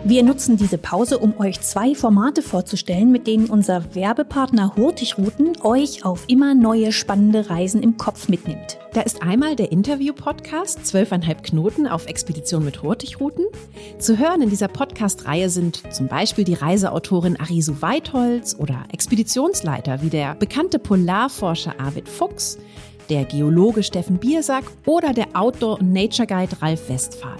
Wir 0.02 0.23
nutzen 0.23 0.57
diese 0.57 0.78
Pause, 0.78 1.19
um 1.19 1.38
euch 1.38 1.61
zwei 1.61 1.95
Formate 1.95 2.40
vorzustellen, 2.40 3.12
mit 3.12 3.26
denen 3.26 3.50
unser 3.50 3.95
Werbepartner 3.95 4.75
Hurtigruten 4.75 5.52
euch 5.62 6.07
auf 6.07 6.25
immer 6.26 6.54
neue 6.54 6.90
spannende 6.90 7.50
Reisen 7.50 7.83
im 7.83 7.99
Kopf 7.99 8.30
mitnimmt. 8.30 8.78
Da 8.95 9.02
ist 9.02 9.23
einmal 9.23 9.57
der 9.57 9.71
Interview-Podcast 9.71 10.87
Zwölfeinhalb 10.87 11.42
Knoten 11.42 11.87
auf 11.87 12.07
Expedition 12.07 12.64
mit 12.64 12.83
Hurtigruten. 12.83 13.45
Zu 13.99 14.19
hören 14.19 14.40
in 14.40 14.49
dieser 14.49 14.69
Podcast-Reihe 14.69 15.50
sind 15.50 15.83
zum 15.92 16.09
Beispiel 16.09 16.45
die 16.45 16.54
Reiseautorin 16.54 17.38
Arisu 17.38 17.83
Weitholz 17.83 18.57
oder 18.59 18.85
Expeditionsleiter 18.92 20.01
wie 20.01 20.11
der 20.11 20.35
bekannte 20.35 20.79
Polarforscher 20.79 21.79
Arvid 21.79 22.09
Fuchs, 22.09 22.57
der 23.11 23.27
Geologe 23.27 23.83
Steffen 23.83 24.16
Biersack 24.16 24.64
oder 24.87 25.12
der 25.12 25.29
Outdoor- 25.35 25.79
und 25.79 25.92
Nature-Guide 25.92 26.62
Ralf 26.62 26.88
Westphal. 26.88 27.37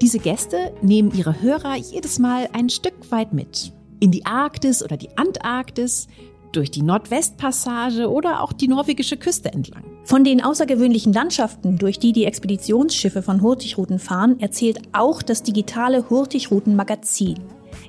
Diese 0.00 0.18
Gäste 0.18 0.72
nehmen 0.82 1.12
ihre 1.14 1.40
Hörer 1.40 1.76
jedes 1.76 2.18
Mal 2.18 2.48
ein 2.52 2.70
Stück 2.70 3.10
weit 3.10 3.32
mit. 3.32 3.72
In 4.00 4.10
die 4.10 4.26
Arktis 4.26 4.82
oder 4.82 4.96
die 4.96 5.16
Antarktis, 5.16 6.08
durch 6.52 6.70
die 6.70 6.82
Nordwestpassage 6.82 8.10
oder 8.10 8.42
auch 8.42 8.52
die 8.52 8.68
norwegische 8.68 9.16
Küste 9.16 9.52
entlang. 9.52 9.84
Von 10.04 10.24
den 10.24 10.42
außergewöhnlichen 10.42 11.12
Landschaften, 11.12 11.78
durch 11.78 11.98
die 11.98 12.12
die 12.12 12.24
Expeditionsschiffe 12.24 13.22
von 13.22 13.42
Hurtigruten 13.42 13.98
fahren, 13.98 14.40
erzählt 14.40 14.80
auch 14.92 15.22
das 15.22 15.42
digitale 15.42 16.08
Hurtigruten-Magazin. 16.08 17.38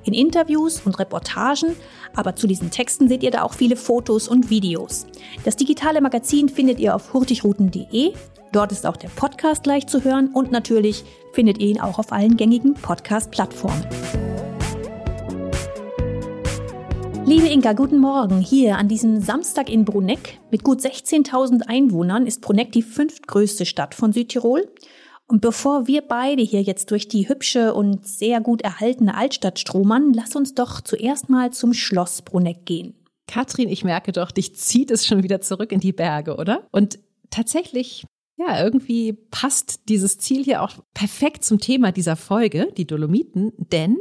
In 0.04 0.14
Interviews 0.14 0.82
und 0.86 1.00
Reportagen, 1.00 1.76
aber 2.16 2.36
zu 2.36 2.48
diesen 2.48 2.72
Texten 2.72 3.08
seht 3.08 3.24
ihr 3.24 3.32
da 3.32 3.44
auch 3.44 3.54
viele 3.54 3.76
Fotos 3.76 4.28
und 4.28 4.50
Videos. 4.50 5.06
Das 5.46 5.56
digitale 5.56 6.02
Magazin 6.02 6.50
findet 6.50 6.80
ihr 6.80 6.96
auf 6.96 7.14
hurtigruten.de 7.14 8.14
Dort 8.52 8.72
ist 8.72 8.88
auch 8.88 8.98
der 8.98 9.10
Podcast 9.10 9.68
leicht 9.68 9.92
zu 9.92 10.04
hören 10.04 10.30
und 10.34 10.52
natürlich 10.52 11.04
findet 11.34 11.60
ihr 11.60 11.68
ihn 11.68 11.80
auch 11.80 12.00
auf 12.00 12.12
allen 12.12 12.36
gängigen 12.36 12.74
Podcast-Plattformen. 12.74 13.86
Liebe 17.28 17.48
Inka, 17.48 17.74
guten 17.74 18.00
Morgen. 18.00 18.40
Hier 18.40 18.78
an 18.78 18.88
diesem 18.88 19.22
Samstag 19.22 19.70
in 19.70 19.86
Bruneck 19.86 20.40
mit 20.50 20.64
gut 20.64 20.80
16.000 20.80 21.68
Einwohnern 21.68 22.26
ist 22.26 22.42
Bruneck 22.42 22.72
die 22.72 22.82
fünftgrößte 22.82 23.68
Stadt 23.68 23.94
von 23.94 24.14
Südtirol. 24.14 24.68
Und 25.28 25.42
bevor 25.42 25.86
wir 25.86 26.02
beide 26.02 26.42
hier 26.42 26.64
jetzt 26.64 26.90
durch 26.90 27.08
die 27.08 27.30
hübsche 27.30 27.76
und 27.76 28.08
sehr 28.08 28.42
gut 28.42 28.64
erhaltene 28.64 29.14
Altstadt 29.14 29.60
stromern, 29.60 30.12
lass 30.12 30.36
uns 30.36 30.56
doch 30.56 30.82
zuerst 30.82 31.30
mal 31.30 31.52
zum 31.52 31.74
Schloss 31.76 32.24
Bruneck 32.24 32.66
gehen. 32.66 32.96
Katrin, 33.28 33.70
ich 33.70 33.84
merke 33.84 34.12
doch, 34.12 34.32
dich 34.32 34.56
zieht 34.56 34.90
es 34.90 35.06
schon 35.06 35.22
wieder 35.22 35.40
zurück 35.40 35.72
in 35.72 35.80
die 35.80 35.94
Berge, 35.94 36.36
oder? 36.36 36.68
Und 36.72 36.98
tatsächlich 37.30 38.08
ja, 38.40 38.64
irgendwie 38.64 39.14
passt 39.32 39.90
dieses 39.90 40.18
Ziel 40.18 40.44
hier 40.44 40.62
auch 40.64 40.72
perfekt 40.94 41.44
zum 41.44 41.60
Thema 41.60 41.92
dieser 41.92 42.16
Folge, 42.16 42.72
die 42.78 42.88
Dolomiten, 42.88 43.52
denn 43.58 43.98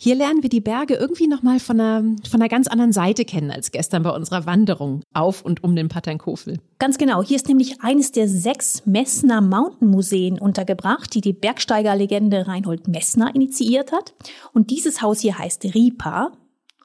hier 0.00 0.14
lernen 0.14 0.42
wir 0.42 0.50
die 0.50 0.60
Berge 0.60 0.94
irgendwie 0.94 1.26
nochmal 1.26 1.60
von 1.60 1.80
einer, 1.80 2.16
von 2.28 2.40
einer 2.40 2.48
ganz 2.48 2.68
anderen 2.68 2.92
Seite 2.92 3.24
kennen 3.24 3.50
als 3.50 3.72
gestern 3.72 4.02
bei 4.04 4.10
unserer 4.10 4.46
Wanderung 4.46 5.02
auf 5.12 5.42
und 5.42 5.64
um 5.64 5.74
den 5.74 5.88
Paternkofel. 5.88 6.60
Ganz 6.78 6.98
genau. 6.98 7.22
Hier 7.22 7.36
ist 7.36 7.48
nämlich 7.48 7.80
eines 7.80 8.12
der 8.12 8.28
sechs 8.28 8.86
Messner 8.86 9.40
Mountain 9.40 9.88
Museen 9.88 10.38
untergebracht, 10.38 11.14
die 11.14 11.20
die 11.20 11.32
Bergsteigerlegende 11.32 12.46
Reinhold 12.46 12.86
Messner 12.86 13.34
initiiert 13.34 13.90
hat. 13.90 14.14
Und 14.52 14.70
dieses 14.70 15.02
Haus 15.02 15.18
hier 15.20 15.36
heißt 15.36 15.64
Ripa. 15.74 16.30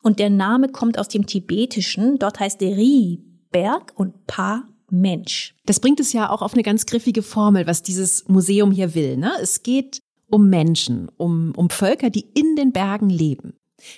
Und 0.02 0.18
der 0.18 0.32
Name 0.32 0.70
kommt 0.70 0.98
aus 0.98 1.08
dem 1.08 1.28
Tibetischen. 1.28 2.18
Dort 2.18 2.40
heißt 2.40 2.62
Ri 2.62 3.24
Berg 3.52 3.94
und 3.96 4.26
Pa 4.26 4.64
Mensch. 4.94 5.56
Das 5.66 5.80
bringt 5.80 6.00
es 6.00 6.14
ja 6.14 6.30
auch 6.30 6.42
auf 6.42 6.54
eine 6.54 6.64
ganz 6.64 6.86
griffige 6.86 7.24
Formel, 7.24 7.68
was 7.68 7.84
dieses 7.84 8.28
Museum 8.28 8.72
hier 8.72 8.96
will. 8.96 9.18
Ne? 9.18 9.32
Es 9.42 9.64
geht 9.64 10.00
um 10.30 10.50
Menschen, 10.50 11.10
um, 11.18 11.54
um 11.56 11.70
Völker, 11.70 12.10
die 12.10 12.26
in 12.34 12.56
den 12.56 12.72
Bergen 12.72 13.10
leben. 13.10 13.54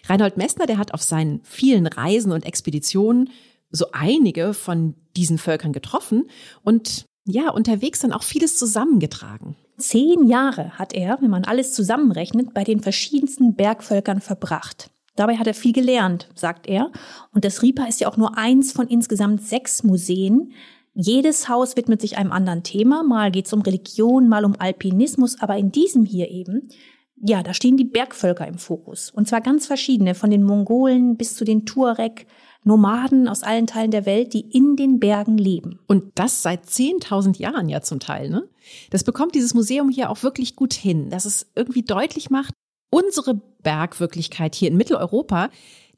Reinhold 0.07 0.37
Messner, 0.37 0.65
der 0.65 0.77
hat 0.77 0.93
auf 0.93 1.03
seinen 1.03 1.41
vielen 1.43 1.85
Reisen 1.85 2.31
und 2.31 2.45
Expeditionen 2.45 3.29
so 3.69 3.87
einige 3.91 4.53
von 4.53 4.95
diesen 5.15 5.37
Völkern 5.37 5.73
getroffen 5.73 6.29
und 6.63 7.05
ja, 7.27 7.49
unterwegs 7.49 7.99
dann 7.99 8.13
auch 8.13 8.23
vieles 8.23 8.57
zusammengetragen. 8.57 9.55
Zehn 9.77 10.27
Jahre 10.27 10.77
hat 10.77 10.93
er, 10.93 11.17
wenn 11.21 11.29
man 11.29 11.43
alles 11.43 11.73
zusammenrechnet, 11.73 12.53
bei 12.53 12.63
den 12.63 12.79
verschiedensten 12.79 13.55
Bergvölkern 13.55 14.21
verbracht. 14.21 14.91
Dabei 15.15 15.37
hat 15.37 15.47
er 15.47 15.53
viel 15.53 15.73
gelernt, 15.73 16.29
sagt 16.35 16.67
er. 16.67 16.91
Und 17.33 17.45
das 17.45 17.61
RIPA 17.61 17.85
ist 17.85 17.99
ja 18.01 18.07
auch 18.07 18.17
nur 18.17 18.37
eins 18.37 18.71
von 18.73 18.87
insgesamt 18.87 19.41
sechs 19.41 19.83
Museen, 19.83 20.53
jedes 20.95 21.49
Haus 21.49 21.75
widmet 21.75 22.01
sich 22.01 22.17
einem 22.17 22.31
anderen 22.31 22.63
Thema. 22.63 23.03
Mal 23.03 23.29
geht 23.29 23.45
es 23.45 23.53
um 23.53 23.61
Religion, 23.61 24.29
mal 24.29 24.45
um 24.45 24.55
Alpinismus, 24.57 25.39
aber 25.41 25.57
in 25.57 25.71
diesem 25.71 26.05
hier 26.05 26.31
eben, 26.31 26.69
ja, 27.17 27.43
da 27.43 27.53
stehen 27.53 27.77
die 27.77 27.85
Bergvölker 27.85 28.47
im 28.47 28.57
Fokus. 28.57 29.11
Und 29.11 29.27
zwar 29.27 29.41
ganz 29.41 29.67
verschiedene, 29.67 30.15
von 30.15 30.29
den 30.31 30.43
Mongolen 30.43 31.17
bis 31.17 31.35
zu 31.35 31.43
den 31.43 31.65
Tuareg, 31.65 32.27
Nomaden 32.63 33.27
aus 33.27 33.43
allen 33.43 33.67
Teilen 33.67 33.91
der 33.91 34.05
Welt, 34.05 34.33
die 34.33 34.41
in 34.41 34.75
den 34.75 34.99
Bergen 34.99 35.37
leben. 35.37 35.79
Und 35.85 36.13
das 36.15 36.41
seit 36.41 36.65
10.000 36.65 37.37
Jahren 37.39 37.69
ja 37.69 37.81
zum 37.81 37.99
Teil, 37.99 38.29
ne? 38.29 38.49
Das 38.89 39.03
bekommt 39.03 39.35
dieses 39.35 39.53
Museum 39.53 39.89
hier 39.89 40.09
auch 40.09 40.23
wirklich 40.23 40.55
gut 40.55 40.73
hin, 40.73 41.09
dass 41.11 41.25
es 41.25 41.45
irgendwie 41.55 41.83
deutlich 41.83 42.31
macht, 42.31 42.53
unsere 42.89 43.35
Bergwirklichkeit 43.61 44.55
hier 44.55 44.69
in 44.69 44.77
Mitteleuropa, 44.77 45.49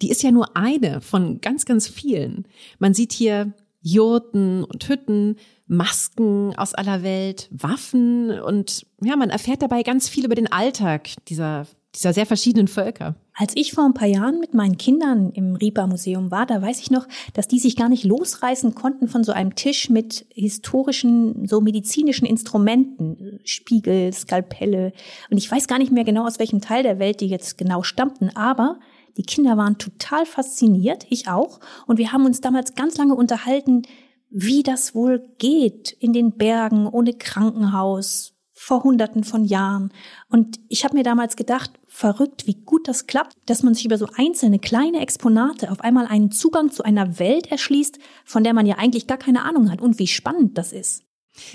die 0.01 0.09
ist 0.09 0.23
ja 0.23 0.31
nur 0.31 0.57
eine 0.57 1.01
von 1.01 1.39
ganz, 1.39 1.65
ganz 1.65 1.87
vielen. 1.87 2.47
Man 2.79 2.93
sieht 2.93 3.13
hier 3.13 3.53
Jurten 3.87 4.63
und 4.63 4.87
Hütten, 4.87 5.37
Masken 5.67 6.53
aus 6.57 6.73
aller 6.73 7.03
Welt, 7.03 7.49
Waffen 7.51 8.39
und 8.39 8.85
ja, 9.01 9.15
man 9.15 9.29
erfährt 9.29 9.61
dabei 9.61 9.83
ganz 9.83 10.09
viel 10.09 10.25
über 10.25 10.35
den 10.35 10.51
Alltag 10.51 11.09
dieser 11.27 11.67
dieser 11.97 12.13
sehr 12.13 12.25
verschiedenen 12.25 12.67
Völker. 12.67 13.15
Als 13.33 13.53
ich 13.55 13.73
vor 13.73 13.85
ein 13.85 13.93
paar 13.93 14.07
Jahren 14.07 14.39
mit 14.39 14.53
meinen 14.53 14.77
Kindern 14.77 15.31
im 15.31 15.55
Ripa-Museum 15.55 16.31
war, 16.31 16.45
da 16.45 16.61
weiß 16.61 16.79
ich 16.79 16.91
noch, 16.91 17.07
dass 17.33 17.47
die 17.47 17.59
sich 17.59 17.75
gar 17.75 17.89
nicht 17.89 18.03
losreißen 18.03 18.75
konnten 18.75 19.07
von 19.07 19.23
so 19.23 19.31
einem 19.31 19.55
Tisch 19.55 19.89
mit 19.89 20.25
historischen, 20.33 21.47
so 21.47 21.59
medizinischen 21.61 22.25
Instrumenten, 22.25 23.39
Spiegel, 23.43 24.13
Skalpelle. 24.13 24.91
Und 25.31 25.37
ich 25.37 25.51
weiß 25.51 25.67
gar 25.67 25.79
nicht 25.79 25.91
mehr 25.91 26.03
genau, 26.03 26.25
aus 26.25 26.39
welchem 26.39 26.61
Teil 26.61 26.83
der 26.83 26.99
Welt 26.99 27.21
die 27.21 27.27
jetzt 27.27 27.57
genau 27.57 27.83
stammten, 27.83 28.29
aber 28.35 28.79
die 29.17 29.23
Kinder 29.23 29.57
waren 29.57 29.77
total 29.77 30.25
fasziniert, 30.25 31.05
ich 31.09 31.27
auch. 31.27 31.59
Und 31.85 31.97
wir 31.97 32.11
haben 32.11 32.25
uns 32.25 32.39
damals 32.41 32.75
ganz 32.75 32.97
lange 32.97 33.15
unterhalten, 33.15 33.81
wie 34.29 34.63
das 34.63 34.93
wohl 34.93 35.27
geht 35.37 35.91
in 35.91 36.13
den 36.13 36.37
Bergen 36.37 36.87
ohne 36.87 37.13
Krankenhaus, 37.13 38.33
vor 38.59 38.83
Hunderten 38.83 39.23
von 39.23 39.45
Jahren. 39.45 39.93
Und 40.29 40.59
ich 40.67 40.83
habe 40.83 40.97
mir 40.97 41.03
damals 41.03 41.35
gedacht, 41.35 41.71
verrückt, 41.85 42.47
wie 42.47 42.55
gut 42.55 42.87
das 42.87 43.05
klappt, 43.05 43.33
dass 43.45 43.61
man 43.61 43.75
sich 43.75 43.85
über 43.85 43.99
so 43.99 44.07
einzelne 44.17 44.57
kleine 44.57 44.99
Exponate 44.99 45.71
auf 45.71 45.81
einmal 45.81 46.07
einen 46.07 46.31
Zugang 46.31 46.71
zu 46.71 46.83
einer 46.83 47.19
Welt 47.19 47.51
erschließt, 47.51 47.99
von 48.25 48.43
der 48.43 48.53
man 48.53 48.65
ja 48.65 48.75
eigentlich 48.79 49.05
gar 49.05 49.19
keine 49.19 49.43
Ahnung 49.43 49.71
hat 49.71 49.79
und 49.79 49.99
wie 49.99 50.07
spannend 50.07 50.57
das 50.57 50.73
ist. 50.73 51.03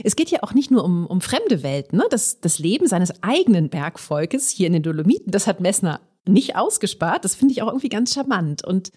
Es 0.05 0.14
geht 0.14 0.31
ja 0.31 0.44
auch 0.44 0.55
nicht 0.55 0.70
nur 0.70 0.85
um, 0.85 1.07
um 1.07 1.20
fremde 1.20 1.64
Welten. 1.64 1.98
Ne? 1.98 2.05
Das, 2.09 2.40
das 2.40 2.61
Leben 2.61 2.87
seines 2.87 3.20
eigenen 3.22 3.68
Bergvolkes 3.68 4.48
hier 4.48 4.68
in 4.68 4.75
den 4.75 4.85
Dolomiten, 4.85 5.33
das 5.33 5.48
hat 5.48 5.61
Messner 5.61 6.01
nicht 6.26 6.56
ausgespart. 6.56 7.24
Das 7.24 7.35
finde 7.35 7.52
ich 7.52 7.62
auch 7.62 7.68
irgendwie 7.68 7.88
ganz 7.88 8.14
charmant. 8.14 8.64
Und 8.64 8.92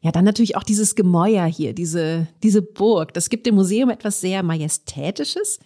ja, 0.00 0.10
dann 0.10 0.24
natürlich 0.24 0.56
auch 0.56 0.64
dieses 0.64 0.94
Gemäuer 0.94 1.44
hier, 1.46 1.74
diese, 1.74 2.26
diese 2.42 2.62
Burg. 2.62 3.14
Das 3.14 3.30
gibt 3.30 3.46
dem 3.46 3.54
Museum 3.54 3.90
etwas 3.90 4.20
sehr 4.20 4.42
Majestätisches. 4.42 5.60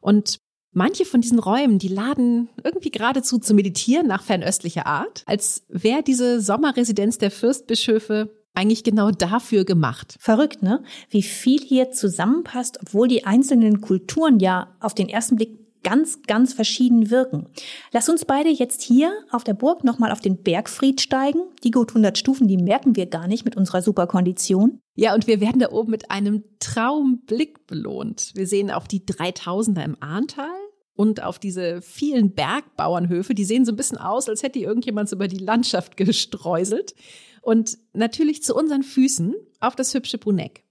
Und 0.00 0.40
Manche 0.72 1.04
von 1.04 1.20
diesen 1.20 1.40
Räumen, 1.40 1.80
die 1.80 1.88
laden 1.88 2.48
irgendwie 2.62 2.92
geradezu 2.92 3.38
zu 3.38 3.54
meditieren 3.54 4.06
nach 4.06 4.22
fernöstlicher 4.22 4.86
Art, 4.86 5.24
als 5.26 5.64
wäre 5.68 6.04
diese 6.04 6.40
Sommerresidenz 6.40 7.18
der 7.18 7.32
Fürstbischöfe 7.32 8.30
eigentlich 8.54 8.84
genau 8.84 9.10
dafür 9.10 9.64
gemacht. 9.64 10.16
Verrückt, 10.20 10.62
ne? 10.62 10.82
Wie 11.08 11.22
viel 11.22 11.60
hier 11.60 11.90
zusammenpasst, 11.90 12.78
obwohl 12.82 13.08
die 13.08 13.24
einzelnen 13.24 13.80
Kulturen 13.80 14.38
ja 14.38 14.76
auf 14.80 14.94
den 14.94 15.08
ersten 15.08 15.36
Blick 15.36 15.59
ganz, 15.82 16.22
ganz 16.26 16.52
verschieden 16.52 17.10
wirken. 17.10 17.48
Lass 17.92 18.08
uns 18.08 18.24
beide 18.24 18.50
jetzt 18.50 18.82
hier 18.82 19.12
auf 19.30 19.44
der 19.44 19.54
Burg 19.54 19.84
nochmal 19.84 20.12
auf 20.12 20.20
den 20.20 20.42
Bergfried 20.42 21.00
steigen. 21.00 21.40
Die 21.62 21.70
gut 21.70 21.90
100 21.90 22.18
Stufen, 22.18 22.48
die 22.48 22.56
merken 22.56 22.96
wir 22.96 23.06
gar 23.06 23.26
nicht 23.26 23.44
mit 23.44 23.56
unserer 23.56 23.82
Superkondition. 23.82 24.80
Ja, 24.94 25.14
und 25.14 25.26
wir 25.26 25.40
werden 25.40 25.60
da 25.60 25.70
oben 25.70 25.90
mit 25.90 26.10
einem 26.10 26.44
Traumblick 26.58 27.66
belohnt. 27.66 28.32
Wir 28.34 28.46
sehen 28.46 28.70
auf 28.70 28.88
die 28.88 29.00
3000er 29.00 29.84
im 29.84 29.96
Ahrtal 30.00 30.48
und 30.94 31.22
auf 31.22 31.38
diese 31.38 31.80
vielen 31.80 32.34
Bergbauernhöfe. 32.34 33.34
Die 33.34 33.44
sehen 33.44 33.64
so 33.64 33.72
ein 33.72 33.76
bisschen 33.76 33.98
aus, 33.98 34.28
als 34.28 34.42
hätte 34.42 34.58
irgendjemand 34.58 35.10
über 35.12 35.28
die 35.28 35.38
Landschaft 35.38 35.96
gestreuselt. 35.96 36.94
Und 37.42 37.78
natürlich 37.94 38.42
zu 38.42 38.54
unseren 38.54 38.82
Füßen 38.82 39.34
auf 39.60 39.74
das 39.74 39.94
hübsche 39.94 40.18
Bruneck. 40.18 40.64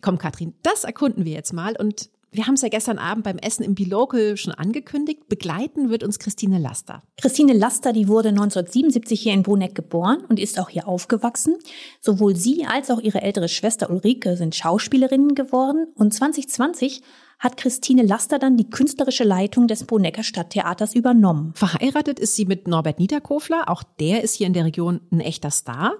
Komm, 0.00 0.18
Katrin, 0.18 0.54
das 0.62 0.84
erkunden 0.84 1.24
wir 1.24 1.32
jetzt 1.32 1.52
mal 1.52 1.74
und 1.76 2.10
wir 2.32 2.46
haben 2.46 2.54
es 2.54 2.62
ja 2.62 2.70
gestern 2.70 2.98
Abend 2.98 3.24
beim 3.24 3.36
Essen 3.36 3.62
im 3.62 3.74
Bilocal 3.74 4.38
schon 4.38 4.54
angekündigt. 4.54 5.28
Begleiten 5.28 5.90
wird 5.90 6.02
uns 6.02 6.18
Christine 6.18 6.58
Laster. 6.58 7.02
Christine 7.20 7.52
Laster, 7.52 7.92
die 7.92 8.08
wurde 8.08 8.30
1977 8.30 9.20
hier 9.20 9.34
in 9.34 9.42
Bruneck 9.42 9.74
geboren 9.74 10.24
und 10.28 10.40
ist 10.40 10.58
auch 10.58 10.70
hier 10.70 10.88
aufgewachsen. 10.88 11.56
Sowohl 12.00 12.34
sie 12.34 12.64
als 12.64 12.90
auch 12.90 13.00
ihre 13.00 13.20
ältere 13.20 13.50
Schwester 13.50 13.90
Ulrike 13.90 14.38
sind 14.38 14.54
Schauspielerinnen 14.54 15.34
geworden 15.34 15.88
und 15.94 16.14
2020 16.14 17.02
hat 17.38 17.58
Christine 17.58 18.02
Laster 18.02 18.38
dann 18.38 18.56
die 18.56 18.70
künstlerische 18.70 19.24
Leitung 19.24 19.66
des 19.66 19.84
Brunecker 19.84 20.22
Stadttheaters 20.22 20.94
übernommen. 20.94 21.52
Verheiratet 21.54 22.18
ist 22.18 22.36
sie 22.36 22.46
mit 22.46 22.66
Norbert 22.66 22.98
Niederkofler. 22.98 23.68
Auch 23.68 23.82
der 23.82 24.22
ist 24.22 24.36
hier 24.36 24.46
in 24.46 24.52
der 24.54 24.64
Region 24.64 25.00
ein 25.10 25.20
echter 25.20 25.50
Star. 25.50 25.94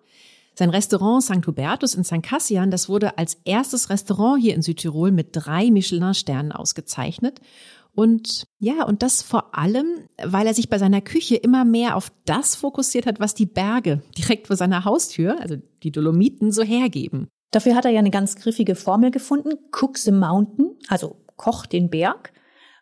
Sein 0.55 0.71
Restaurant 0.71 1.23
St. 1.23 1.47
Hubertus 1.47 1.95
in 1.95 2.05
St. 2.05 2.23
Cassian, 2.23 2.71
das 2.71 2.89
wurde 2.89 3.17
als 3.19 3.39
erstes 3.45 3.91
Restaurant 3.91 4.41
hier 4.41 4.55
in 4.55 4.63
Südtirol 4.63 5.11
mit 5.11 5.29
drei 5.33 5.71
Michelin-Sternen 5.71 6.53
ausgezeichnet. 6.53 7.41
Und 7.95 8.45
ja, 8.59 8.85
und 8.85 9.03
das 9.03 9.23
vor 9.23 9.57
allem, 9.57 10.09
weil 10.23 10.47
er 10.47 10.55
sich 10.55 10.71
bei 10.71 10.79
seiner 10.79 11.01
Küche 11.03 11.37
immer 11.37 11.65
mehr 11.65 11.97
auf 11.97 12.11
das 12.25 12.55
fokussiert 12.55 13.07
hat, 13.07 13.21
was 13.21 13.35
die 13.35 13.47
Berge 13.47 14.03
direkt 14.17 14.47
vor 14.47 14.57
seiner 14.57 14.85
Haustür, 14.85 15.41
also 15.41 15.57
die 15.83 15.93
Dolomiten, 15.93 16.53
so 16.53 16.63
hergeben. 16.63 17.29
Dafür 17.51 17.75
hat 17.75 17.85
er 17.85 17.91
ja 17.91 17.99
eine 17.99 18.11
ganz 18.11 18.37
griffige 18.37 18.75
Formel 18.75 19.11
gefunden, 19.11 19.59
Cook 19.73 19.99
the 19.99 20.13
Mountain, 20.13 20.71
also 20.89 21.17
Koch 21.37 21.67
den 21.67 21.91
Berg. 21.91 22.33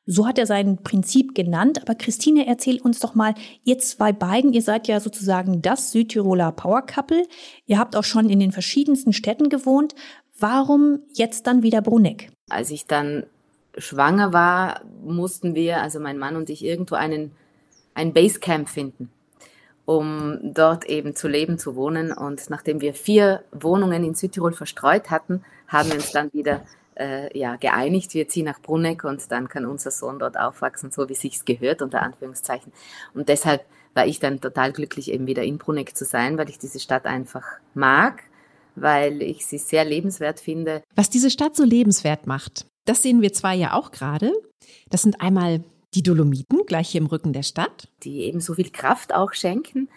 So 0.06 0.26
hat 0.26 0.38
er 0.38 0.46
sein 0.46 0.82
Prinzip 0.82 1.34
genannt. 1.34 1.80
Aber 1.82 1.94
Christine, 1.94 2.46
erzähl 2.46 2.80
uns 2.80 3.00
doch 3.00 3.14
mal, 3.14 3.34
ihr 3.64 3.78
zwei 3.78 4.12
beiden, 4.12 4.52
ihr 4.52 4.62
seid 4.62 4.88
ja 4.88 5.00
sozusagen 5.00 5.62
das 5.62 5.92
Südtiroler 5.92 6.52
Power 6.52 6.82
Couple. 6.82 7.26
Ihr 7.66 7.78
habt 7.78 7.96
auch 7.96 8.04
schon 8.04 8.28
in 8.30 8.40
den 8.40 8.52
verschiedensten 8.52 9.12
Städten 9.12 9.48
gewohnt. 9.48 9.94
Warum 10.38 11.00
jetzt 11.12 11.46
dann 11.46 11.62
wieder 11.62 11.82
Bruneck? 11.82 12.32
Als 12.48 12.70
ich 12.70 12.86
dann 12.86 13.24
schwanger 13.76 14.32
war, 14.32 14.80
mussten 15.04 15.54
wir, 15.54 15.82
also 15.82 16.00
mein 16.00 16.18
Mann 16.18 16.36
und 16.36 16.50
ich, 16.50 16.64
irgendwo 16.64 16.94
einen, 16.94 17.32
ein 17.94 18.12
Basecamp 18.12 18.68
finden, 18.68 19.10
um 19.84 20.38
dort 20.42 20.86
eben 20.86 21.14
zu 21.14 21.28
leben, 21.28 21.58
zu 21.58 21.76
wohnen. 21.76 22.12
Und 22.12 22.48
nachdem 22.50 22.80
wir 22.80 22.94
vier 22.94 23.44
Wohnungen 23.52 24.02
in 24.02 24.14
Südtirol 24.14 24.52
verstreut 24.52 25.10
hatten, 25.10 25.44
haben 25.68 25.90
wir 25.90 25.96
uns 25.96 26.10
dann 26.10 26.32
wieder 26.32 26.62
äh, 27.00 27.36
ja, 27.36 27.56
geeinigt, 27.56 28.14
wir 28.14 28.28
ziehen 28.28 28.44
nach 28.44 28.60
Bruneck 28.60 29.04
und 29.04 29.32
dann 29.32 29.48
kann 29.48 29.64
unser 29.64 29.90
Sohn 29.90 30.18
dort 30.18 30.38
aufwachsen, 30.38 30.90
so 30.90 31.08
wie 31.08 31.14
sich's 31.14 31.44
gehört, 31.44 31.82
unter 31.82 32.02
Anführungszeichen. 32.02 32.72
Und 33.14 33.28
deshalb 33.28 33.64
war 33.94 34.06
ich 34.06 34.20
dann 34.20 34.40
total 34.40 34.72
glücklich, 34.72 35.10
eben 35.10 35.26
wieder 35.26 35.42
in 35.42 35.58
Bruneck 35.58 35.96
zu 35.96 36.04
sein, 36.04 36.38
weil 36.38 36.50
ich 36.50 36.58
diese 36.58 36.78
Stadt 36.78 37.06
einfach 37.06 37.44
mag, 37.74 38.22
weil 38.76 39.22
ich 39.22 39.46
sie 39.46 39.58
sehr 39.58 39.84
lebenswert 39.84 40.40
finde. 40.40 40.82
Was 40.94 41.10
diese 41.10 41.30
Stadt 41.30 41.56
so 41.56 41.64
lebenswert 41.64 42.26
macht, 42.26 42.66
das 42.84 43.02
sehen 43.02 43.22
wir 43.22 43.32
zwar 43.32 43.54
ja 43.54 43.72
auch 43.72 43.90
gerade. 43.90 44.32
Das 44.90 45.02
sind 45.02 45.20
einmal 45.20 45.64
die 45.94 46.02
Dolomiten, 46.02 46.66
gleich 46.66 46.90
hier 46.90 47.00
im 47.00 47.06
Rücken 47.06 47.32
der 47.32 47.42
Stadt. 47.42 47.88
Die 48.04 48.20
eben 48.20 48.40
so 48.40 48.54
viel 48.54 48.70
Kraft 48.70 49.14
auch 49.14 49.32
schenken. 49.32 49.88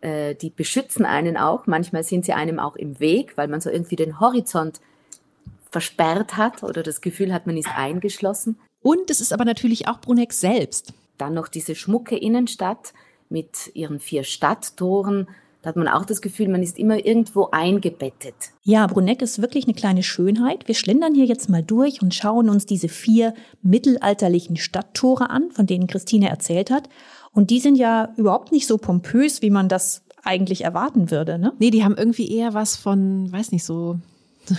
Äh, 0.00 0.34
die 0.34 0.50
beschützen 0.50 1.04
einen 1.04 1.36
auch. 1.36 1.66
Manchmal 1.66 2.04
sind 2.04 2.24
sie 2.24 2.32
einem 2.32 2.58
auch 2.60 2.76
im 2.76 3.00
Weg, 3.00 3.36
weil 3.36 3.48
man 3.48 3.60
so 3.60 3.70
irgendwie 3.70 3.96
den 3.96 4.20
Horizont 4.20 4.80
versperrt 5.72 6.36
hat 6.36 6.62
oder 6.62 6.82
das 6.82 7.00
Gefühl 7.00 7.32
hat, 7.32 7.46
man 7.46 7.56
ist 7.56 7.68
eingeschlossen. 7.74 8.60
Und 8.82 9.10
es 9.10 9.20
ist 9.20 9.32
aber 9.32 9.44
natürlich 9.44 9.88
auch 9.88 10.00
Bruneck 10.00 10.32
selbst. 10.32 10.92
Dann 11.18 11.34
noch 11.34 11.48
diese 11.48 11.74
schmucke 11.74 12.16
Innenstadt 12.16 12.92
mit 13.30 13.70
ihren 13.74 13.98
vier 13.98 14.22
Stadttoren. 14.22 15.28
Da 15.62 15.68
hat 15.68 15.76
man 15.76 15.88
auch 15.88 16.04
das 16.04 16.20
Gefühl, 16.20 16.48
man 16.48 16.62
ist 16.62 16.78
immer 16.78 17.04
irgendwo 17.06 17.48
eingebettet. 17.52 18.34
Ja, 18.64 18.86
Bruneck 18.86 19.22
ist 19.22 19.40
wirklich 19.40 19.64
eine 19.64 19.74
kleine 19.74 20.02
Schönheit. 20.02 20.68
Wir 20.68 20.74
schlendern 20.74 21.14
hier 21.14 21.24
jetzt 21.24 21.48
mal 21.48 21.62
durch 21.62 22.02
und 22.02 22.14
schauen 22.14 22.50
uns 22.50 22.66
diese 22.66 22.88
vier 22.88 23.32
mittelalterlichen 23.62 24.56
Stadttore 24.56 25.30
an, 25.30 25.52
von 25.52 25.66
denen 25.66 25.86
Christine 25.86 26.28
erzählt 26.28 26.70
hat. 26.70 26.88
Und 27.32 27.50
die 27.50 27.60
sind 27.60 27.76
ja 27.76 28.12
überhaupt 28.16 28.52
nicht 28.52 28.66
so 28.66 28.76
pompös, 28.76 29.40
wie 29.40 29.50
man 29.50 29.68
das 29.68 30.02
eigentlich 30.24 30.64
erwarten 30.64 31.10
würde, 31.10 31.38
ne? 31.38 31.52
Nee, 31.58 31.70
die 31.70 31.82
haben 31.82 31.96
irgendwie 31.96 32.30
eher 32.30 32.54
was 32.54 32.76
von, 32.76 33.32
weiß 33.32 33.52
nicht, 33.52 33.64
so 33.64 33.98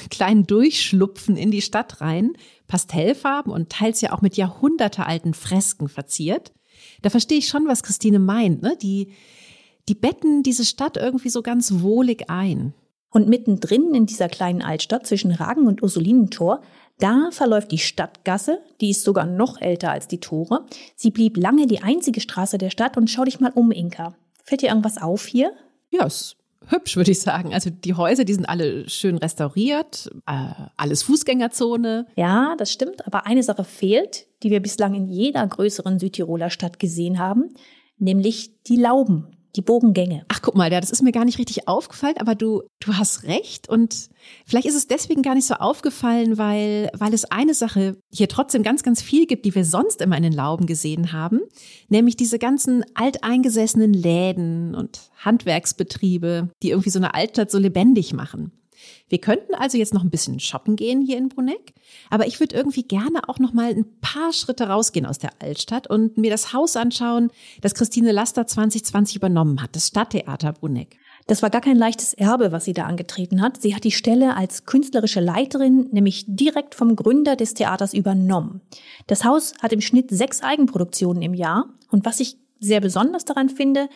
kleinen 0.09 0.45
Durchschlupfen 0.45 1.35
in 1.35 1.51
die 1.51 1.61
Stadt 1.61 2.01
rein, 2.01 2.33
Pastellfarben 2.67 3.51
und 3.51 3.69
teils 3.69 4.01
ja 4.01 4.13
auch 4.13 4.21
mit 4.21 4.37
jahrhundertealten 4.37 5.33
Fresken 5.33 5.89
verziert. 5.89 6.53
Da 7.01 7.09
verstehe 7.09 7.37
ich 7.37 7.47
schon, 7.47 7.67
was 7.67 7.83
Christine 7.83 8.19
meint. 8.19 8.61
Ne? 8.61 8.77
Die, 8.81 9.13
die 9.87 9.95
betten 9.95 10.43
diese 10.43 10.65
Stadt 10.65 10.97
irgendwie 10.97 11.29
so 11.29 11.41
ganz 11.41 11.81
wohlig 11.81 12.29
ein. 12.29 12.73
Und 13.09 13.29
mittendrin 13.29 13.93
in 13.93 14.07
dieser 14.07 14.27
kleinen 14.27 14.63
Altstadt 14.63 15.05
zwischen 15.05 15.31
Ragen 15.31 15.67
und 15.67 15.83
Ursulinentor, 15.83 16.61
da 16.97 17.29
verläuft 17.31 17.71
die 17.71 17.77
Stadtgasse, 17.77 18.59
die 18.81 18.89
ist 18.89 19.03
sogar 19.03 19.25
noch 19.25 19.61
älter 19.61 19.91
als 19.91 20.07
die 20.07 20.19
Tore. 20.19 20.65
Sie 20.95 21.11
blieb 21.11 21.37
lange 21.37 21.67
die 21.67 21.81
einzige 21.81 22.21
Straße 22.21 22.57
der 22.57 22.71
Stadt 22.71 22.97
und 22.97 23.09
schau 23.09 23.23
dich 23.23 23.39
mal 23.39 23.51
um, 23.53 23.71
Inka. 23.71 24.15
Fällt 24.43 24.61
dir 24.61 24.69
irgendwas 24.69 24.99
auf 24.99 25.27
hier? 25.27 25.53
Ja, 25.91 26.05
es 26.05 26.35
hübsch, 26.67 26.95
würde 26.95 27.11
ich 27.11 27.21
sagen. 27.21 27.53
Also 27.53 27.69
die 27.69 27.93
Häuser, 27.93 28.23
die 28.23 28.33
sind 28.33 28.45
alle 28.45 28.87
schön 28.89 29.17
restauriert, 29.17 30.09
äh, 30.25 30.49
alles 30.77 31.03
Fußgängerzone. 31.03 32.07
Ja, 32.15 32.55
das 32.57 32.71
stimmt. 32.71 33.05
Aber 33.07 33.25
eine 33.25 33.43
Sache 33.43 33.63
fehlt, 33.63 34.27
die 34.43 34.49
wir 34.49 34.61
bislang 34.61 34.93
in 34.93 35.07
jeder 35.07 35.45
größeren 35.45 35.99
Südtiroler 35.99 36.49
Stadt 36.49 36.79
gesehen 36.79 37.19
haben, 37.19 37.53
nämlich 37.97 38.61
die 38.63 38.77
Lauben 38.77 39.27
die 39.55 39.61
Bogengänge. 39.61 40.25
Ach, 40.29 40.41
guck 40.41 40.55
mal, 40.55 40.69
das 40.69 40.89
ist 40.89 41.03
mir 41.03 41.11
gar 41.11 41.25
nicht 41.25 41.37
richtig 41.37 41.67
aufgefallen, 41.67 42.17
aber 42.17 42.35
du, 42.35 42.63
du 42.79 42.97
hast 42.97 43.23
recht 43.23 43.69
und 43.69 44.09
vielleicht 44.45 44.67
ist 44.67 44.75
es 44.75 44.87
deswegen 44.87 45.21
gar 45.21 45.35
nicht 45.35 45.45
so 45.45 45.55
aufgefallen, 45.55 46.37
weil, 46.37 46.89
weil 46.97 47.13
es 47.13 47.25
eine 47.25 47.53
Sache 47.53 47.97
hier 48.11 48.27
trotzdem 48.27 48.63
ganz, 48.63 48.83
ganz 48.83 49.01
viel 49.01 49.27
gibt, 49.27 49.45
die 49.45 49.53
wir 49.53 49.65
sonst 49.65 50.01
immer 50.01 50.17
in 50.17 50.23
den 50.23 50.33
Lauben 50.33 50.65
gesehen 50.65 51.11
haben, 51.11 51.41
nämlich 51.89 52.17
diese 52.17 52.39
ganzen 52.39 52.83
alteingesessenen 52.95 53.93
Läden 53.93 54.75
und 54.75 55.11
Handwerksbetriebe, 55.17 56.49
die 56.61 56.71
irgendwie 56.71 56.89
so 56.89 56.99
eine 56.99 57.13
Altstadt 57.13 57.51
so 57.51 57.59
lebendig 57.59 58.13
machen. 58.13 58.51
Wir 59.09 59.19
könnten 59.19 59.53
also 59.53 59.77
jetzt 59.77 59.93
noch 59.93 60.03
ein 60.03 60.09
bisschen 60.09 60.39
shoppen 60.39 60.75
gehen 60.75 61.01
hier 61.01 61.17
in 61.17 61.29
Bruneck, 61.29 61.73
aber 62.09 62.25
ich 62.25 62.39
würde 62.39 62.55
irgendwie 62.55 62.83
gerne 62.83 63.27
auch 63.27 63.37
noch 63.37 63.53
mal 63.53 63.69
ein 63.69 63.99
paar 64.01 64.33
Schritte 64.33 64.67
rausgehen 64.69 65.05
aus 65.05 65.19
der 65.19 65.31
Altstadt 65.39 65.87
und 65.87 66.17
mir 66.17 66.31
das 66.31 66.53
Haus 66.53 66.75
anschauen, 66.75 67.29
das 67.61 67.75
Christine 67.75 68.11
Laster 68.11 68.47
2020 68.47 69.17
übernommen 69.17 69.61
hat, 69.61 69.75
das 69.75 69.87
Stadttheater 69.87 70.53
Bruneck. 70.53 70.97
Das 71.27 71.41
war 71.41 71.49
gar 71.49 71.61
kein 71.61 71.77
leichtes 71.77 72.13
Erbe, 72.13 72.51
was 72.51 72.65
sie 72.65 72.73
da 72.73 72.85
angetreten 72.85 73.41
hat. 73.41 73.61
Sie 73.61 73.75
hat 73.75 73.85
die 73.85 73.91
Stelle 73.91 74.35
als 74.35 74.65
künstlerische 74.65 75.21
Leiterin 75.21 75.89
nämlich 75.91 76.25
direkt 76.27 76.75
vom 76.75 76.95
Gründer 76.95 77.35
des 77.35 77.53
Theaters 77.53 77.93
übernommen. 77.93 78.61
Das 79.07 79.23
Haus 79.23 79.53
hat 79.61 79.71
im 79.71 79.81
Schnitt 79.81 80.09
sechs 80.11 80.41
Eigenproduktionen 80.41 81.21
im 81.21 81.33
Jahr. 81.33 81.69
Und 81.91 82.05
was 82.05 82.19
ich 82.19 82.37
sehr 82.59 82.81
besonders 82.81 83.25
daran 83.25 83.49
finde, 83.49 83.89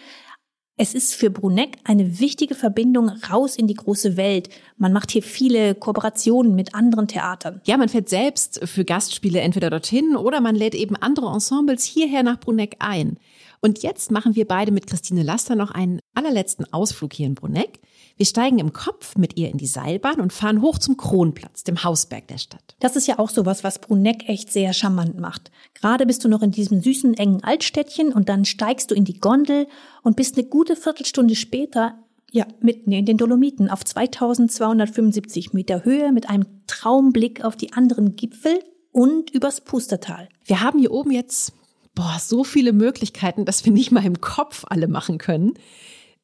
es 0.80 0.94
ist 0.94 1.16
für 1.16 1.32
Bruneck 1.32 1.78
eine 1.84 2.20
wichtige 2.20 2.54
Verbindung 2.54 3.10
raus 3.10 3.56
in 3.56 3.66
die 3.66 3.74
große 3.74 4.16
Welt. 4.16 4.50
Man 4.78 4.94
macht 4.94 5.10
hier 5.10 5.24
viele 5.24 5.74
Kooperationen 5.74 6.54
mit 6.54 6.76
anderen 6.76 7.08
Theatern. 7.08 7.62
Ja, 7.66 7.78
man 7.78 7.90
fährt 7.90 8.10
selbst 8.10 8.62
für 8.64 8.86
Gastspiele 8.86 9.42
entweder 9.42 9.72
dorthin 9.72 10.16
oder 10.16 10.40
man 10.40 10.56
lädt 10.56 10.76
eben 10.76 10.96
andere 10.96 11.34
Ensembles 11.34 11.84
hierher 11.84 12.22
nach 12.22 12.40
Bruneck 12.40 12.76
ein. 12.78 13.18
Und 13.60 13.82
jetzt 13.82 14.12
machen 14.12 14.36
wir 14.36 14.46
beide 14.46 14.72
mit 14.72 14.86
Christine 14.86 15.24
Laster 15.24 15.56
noch 15.56 15.72
einen 15.72 16.00
allerletzten 16.14 16.72
Ausflug 16.72 17.12
hier 17.12 17.26
in 17.26 17.34
Bruneck. 17.34 17.80
Wir 18.18 18.26
steigen 18.26 18.58
im 18.58 18.74
Kopf 18.74 19.16
mit 19.16 19.38
ihr 19.38 19.50
in 19.50 19.58
die 19.58 19.68
Seilbahn 19.68 20.20
und 20.20 20.34
fahren 20.34 20.62
hoch 20.62 20.80
zum 20.80 20.98
Kronplatz, 20.98 21.64
dem 21.64 21.84
Hausberg 21.84 22.28
der 22.28 22.40
Stadt. 22.40 22.76
Das 22.80 22.96
ist 22.96 23.08
ja 23.08 23.20
auch 23.20 23.30
sowas, 23.30 23.64
was 23.64 23.80
Bruneck 23.80 24.28
echt 24.28 24.52
sehr 24.52 24.74
charmant 24.74 25.20
macht. 25.20 25.52
Gerade 25.76 26.08
bist 26.08 26.24
du 26.26 26.28
noch 26.28 26.42
in 26.42 26.52
diesem 26.52 26.82
süßen, 26.82 27.14
engen 27.14 27.44
Altstädtchen 27.44 28.12
und 28.12 28.28
dann 28.28 28.44
steigst 28.44 28.90
du 28.90 28.96
in 28.96 29.06
die 29.06 29.20
Gondel 29.20 29.68
und 30.02 30.16
bist 30.16 30.36
eine 30.36 30.48
gute 30.48 30.76
Viertelstunde 30.76 31.36
später 31.36 32.00
ja, 32.32 32.46
mitten 32.60 32.92
in 32.92 33.06
den 33.06 33.18
Dolomiten 33.18 33.70
auf 33.70 33.86
2275 33.86 35.54
Meter 35.54 35.86
Höhe 35.86 36.12
mit 36.12 36.30
einem 36.30 36.46
Traumblick 36.68 37.44
auf 37.44 37.56
die 37.56 37.72
anderen 37.74 38.16
Gipfel 38.16 38.60
und 38.92 39.30
übers 39.30 39.62
Pustertal. 39.62 40.28
Wir 40.44 40.62
haben 40.62 40.80
hier 40.80 40.92
oben 40.92 41.12
jetzt 41.12 41.54
boah, 41.96 42.18
so 42.20 42.44
viele 42.44 42.74
Möglichkeiten, 42.74 43.46
dass 43.46 43.66
wir 43.66 43.72
nicht 43.72 43.92
mal 43.92 44.06
im 44.06 44.22
Kopf 44.22 44.66
alle 44.68 44.88
machen 44.88 45.18
können. 45.18 45.54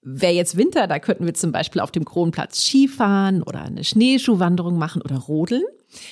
Wäre 0.04 0.34
jetzt 0.34 0.58
Winter, 0.58 0.88
da 0.88 1.00
könnten 1.00 1.26
wir 1.26 1.34
zum 1.34 1.52
Beispiel 1.52 1.82
auf 1.82 1.92
dem 1.92 2.04
Kronplatz 2.04 2.62
Skifahren 2.62 3.42
oder 3.42 3.62
eine 3.62 3.84
Schneeschuhwanderung 3.84 4.78
machen 4.78 5.02
oder 5.02 5.18
rodeln. 5.18 5.64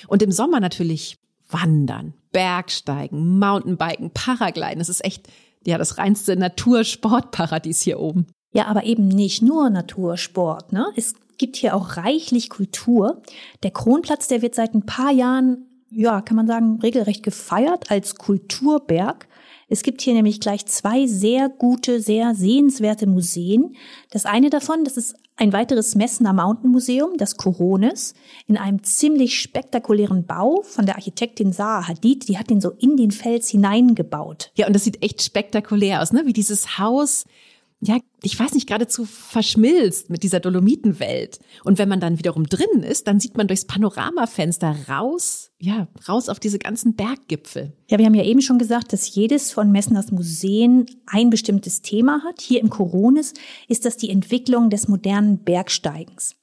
Und 0.08 0.23
im 0.23 0.32
Sommer 0.32 0.60
natürlich 0.60 1.17
wandern, 1.49 2.13
Bergsteigen, 2.32 3.39
Mountainbiken, 3.39 4.12
Paragliden. 4.12 4.80
Das 4.80 4.89
ist 4.89 5.04
echt, 5.04 5.27
ja, 5.65 5.77
das 5.77 5.97
reinste 5.97 6.36
Natursportparadies 6.38 7.82
hier 7.82 7.99
oben. 7.99 8.27
Ja, 8.54 8.67
aber 8.67 8.84
eben 8.86 9.08
nicht 9.08 9.41
nur 9.41 9.69
Natursport, 9.69 10.73
ne? 10.73 10.88
Es 10.95 11.15
gibt 11.38 11.56
hier 11.56 11.75
auch 11.75 11.97
reichlich 11.97 12.49
Kultur. 12.49 13.21
Der 13.63 13.71
Kronplatz, 13.71 14.27
der 14.27 14.41
wird 14.41 14.56
seit 14.56 14.73
ein 14.73 14.86
paar 14.86 15.12
Jahren, 15.12 15.65
ja, 15.89 16.21
kann 16.21 16.38
man 16.38 16.47
sagen, 16.47 16.80
regelrecht 16.82 17.23
gefeiert 17.23 17.89
als 17.91 18.15
Kulturberg. 18.15 19.27
Es 19.71 19.84
gibt 19.84 20.01
hier 20.01 20.13
nämlich 20.13 20.41
gleich 20.41 20.65
zwei 20.65 21.07
sehr 21.07 21.47
gute, 21.47 22.01
sehr 22.01 22.36
sehenswerte 22.36 23.07
Museen. 23.07 23.77
Das 24.10 24.25
eine 24.25 24.49
davon, 24.49 24.84
das 24.84 24.97
ist 24.97 25.15
ein 25.38 25.53
weiteres 25.53 25.95
Messner 25.95 26.34
Mountain 26.34 26.71
Museum, 26.71 27.12
das 27.15 27.38
Corones, 27.38 28.13
in 28.47 28.57
einem 28.57 28.84
ziemlich 28.84 29.39
spektakulären 29.39 30.25
Bau 30.25 30.62
von 30.63 30.86
der 30.86 30.95
Architektin 30.95 31.53
Zaha 31.53 31.88
Hadid. 31.88 32.27
Die 32.27 32.38
hat 32.38 32.49
den 32.49 32.60
so 32.60 32.71
in 32.71 32.97
den 32.97 33.12
Fels 33.12 33.47
hineingebaut. 33.47 34.51
Ja, 34.55 34.67
und 34.67 34.73
das 34.73 34.84
sieht 34.84 35.01
echt 35.01 35.23
spektakulär 35.23 36.01
aus, 36.01 36.12
ne? 36.12 36.23
Wie 36.25 36.34
dieses 36.34 36.77
Haus 36.77 37.23
ja, 37.84 37.98
ich 38.22 38.39
weiß 38.39 38.54
nicht, 38.54 38.67
geradezu 38.67 39.06
verschmilzt 39.06 40.12
mit 40.12 40.22
dieser 40.22 40.39
Dolomitenwelt. 40.39 41.39
Und 41.63 41.80
wenn 41.80 41.89
man 41.89 42.00
dann 42.00 42.20
wiederum 42.20 42.46
drinnen 42.46 42.84
ist, 42.84 43.08
dann 43.08 43.20
sieht 43.20 43.38
man 43.38 43.48
durchs 43.48 43.65
Panoramafenster 43.65 44.76
raus, 44.88 45.52
ja, 45.58 45.88
raus 46.08 46.30
auf 46.30 46.39
diese 46.39 46.60
ganzen 46.60 46.96
Berggipfel. 46.96 47.74
Ja, 47.89 47.98
wir 47.98 48.06
haben 48.06 48.13
ja 48.13 48.24
eben 48.24 48.41
schon 48.41 48.60
gesagt, 48.60 48.94
dass 48.94 49.15
jedes 49.15 49.52
von 49.52 49.72
Messners 49.72 50.12
Museen 50.12 50.86
ein 51.08 51.32
bestimmtes 51.32 51.82
Thema 51.82 52.24
hat. 52.24 52.39
Hier 52.39 52.62
im 52.62 52.70
Coronis 52.70 53.34
ist 53.67 53.86
das 53.86 53.98
die 53.98 54.12
Entwicklung 54.12 54.70
des 54.70 54.88
modernen 54.88 55.44
Bergsteigens. 55.44 56.36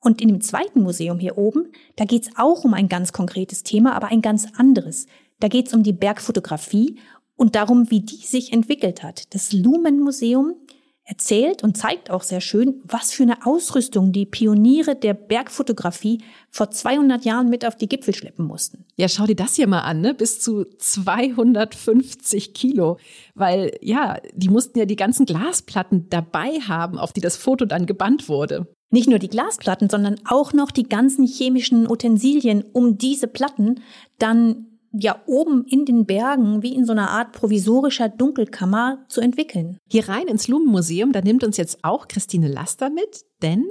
Und 0.00 0.20
in 0.20 0.28
dem 0.28 0.42
zweiten 0.42 0.82
Museum 0.82 1.18
hier 1.18 1.38
oben, 1.38 1.72
da 1.96 2.04
geht's 2.04 2.28
auch 2.36 2.64
um 2.64 2.74
ein 2.74 2.88
ganz 2.88 3.14
konkretes 3.14 3.62
Thema, 3.62 3.94
aber 3.94 4.08
ein 4.08 4.20
ganz 4.20 4.46
anderes. 4.56 5.06
Da 5.40 5.48
geht's 5.48 5.72
um 5.72 5.82
die 5.82 5.92
Bergfotografie 5.92 6.98
und 7.38 7.54
darum, 7.54 7.90
wie 7.90 8.00
die 8.00 8.16
sich 8.16 8.52
entwickelt 8.52 9.02
hat. 9.02 9.32
Das 9.34 9.52
Lumen 9.52 10.00
Museum 10.00 10.56
erzählt 11.04 11.62
und 11.62 11.78
zeigt 11.78 12.10
auch 12.10 12.22
sehr 12.22 12.42
schön, 12.42 12.82
was 12.84 13.12
für 13.12 13.22
eine 13.22 13.46
Ausrüstung 13.46 14.12
die 14.12 14.26
Pioniere 14.26 14.94
der 14.94 15.14
Bergfotografie 15.14 16.22
vor 16.50 16.70
200 16.70 17.24
Jahren 17.24 17.48
mit 17.48 17.64
auf 17.64 17.76
die 17.76 17.88
Gipfel 17.88 18.14
schleppen 18.14 18.44
mussten. 18.44 18.84
Ja, 18.96 19.08
schau 19.08 19.24
dir 19.24 19.36
das 19.36 19.54
hier 19.54 19.68
mal 19.68 19.80
an, 19.80 20.02
ne? 20.02 20.12
bis 20.12 20.40
zu 20.40 20.66
250 20.76 22.52
Kilo, 22.52 22.98
weil 23.34 23.78
ja, 23.80 24.18
die 24.34 24.50
mussten 24.50 24.78
ja 24.78 24.84
die 24.84 24.96
ganzen 24.96 25.24
Glasplatten 25.24 26.10
dabei 26.10 26.60
haben, 26.66 26.98
auf 26.98 27.14
die 27.14 27.22
das 27.22 27.38
Foto 27.38 27.64
dann 27.64 27.86
gebannt 27.86 28.28
wurde. 28.28 28.66
Nicht 28.90 29.08
nur 29.08 29.18
die 29.18 29.28
Glasplatten, 29.28 29.88
sondern 29.88 30.16
auch 30.26 30.52
noch 30.52 30.70
die 30.70 30.88
ganzen 30.88 31.26
chemischen 31.26 31.88
Utensilien, 31.90 32.64
um 32.72 32.98
diese 32.98 33.28
Platten 33.28 33.80
dann 34.18 34.66
ja 35.02 35.20
oben 35.26 35.64
in 35.64 35.84
den 35.84 36.06
Bergen 36.06 36.62
wie 36.62 36.74
in 36.74 36.84
so 36.84 36.92
einer 36.92 37.10
Art 37.10 37.32
provisorischer 37.32 38.08
Dunkelkammer 38.08 39.04
zu 39.08 39.20
entwickeln. 39.20 39.78
Hier 39.88 40.08
rein 40.08 40.26
ins 40.26 40.48
Lumenmuseum, 40.48 41.12
da 41.12 41.20
nimmt 41.20 41.44
uns 41.44 41.56
jetzt 41.56 41.78
auch 41.82 42.08
Christine 42.08 42.48
Laster 42.48 42.90
mit, 42.90 43.24
denn 43.42 43.64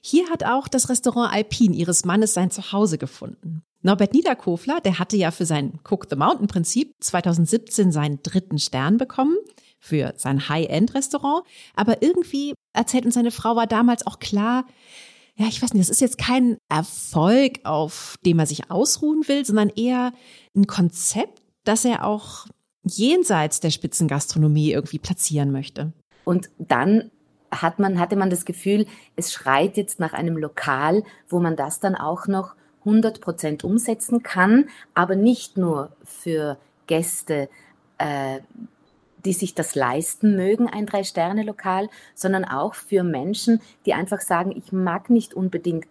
hier 0.00 0.30
hat 0.30 0.44
auch 0.44 0.68
das 0.68 0.88
Restaurant 0.88 1.32
Alpin 1.32 1.72
ihres 1.72 2.04
Mannes 2.04 2.32
sein 2.32 2.50
Zuhause 2.50 2.96
gefunden. 2.96 3.62
Norbert 3.82 4.14
Niederkofler, 4.14 4.80
der 4.80 4.98
hatte 4.98 5.16
ja 5.16 5.30
für 5.30 5.46
sein 5.46 5.78
Cook 5.88 6.06
the 6.10 6.16
Mountain 6.16 6.48
Prinzip 6.48 6.92
2017 7.00 7.92
seinen 7.92 8.20
dritten 8.22 8.58
Stern 8.58 8.98
bekommen 8.98 9.36
für 9.78 10.14
sein 10.16 10.48
High-End-Restaurant. 10.48 11.44
Aber 11.74 12.02
irgendwie, 12.02 12.54
erzählt 12.72 13.04
uns 13.04 13.14
seine 13.14 13.30
Frau, 13.30 13.56
war 13.56 13.66
damals 13.66 14.06
auch 14.06 14.18
klar, 14.18 14.66
ja, 15.36 15.46
ich 15.48 15.62
weiß 15.62 15.74
nicht, 15.74 15.82
das 15.82 15.90
ist 15.90 16.00
jetzt 16.00 16.18
kein 16.18 16.56
Erfolg, 16.68 17.60
auf 17.64 18.16
dem 18.24 18.38
er 18.38 18.46
sich 18.46 18.70
ausruhen 18.70 19.28
will, 19.28 19.44
sondern 19.44 19.68
eher 19.68 20.12
ein 20.54 20.66
Konzept, 20.66 21.42
das 21.64 21.84
er 21.84 22.06
auch 22.06 22.46
jenseits 22.84 23.60
der 23.60 23.70
Spitzengastronomie 23.70 24.72
irgendwie 24.72 24.98
platzieren 24.98 25.52
möchte. 25.52 25.92
Und 26.24 26.48
dann 26.58 27.10
hat 27.50 27.78
man, 27.78 27.98
hatte 27.98 28.16
man 28.16 28.30
das 28.30 28.44
Gefühl, 28.44 28.86
es 29.14 29.32
schreit 29.32 29.76
jetzt 29.76 30.00
nach 30.00 30.14
einem 30.14 30.36
Lokal, 30.36 31.02
wo 31.28 31.38
man 31.38 31.56
das 31.56 31.80
dann 31.80 31.94
auch 31.94 32.26
noch 32.26 32.54
100 32.80 33.20
Prozent 33.20 33.64
umsetzen 33.64 34.22
kann, 34.22 34.68
aber 34.94 35.16
nicht 35.16 35.56
nur 35.56 35.90
für 36.04 36.56
Gäste, 36.86 37.48
äh, 37.98 38.40
die 39.26 39.32
sich 39.32 39.54
das 39.54 39.74
leisten 39.74 40.36
mögen, 40.36 40.68
ein 40.68 40.86
Drei-Sterne-Lokal, 40.86 41.88
sondern 42.14 42.44
auch 42.44 42.74
für 42.74 43.02
Menschen, 43.02 43.60
die 43.84 43.92
einfach 43.92 44.20
sagen, 44.20 44.52
ich 44.56 44.72
mag 44.72 45.10
nicht 45.10 45.34
unbedingt 45.34 45.88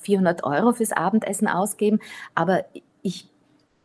400 0.00 0.44
Euro 0.44 0.72
fürs 0.72 0.92
Abendessen 0.92 1.48
ausgeben, 1.48 1.98
aber 2.34 2.64
ich, 3.02 3.28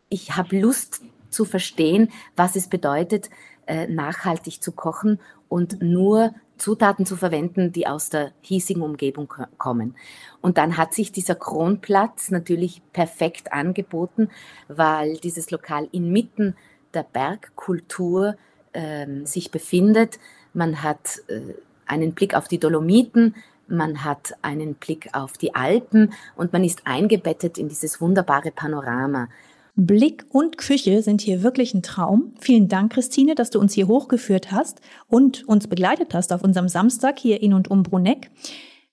ich 0.09 0.37
habe 0.37 0.59
Lust 0.59 1.01
zu 1.29 1.43
verstehen, 1.43 2.11
was 2.35 2.55
es 2.55 2.67
bedeutet, 2.67 3.29
äh, 3.65 3.87
nachhaltig 3.87 4.61
zu 4.61 4.71
kochen 4.71 5.19
und 5.49 5.81
nur 5.81 6.33
Zutaten 6.57 7.05
zu 7.05 7.17
verwenden, 7.17 7.71
die 7.71 7.87
aus 7.87 8.09
der 8.09 8.31
hiesigen 8.41 8.83
Umgebung 8.83 9.33
kommen. 9.57 9.95
Und 10.39 10.57
dann 10.57 10.77
hat 10.77 10.93
sich 10.93 11.11
dieser 11.11 11.35
Kronplatz 11.35 12.29
natürlich 12.29 12.81
perfekt 12.93 13.51
angeboten, 13.51 14.29
weil 14.67 15.17
dieses 15.17 15.49
Lokal 15.49 15.89
inmitten 15.91 16.55
der 16.93 17.03
Bergkultur 17.03 18.35
ähm, 18.73 19.25
sich 19.25 19.51
befindet. 19.51 20.19
Man 20.53 20.83
hat 20.83 21.21
äh, 21.27 21.53
einen 21.85 22.13
Blick 22.13 22.35
auf 22.35 22.47
die 22.47 22.59
Dolomiten, 22.59 23.35
man 23.67 24.03
hat 24.03 24.33
einen 24.41 24.75
Blick 24.75 25.09
auf 25.13 25.33
die 25.33 25.55
Alpen 25.55 26.13
und 26.35 26.53
man 26.53 26.63
ist 26.63 26.81
eingebettet 26.85 27.57
in 27.57 27.69
dieses 27.69 28.01
wunderbare 28.01 28.51
Panorama. 28.51 29.29
Blick 29.75 30.25
und 30.29 30.59
Küche 30.59 31.01
sind 31.01 31.21
hier 31.21 31.41
wirklich 31.41 31.73
ein 31.73 31.81
Traum. 31.81 32.33
Vielen 32.39 32.67
Dank, 32.67 32.93
Christine, 32.93 33.33
dass 33.33 33.49
du 33.49 33.59
uns 33.59 33.73
hier 33.73 33.87
hochgeführt 33.87 34.51
hast 34.51 34.81
und 35.07 35.47
uns 35.47 35.67
begleitet 35.67 36.13
hast 36.13 36.31
auf 36.31 36.43
unserem 36.43 36.67
Samstag 36.67 37.17
hier 37.17 37.41
in 37.41 37.53
und 37.53 37.71
um 37.71 37.81
Bruneck. 37.81 38.29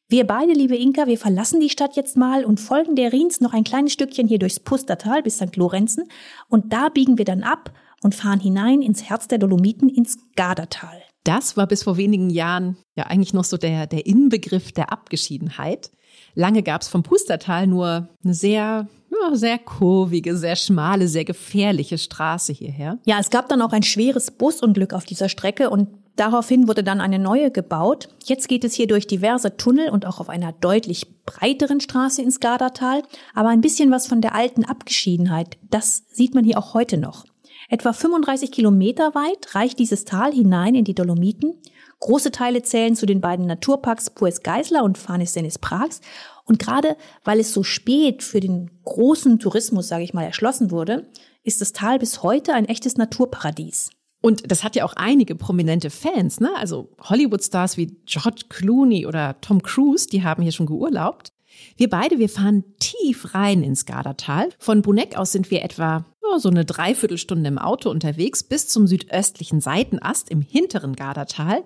Wir 0.09 0.27
beide, 0.27 0.53
liebe 0.53 0.77
Inka, 0.77 1.07
wir 1.07 1.19
verlassen 1.19 1.61
die 1.61 1.69
Stadt 1.69 1.97
jetzt 1.97 2.16
mal 2.16 2.45
und 2.45 2.59
folgen 2.59 2.97
der 2.97 3.12
Rins 3.12 3.40
noch 3.40 3.53
ein 3.53 3.62
kleines 3.62 3.93
Stückchen 3.93 4.27
hier 4.27 4.38
durchs 4.38 4.59
Pustertal 4.59 5.23
bis 5.23 5.37
St. 5.37 5.55
Lorenzen 5.57 6.09
und 6.49 6.73
da 6.73 6.88
biegen 6.88 7.19
wir 7.19 7.27
dann 7.27 7.43
ab 7.43 7.71
und 8.03 8.15
fahren 8.15 8.41
hinein 8.41 8.83
ins 8.83 9.05
Herz 9.05 9.29
der 9.29 9.39
Dolomiten, 9.39 9.89
ins 9.89 10.19
Gardertal. 10.37 11.03
Das 11.25 11.57
war 11.57 11.67
bis 11.67 11.83
vor 11.83 11.97
wenigen 11.97 12.31
Jahren 12.31 12.77
ja 12.97 13.05
eigentlich 13.05 13.35
noch 13.35 13.45
so 13.45 13.57
der, 13.57 13.87
der 13.87 14.07
Inbegriff 14.07 14.73
der 14.73 14.91
Abgeschiedenheit. 14.93 15.91
Lange 16.35 16.63
gab 16.63 16.83
es 16.83 16.89
vom 16.89 17.03
Pustertal 17.03 17.67
nur 17.67 18.09
eine 18.25 18.35
sehr, 18.35 18.89
ja, 19.11 19.37
sehr 19.37 19.59
kurvige, 19.59 20.37
sehr 20.37 20.57
schmale, 20.57 21.09
sehr 21.09 21.25
gefährliche 21.25 21.99
Straße 21.99 22.53
hierher. 22.53 22.99
Ja, 23.05 23.19
es 23.19 23.31
gab 23.31 23.49
dann 23.49 23.63
auch 23.63 23.73
ein 23.73 23.83
schweres 23.83 24.31
Busunglück 24.31 24.95
auf 24.95 25.05
dieser 25.05 25.29
Strecke 25.29 25.71
und 25.71 25.89
Daraufhin 26.17 26.69
wurde 26.69 26.85
dann 26.85 27.01
eine 27.01 27.19
neue 27.19 27.51
gebaut. 27.51 28.09
Jetzt 28.25 28.47
geht 28.47 28.65
es 28.65 28.75
hier 28.75 28.87
durch 28.87 29.07
diverse 29.07 29.57
Tunnel 29.57 29.89
und 29.89 30.05
auch 30.05 30.21
auf 30.21 30.29
einer 30.29 30.53
deutlich 30.53 31.25
breiteren 31.25 31.81
Straße 31.81 32.21
ins 32.21 32.41
Gardatal. 32.41 33.03
Aber 33.33 33.49
ein 33.49 33.63
bisschen 33.63 33.91
was 33.91 34.07
von 34.07 34.21
der 34.21 34.35
alten 34.35 34.65
Abgeschiedenheit, 34.67 35.57
das 35.71 36.05
sieht 36.13 36.35
man 36.35 36.45
hier 36.45 36.59
auch 36.59 36.75
heute 36.75 36.99
noch. 36.99 37.25
Etwa 37.72 37.92
35 37.92 38.50
Kilometer 38.50 39.14
weit 39.14 39.54
reicht 39.54 39.78
dieses 39.78 40.04
Tal 40.04 40.33
hinein 40.33 40.74
in 40.74 40.85
die 40.85 40.94
Dolomiten. 40.94 41.54
Große 42.00 42.33
Teile 42.33 42.62
zählen 42.62 42.96
zu 42.96 43.06
den 43.06 43.20
beiden 43.20 43.46
Naturparks 43.46 44.11
Pues 44.11 44.42
Geisler 44.42 44.83
und 44.83 44.98
Fanis 44.98 45.35
Senis 45.35 45.56
Prags. 45.56 46.00
Und 46.44 46.59
gerade 46.59 46.96
weil 47.22 47.38
es 47.38 47.52
so 47.52 47.62
spät 47.62 48.24
für 48.24 48.40
den 48.40 48.72
großen 48.83 49.38
Tourismus, 49.38 49.87
sage 49.87 50.02
ich 50.02 50.12
mal, 50.12 50.24
erschlossen 50.24 50.72
wurde, 50.72 51.12
ist 51.44 51.61
das 51.61 51.72
Tal 51.72 52.00
bis 52.00 52.24
heute 52.24 52.54
ein 52.54 52.64
echtes 52.64 52.96
Naturparadies. 52.96 53.90
Und 54.20 54.50
das 54.50 54.64
hat 54.64 54.74
ja 54.74 54.85
auch 54.85 54.94
einige 54.94 55.37
prominente 55.37 55.90
Fans, 55.90 56.40
ne? 56.40 56.50
Also 56.56 56.90
Hollywood-Stars 56.98 57.76
wie 57.76 57.96
George 58.04 58.46
Clooney 58.48 59.06
oder 59.06 59.40
Tom 59.42 59.62
Cruise, 59.62 60.09
die 60.09 60.24
haben 60.24 60.42
hier 60.42 60.52
schon 60.52 60.66
geurlaubt. 60.66 61.33
Wir 61.76 61.88
beide, 61.88 62.18
wir 62.18 62.28
fahren 62.28 62.64
tief 62.80 63.33
rein 63.33 63.62
ins 63.62 63.87
Gardatal. 63.87 64.48
Von 64.59 64.83
Bruneck 64.83 65.16
aus 65.16 65.30
sind 65.30 65.52
wir 65.52 65.62
etwa 65.62 66.04
oh, 66.22 66.38
so 66.38 66.48
eine 66.48 66.64
Dreiviertelstunde 66.64 67.48
im 67.48 67.59
Auto 67.59 67.90
unterwegs 67.90 68.42
bis 68.42 68.68
zum 68.68 68.87
südöstlichen 68.87 69.61
Seitenast 69.61 70.30
im 70.30 70.42
hinteren 70.42 70.96
Gardatal. 70.96 71.64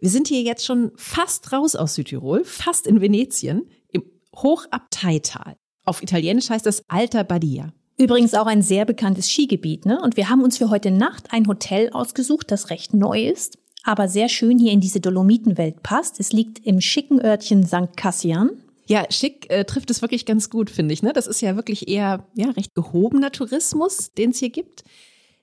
Wir 0.00 0.10
sind 0.10 0.28
hier 0.28 0.42
jetzt 0.42 0.64
schon 0.64 0.92
fast 0.96 1.52
raus 1.52 1.76
aus 1.76 1.94
Südtirol, 1.94 2.44
fast 2.44 2.86
in 2.86 3.00
Venetien, 3.00 3.68
im 3.90 4.04
Hochabteital. 4.34 5.56
Auf 5.84 6.02
Italienisch 6.02 6.50
heißt 6.50 6.66
das 6.66 6.82
Alta 6.88 7.22
Badia. 7.22 7.72
Übrigens 7.96 8.34
auch 8.34 8.46
ein 8.46 8.62
sehr 8.62 8.84
bekanntes 8.84 9.30
Skigebiet, 9.30 9.86
ne? 9.86 10.00
Und 10.02 10.16
wir 10.16 10.28
haben 10.28 10.42
uns 10.42 10.58
für 10.58 10.68
heute 10.68 10.90
Nacht 10.90 11.32
ein 11.32 11.46
Hotel 11.46 11.90
ausgesucht, 11.90 12.50
das 12.50 12.70
recht 12.70 12.92
neu 12.92 13.28
ist, 13.28 13.56
aber 13.84 14.08
sehr 14.08 14.28
schön 14.28 14.58
hier 14.58 14.72
in 14.72 14.80
diese 14.80 15.00
Dolomitenwelt 15.00 15.82
passt. 15.82 16.18
Es 16.18 16.32
liegt 16.32 16.58
im 16.66 16.80
schicken 16.80 17.24
Örtchen 17.24 17.64
St. 17.64 17.96
Cassian. 17.96 18.50
Ja, 18.86 19.04
schick 19.10 19.50
äh, 19.50 19.64
trifft 19.64 19.90
es 19.90 20.02
wirklich 20.02 20.26
ganz 20.26 20.50
gut, 20.50 20.70
finde 20.70 20.92
ich. 20.92 21.02
Ne? 21.02 21.12
Das 21.12 21.26
ist 21.26 21.40
ja 21.40 21.56
wirklich 21.56 21.88
eher 21.88 22.26
ja, 22.34 22.50
recht 22.50 22.74
gehobener 22.74 23.32
Tourismus, 23.32 24.12
den 24.12 24.30
es 24.30 24.38
hier 24.38 24.50
gibt. 24.50 24.84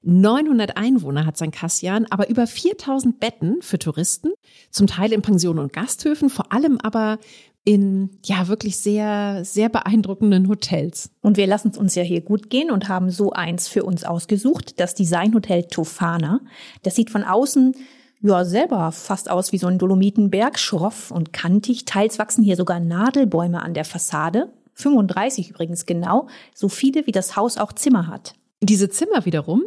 900 0.04 0.78
Einwohner 0.78 1.26
hat 1.26 1.38
St. 1.38 1.52
Cassian, 1.52 2.08
aber 2.10 2.30
über 2.30 2.48
4000 2.48 3.20
Betten 3.20 3.62
für 3.62 3.78
Touristen, 3.78 4.32
zum 4.72 4.88
Teil 4.88 5.14
in 5.14 5.22
Pensionen 5.22 5.60
und 5.60 5.74
Gasthöfen, 5.74 6.30
vor 6.30 6.52
allem 6.52 6.80
aber 6.82 7.20
in 7.64 8.10
ja 8.26 8.48
wirklich 8.48 8.78
sehr, 8.78 9.46
sehr 9.46 9.70
beeindruckenden 9.70 10.48
Hotels. 10.48 11.12
Und 11.22 11.38
wir 11.38 11.46
lassen 11.46 11.70
es 11.70 11.78
uns 11.78 11.94
ja 11.94 12.02
hier 12.02 12.22
gut 12.22 12.50
gehen 12.50 12.72
und 12.72 12.90
haben 12.90 13.12
so 13.12 13.32
eins 13.32 13.68
für 13.68 13.84
uns 13.84 14.04
ausgesucht, 14.04 14.80
das 14.80 14.96
Designhotel 14.96 15.66
Tofana. 15.66 16.42
Das 16.82 16.96
sieht 16.96 17.12
von 17.12 17.24
außen 17.24 17.76
ja 18.22 18.46
selber 18.46 18.92
fast 18.92 19.30
aus 19.30 19.52
wie 19.52 19.58
so 19.58 19.68
ein 19.68 19.78
Dolomitenberg, 19.80 20.60
schroff 20.60 21.12
und 21.12 21.34
kantig. 21.34 21.86
Teils 21.86 22.20
wachsen 22.20 22.44
hier 22.44 22.56
sogar 22.56 22.80
Nadelbäume 22.80 23.62
an 23.62 23.74
der 23.74 23.86
Fassade. 23.86 24.52
35 24.76 25.50
übrigens 25.50 25.86
genau, 25.86 26.28
so 26.56 26.70
viele 26.70 27.06
wie 27.08 27.12
das 27.12 27.36
Haus 27.36 27.58
auch 27.58 27.74
Zimmer 27.74 28.08
hat. 28.08 28.34
Diese 28.62 28.90
Zimmer 28.90 29.26
wiederum, 29.26 29.64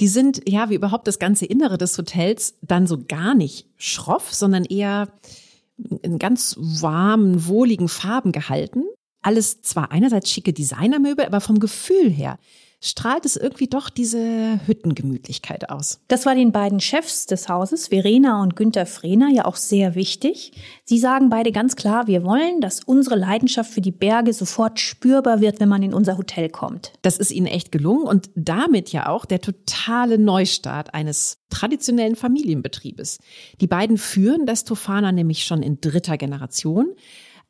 die 0.00 0.08
sind 0.08 0.48
ja 0.48 0.68
wie 0.70 0.74
überhaupt 0.74 1.06
das 1.06 1.18
ganze 1.18 1.46
Innere 1.46 1.78
des 1.78 1.96
Hotels 1.96 2.54
dann 2.62 2.86
so 2.86 3.04
gar 3.06 3.34
nicht 3.34 3.66
schroff, 3.76 4.32
sondern 4.32 4.64
eher 4.64 5.08
in 6.02 6.18
ganz 6.18 6.56
warmen, 6.58 7.46
wohligen 7.46 7.88
Farben 7.88 8.32
gehalten. 8.32 8.84
Alles 9.22 9.62
zwar 9.62 9.92
einerseits 9.92 10.30
schicke 10.30 10.52
Designermöbel, 10.52 11.24
aber 11.24 11.40
vom 11.40 11.60
Gefühl 11.60 12.10
her 12.10 12.38
strahlt 12.82 13.24
es 13.24 13.36
irgendwie 13.36 13.68
doch 13.68 13.88
diese 13.88 14.60
Hüttengemütlichkeit 14.66 15.70
aus. 15.70 16.00
Das 16.08 16.26
war 16.26 16.34
den 16.34 16.52
beiden 16.52 16.80
Chefs 16.80 17.26
des 17.26 17.48
Hauses, 17.48 17.88
Verena 17.88 18.42
und 18.42 18.56
Günther 18.56 18.86
Frehner, 18.86 19.28
ja 19.30 19.44
auch 19.46 19.56
sehr 19.56 19.94
wichtig. 19.94 20.52
Sie 20.84 20.98
sagen 20.98 21.30
beide 21.30 21.52
ganz 21.52 21.76
klar, 21.76 22.08
wir 22.08 22.24
wollen, 22.24 22.60
dass 22.60 22.82
unsere 22.84 23.16
Leidenschaft 23.16 23.72
für 23.72 23.80
die 23.80 23.92
Berge 23.92 24.32
sofort 24.32 24.80
spürbar 24.80 25.40
wird, 25.40 25.60
wenn 25.60 25.68
man 25.68 25.82
in 25.82 25.94
unser 25.94 26.18
Hotel 26.18 26.50
kommt. 26.50 26.92
Das 27.02 27.18
ist 27.18 27.30
ihnen 27.30 27.46
echt 27.46 27.72
gelungen 27.72 28.04
und 28.04 28.30
damit 28.34 28.90
ja 28.92 29.08
auch 29.08 29.24
der 29.24 29.40
totale 29.40 30.18
Neustart 30.18 30.92
eines 30.92 31.38
traditionellen 31.50 32.16
Familienbetriebes. 32.16 33.20
Die 33.60 33.66
beiden 33.68 33.96
führen 33.96 34.44
das 34.44 34.64
Tofana 34.64 35.12
nämlich 35.12 35.44
schon 35.44 35.62
in 35.62 35.80
dritter 35.80 36.18
Generation. 36.18 36.94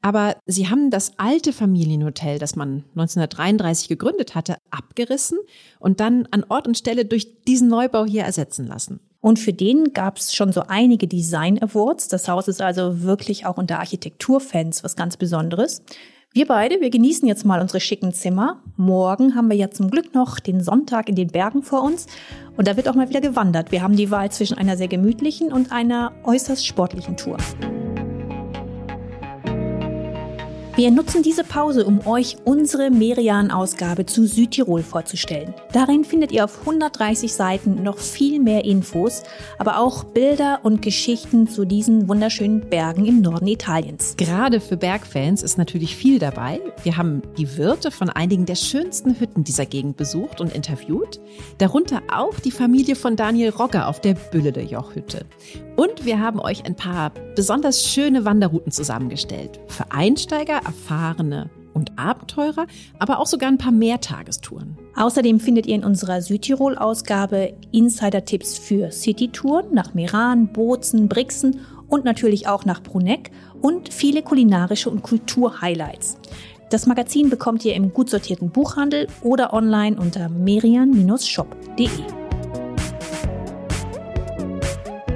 Aber 0.03 0.37
sie 0.47 0.69
haben 0.69 0.91
das 0.91 1.12
alte 1.19 1.53
Familienhotel, 1.53 2.38
das 2.38 2.57
man 2.57 2.85
1933 2.97 3.88
gegründet 3.88 4.35
hatte, 4.35 4.57
abgerissen 4.71 5.38
und 5.79 6.01
dann 6.01 6.27
an 6.33 6.45
Ort 6.49 6.67
und 6.67 6.77
Stelle 6.77 7.05
durch 7.05 7.45
diesen 7.45 7.69
Neubau 7.69 8.05
hier 8.05 8.25
ersetzen 8.25 8.67
lassen. 8.67 9.01
Und 9.21 9.38
für 9.38 9.53
den 9.53 9.93
gab 9.93 10.19
es 10.19 10.35
schon 10.35 10.53
so 10.53 10.65
einige 10.67 11.07
Design 11.07 11.62
Awards. 11.62 12.09
Das 12.09 12.27
Haus 12.27 12.49
ist 12.49 12.61
also 12.61 13.03
wirklich 13.03 13.47
auch 13.47 13.57
unter 13.57 13.79
Architekturfans 13.79 14.83
was 14.83 14.97
ganz 14.97 15.17
Besonderes. 15.17 15.83
Wir 16.35 16.47
beide, 16.47 16.81
wir 16.81 16.91
genießen 16.91 17.29
jetzt 17.29 17.45
mal 17.45 17.61
unsere 17.61 17.79
schicken 17.79 18.12
Zimmer. 18.12 18.61
Morgen 18.77 19.37
haben 19.37 19.49
wir 19.49 19.57
ja 19.57 19.71
zum 19.71 19.91
Glück 19.91 20.15
noch 20.15 20.41
den 20.41 20.61
Sonntag 20.62 21.09
in 21.09 21.15
den 21.15 21.29
Bergen 21.29 21.62
vor 21.62 21.83
uns. 21.83 22.07
Und 22.57 22.67
da 22.67 22.77
wird 22.77 22.88
auch 22.88 22.95
mal 22.95 23.11
wieder 23.11 23.21
gewandert. 23.21 23.71
Wir 23.71 23.83
haben 23.83 23.97
die 23.97 24.11
Wahl 24.11 24.33
zwischen 24.33 24.59
einer 24.59 24.77
sehr 24.77 24.88
gemütlichen 24.88 25.53
und 25.53 25.71
einer 25.71 26.12
äußerst 26.25 26.67
sportlichen 26.67 27.17
Tour. 27.17 27.37
Wir 30.74 30.90
nutzen 30.90 31.22
diese 31.22 31.44
Pause, 31.44 31.85
um 31.85 32.06
euch 32.06 32.38
unsere 32.46 32.90
Merian-Ausgabe 32.90 34.06
zu 34.06 34.26
Südtirol 34.26 34.82
vorzustellen. 34.82 35.52
Darin 35.74 36.02
findet 36.02 36.32
ihr 36.32 36.46
auf 36.46 36.61
130 36.61 37.30
Seiten 37.30 37.82
noch 37.82 37.98
viel 37.98 38.40
mehr 38.40 38.64
Infos, 38.64 39.22
aber 39.58 39.78
auch 39.78 40.02
Bilder 40.02 40.61
und 40.62 40.80
Geschichten 40.80 41.46
zu 41.46 41.66
diesen 41.66 42.08
wunderschönen 42.08 42.70
Bergen 42.70 43.04
im 43.04 43.20
Norden 43.20 43.48
Italiens. 43.48 44.14
Gerade 44.16 44.61
für 44.61 44.78
Bergfans 44.78 45.42
ist 45.42 45.58
natürlich 45.58 45.94
viel 45.94 46.18
dabei. 46.18 46.58
Wir 46.85 46.96
haben 46.96 47.20
die 47.37 47.58
Wirte 47.58 47.90
von 47.90 48.08
einigen 48.08 48.46
der 48.46 48.54
schönsten 48.54 49.20
Hütten 49.20 49.44
dieser 49.44 49.66
Gegend 49.66 49.98
besucht 49.98 50.40
und 50.40 50.54
interviewt. 50.54 51.20
Darunter 51.58 52.00
auch 52.11 52.40
die 52.40 52.50
Familie 52.50 52.96
von 52.96 53.14
Daniel 53.14 53.50
Rogger 53.50 53.88
auf 53.88 54.00
der 54.00 54.14
Bülle 54.14 54.52
der 54.52 54.64
Jochhütte. 54.64 55.26
Und 55.76 56.06
wir 56.06 56.18
haben 56.18 56.40
euch 56.40 56.64
ein 56.64 56.76
paar 56.76 57.12
besonders 57.35 57.87
schöne 57.87 58.24
Wanderrouten 58.24 58.72
zusammengestellt. 58.72 59.61
Für 59.68 59.90
Einsteiger, 59.90 60.62
Erfahrene 60.64 61.51
und 61.75 61.98
Abenteurer, 61.98 62.66
aber 62.98 63.18
auch 63.18 63.27
sogar 63.27 63.48
ein 63.48 63.59
paar 63.59 63.72
Mehrtagestouren. 63.72 64.77
Außerdem 64.96 65.40
findet 65.40 65.66
ihr 65.66 65.75
in 65.75 65.85
unserer 65.85 66.20
Südtirol-Ausgabe 66.20 67.55
Insider-Tipps 67.72 68.59
für 68.59 68.90
City-Touren 68.90 69.72
nach 69.72 69.94
Meran, 69.94 70.53
Bozen, 70.53 71.09
Brixen 71.09 71.61
und 71.88 72.05
natürlich 72.05 72.48
auch 72.48 72.64
nach 72.64 72.83
Bruneck 72.83 73.31
und 73.61 73.92
viele 73.92 74.22
kulinarische 74.22 74.90
und 74.90 75.03
Kultur-Highlights. 75.03 76.18
Das 76.70 76.87
Magazin 76.87 77.29
bekommt 77.29 77.64
ihr 77.66 77.75
im 77.75 77.92
gut 77.92 78.09
sortierten 78.09 78.51
Buchhandel 78.51 79.07
oder 79.22 79.53
online 79.53 79.98
unter 79.98 80.31
merian-shop.de. 80.31 82.21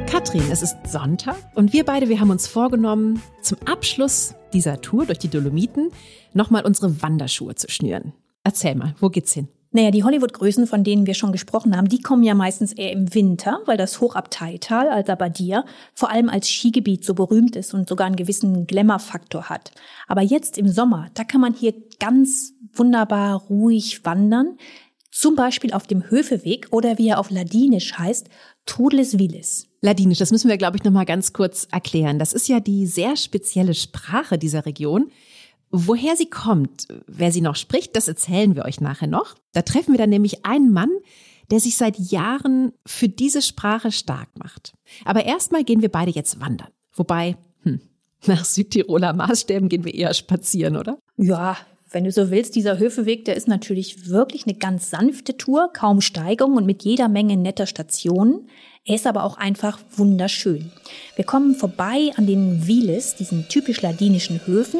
Katrin, 0.07 0.45
es 0.51 0.63
ist 0.63 0.77
Sonntag 0.87 1.37
und 1.55 1.73
wir 1.73 1.85
beide, 1.85 2.09
wir 2.09 2.21
haben 2.21 2.31
uns 2.31 2.47
vorgenommen, 2.47 3.21
zum 3.43 3.59
Abschluss 3.67 4.35
dieser 4.53 4.81
Tour 4.81 5.05
durch 5.05 5.19
die 5.19 5.29
Dolomiten 5.29 5.91
nochmal 6.33 6.65
unsere 6.65 7.03
Wanderschuhe 7.03 7.57
zu 7.57 7.69
schnüren. 7.69 8.13
Erzähl 8.45 8.77
mal, 8.77 8.95
wo 9.01 9.09
geht's 9.09 9.33
hin? 9.33 9.49
Naja, 9.73 9.91
die 9.91 10.05
Hollywood-Größen, 10.05 10.67
von 10.67 10.85
denen 10.85 11.07
wir 11.07 11.15
schon 11.15 11.33
gesprochen 11.33 11.77
haben, 11.77 11.89
die 11.89 12.01
kommen 12.01 12.23
ja 12.23 12.35
meistens 12.35 12.73
eher 12.73 12.93
im 12.93 13.15
Winter, 13.15 13.61
weil 13.67 13.77
das 13.77 14.01
Hochabteital, 14.01 14.89
Alta 14.89 15.17
Badia, 15.17 15.65
vor 15.93 16.11
allem 16.11 16.29
als 16.29 16.49
Skigebiet 16.49 17.05
so 17.05 17.13
berühmt 17.13 17.57
ist 17.57 17.75
und 17.75 17.89
sogar 17.89 18.07
einen 18.07 18.17
gewissen 18.17 18.67
Glamour-Faktor 18.67 19.51
hat. 19.51 19.73
Aber 20.07 20.23
jetzt 20.23 20.57
im 20.57 20.69
Sommer, 20.69 21.11
da 21.15 21.25
kann 21.25 21.41
man 21.41 21.53
hier 21.53 21.75
ganz 21.99 22.55
wunderbar 22.73 23.43
ruhig 23.51 24.05
wandern. 24.05 24.57
Zum 25.11 25.35
Beispiel 25.35 25.73
auf 25.73 25.87
dem 25.87 26.09
Höfeweg 26.09 26.69
oder 26.71 26.97
wie 26.97 27.09
er 27.09 27.19
auf 27.19 27.31
Ladinisch 27.31 27.99
heißt, 27.99 28.29
Tudles 28.67 29.19
Villes. 29.19 29.67
Ladinisch, 29.87 30.19
das 30.19 30.33
müssen 30.33 30.51
wir, 30.51 30.57
glaube 30.57 30.77
ich, 30.77 30.83
nochmal 30.83 31.05
ganz 31.05 31.33
kurz 31.33 31.69
erklären. 31.71 32.19
Das 32.19 32.33
ist 32.33 32.49
ja 32.49 32.59
die 32.59 32.87
sehr 32.87 33.17
spezielle 33.17 33.73
Sprache 33.73 34.37
dieser 34.37 34.67
Region. 34.67 35.13
Woher 35.71 36.17
sie 36.17 36.29
kommt, 36.29 36.89
wer 37.07 37.31
sie 37.31 37.41
noch 37.41 37.55
spricht, 37.55 37.95
das 37.95 38.09
erzählen 38.09 38.57
wir 38.57 38.65
euch 38.65 38.81
nachher 38.81 39.07
noch. 39.07 39.37
Da 39.53 39.63
treffen 39.63 39.93
wir 39.93 39.99
dann 39.99 40.11
nämlich 40.11 40.45
einen 40.45 40.73
Mann, 40.73 40.91
der 41.53 41.61
sich 41.61 41.77
seit 41.77 41.99
Jahren 41.99 42.73
für 42.85 43.09
diese 43.09 43.43
Sprache 43.43 43.93
stark 43.93 44.29
macht. 44.37 44.75
Aber 45.05 45.25
erstmal 45.25 45.63
gehen 45.63 45.83
wir 45.83 45.89
beide 45.89 46.11
jetzt 46.11 46.41
wandern. 46.41 46.71
Wobei, 46.93 47.37
hm, 47.63 47.81
nach 48.27 48.45
Südtiroler 48.45 49.13
Maßstäben 49.13 49.69
gehen 49.69 49.85
wir 49.85 49.95
eher 49.95 50.15
spazieren, 50.15 50.77
oder? 50.77 50.99
Ja, 51.17 51.57
wenn 51.93 52.03
du 52.03 52.11
so 52.11 52.33
willst, 52.33 52.57
dieser 52.57 52.79
Höfeweg, 52.79 53.25
der 53.25 53.37
ist 53.37 53.47
natürlich 53.47 54.09
wirklich 54.09 54.47
eine 54.47 54.57
ganz 54.57 54.91
sanfte 54.91 55.37
Tour, 55.37 55.71
kaum 55.73 56.01
Steigung 56.01 56.57
und 56.57 56.67
mit 56.67 56.83
jeder 56.83 57.09
Menge 57.09 57.37
netter 57.37 57.67
Stationen. 57.67 58.49
Er 58.89 58.95
ist 58.95 59.07
aber 59.09 59.25
auch 59.25 59.37
einfach 59.37 59.81
wunderschön. 59.97 60.71
Wir 61.17 61.25
kommen 61.25 61.57
vorbei 61.57 62.13
an 62.17 62.29
den 62.29 62.69
Viles, 62.69 63.17
diesen 63.17 63.49
typisch 63.49 63.83
ladinischen 63.83 64.41
Höfen. 64.47 64.79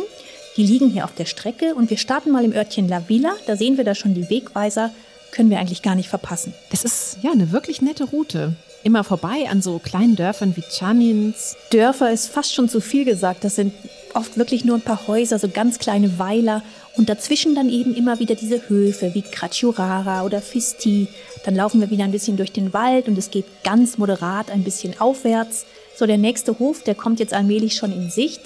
Die 0.57 0.65
liegen 0.65 0.89
hier 0.89 1.05
auf 1.05 1.15
der 1.15 1.25
Strecke 1.25 1.75
und 1.75 1.91
wir 1.91 1.97
starten 1.97 2.31
mal 2.31 2.45
im 2.45 2.53
Örtchen 2.53 2.89
La 2.89 3.09
Villa. 3.09 3.35
Da 3.49 3.57
sehen 3.57 3.77
wir 3.77 3.85
da 3.85 3.97
schon 3.97 4.15
die 4.15 4.31
Wegweiser. 4.31 4.93
Können 5.33 5.51
wir 5.51 5.59
eigentlich 5.59 5.83
gar 5.83 5.97
nicht 5.97 6.09
verpassen. 6.09 6.55
Das 6.71 6.85
ist 6.85 7.19
ja 7.23 7.33
eine 7.33 7.51
wirklich 7.51 7.83
nette 7.83 8.05
Route. 8.05 8.55
immer 8.85 9.03
vorbei 9.03 9.49
an 9.51 9.61
so 9.61 9.81
kleinen 9.81 10.15
Dörfern 10.15 10.55
wie 10.55 10.63
Chanins. 10.63 11.57
Dörfer 11.73 12.13
ist 12.13 12.29
fast 12.29 12.55
schon 12.55 12.69
zu 12.69 12.81
viel 12.81 13.05
gesagt. 13.05 13.43
Das 13.43 13.57
sind 13.57 13.75
oft 14.15 14.39
wirklich 14.39 14.65
nur 14.65 14.77
ein 14.77 14.83
paar 14.83 15.09
Häuser, 15.09 15.41
so 15.41 15.49
ganz 15.49 15.81
kleine 15.81 16.21
Weiler. 16.21 16.63
Und 16.97 17.11
dazwischen 17.11 17.55
dann 17.55 17.69
eben 17.69 17.95
immer 17.95 18.21
wieder 18.21 18.35
diese 18.35 18.69
Höfe 18.69 19.15
wie 19.15 19.23
Krachurara 19.23 20.25
oder 20.25 20.41
Fisti. 20.41 21.09
Dann 21.45 21.55
laufen 21.55 21.81
wir 21.81 21.91
wieder 21.91 22.05
ein 22.05 22.13
bisschen 22.13 22.37
durch 22.39 22.53
den 22.53 22.73
Wald 22.73 23.07
und 23.07 23.19
es 23.19 23.31
geht 23.31 23.45
ganz 23.65 23.99
moderat 23.99 24.51
ein 24.51 24.65
bisschen 24.65 24.99
aufwärts. 24.99 25.67
So, 25.95 26.07
der 26.07 26.19
nächste 26.19 26.59
Hof, 26.59 26.83
der 26.83 26.95
kommt 26.95 27.21
jetzt 27.21 27.35
allmählich 27.35 27.75
schon 27.75 27.93
in 27.93 28.11
Sicht. 28.11 28.41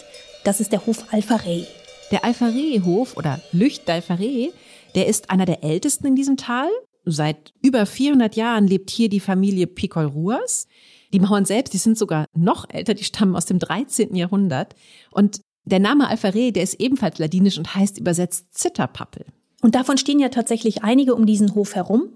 Das 0.45 0.61
ist 0.61 0.73
der 0.73 0.85
Hof 0.87 1.13
Alfaré. 1.13 1.67
Der 2.11 2.25
Alfaré-Hof 2.25 3.17
oder 3.17 3.41
Lücht 3.53 3.89
d'Alfaré, 3.89 4.51
der 4.97 5.07
ist 5.07 5.31
einer 5.31 5.47
der 5.47 5.63
ältesten 5.63 6.07
in 6.09 6.17
diesem 6.17 6.37
Tal. 6.37 6.69
Seit 7.05 7.53
über 7.63 7.87
400 7.87 8.35
Jahren 8.35 8.67
lebt 8.67 8.91
hier 8.91 9.09
die 9.09 9.21
Familie 9.21 9.67
Picol 9.67 10.07
Ruas. 10.07 10.67
Die 11.13 11.21
Mauern 11.21 11.45
selbst, 11.45 11.73
die 11.73 11.79
sind 11.79 11.97
sogar 11.97 12.27
noch 12.37 12.69
älter, 12.69 12.95
die 12.95 13.05
stammen 13.05 13.37
aus 13.37 13.47
dem 13.47 13.59
13. 13.59 14.15
Jahrhundert. 14.15 14.75
Und 15.11 15.41
der 15.71 15.79
Name 15.79 16.11
Alfaré, 16.11 16.53
der 16.53 16.62
ist 16.62 16.75
ebenfalls 16.75 17.18
ladinisch 17.18 17.59
und 17.59 17.75
heißt 17.75 17.99
übersetzt 17.99 18.55
Zitterpappel. 18.55 19.25
Und 19.62 19.75
davon 19.75 19.99
stehen 19.99 20.21
ja 20.21 20.29
tatsächlich 20.29 20.83
einige 20.85 21.14
um 21.14 21.27
diesen 21.27 21.55
Hof 21.55 21.75
herum. 21.75 22.11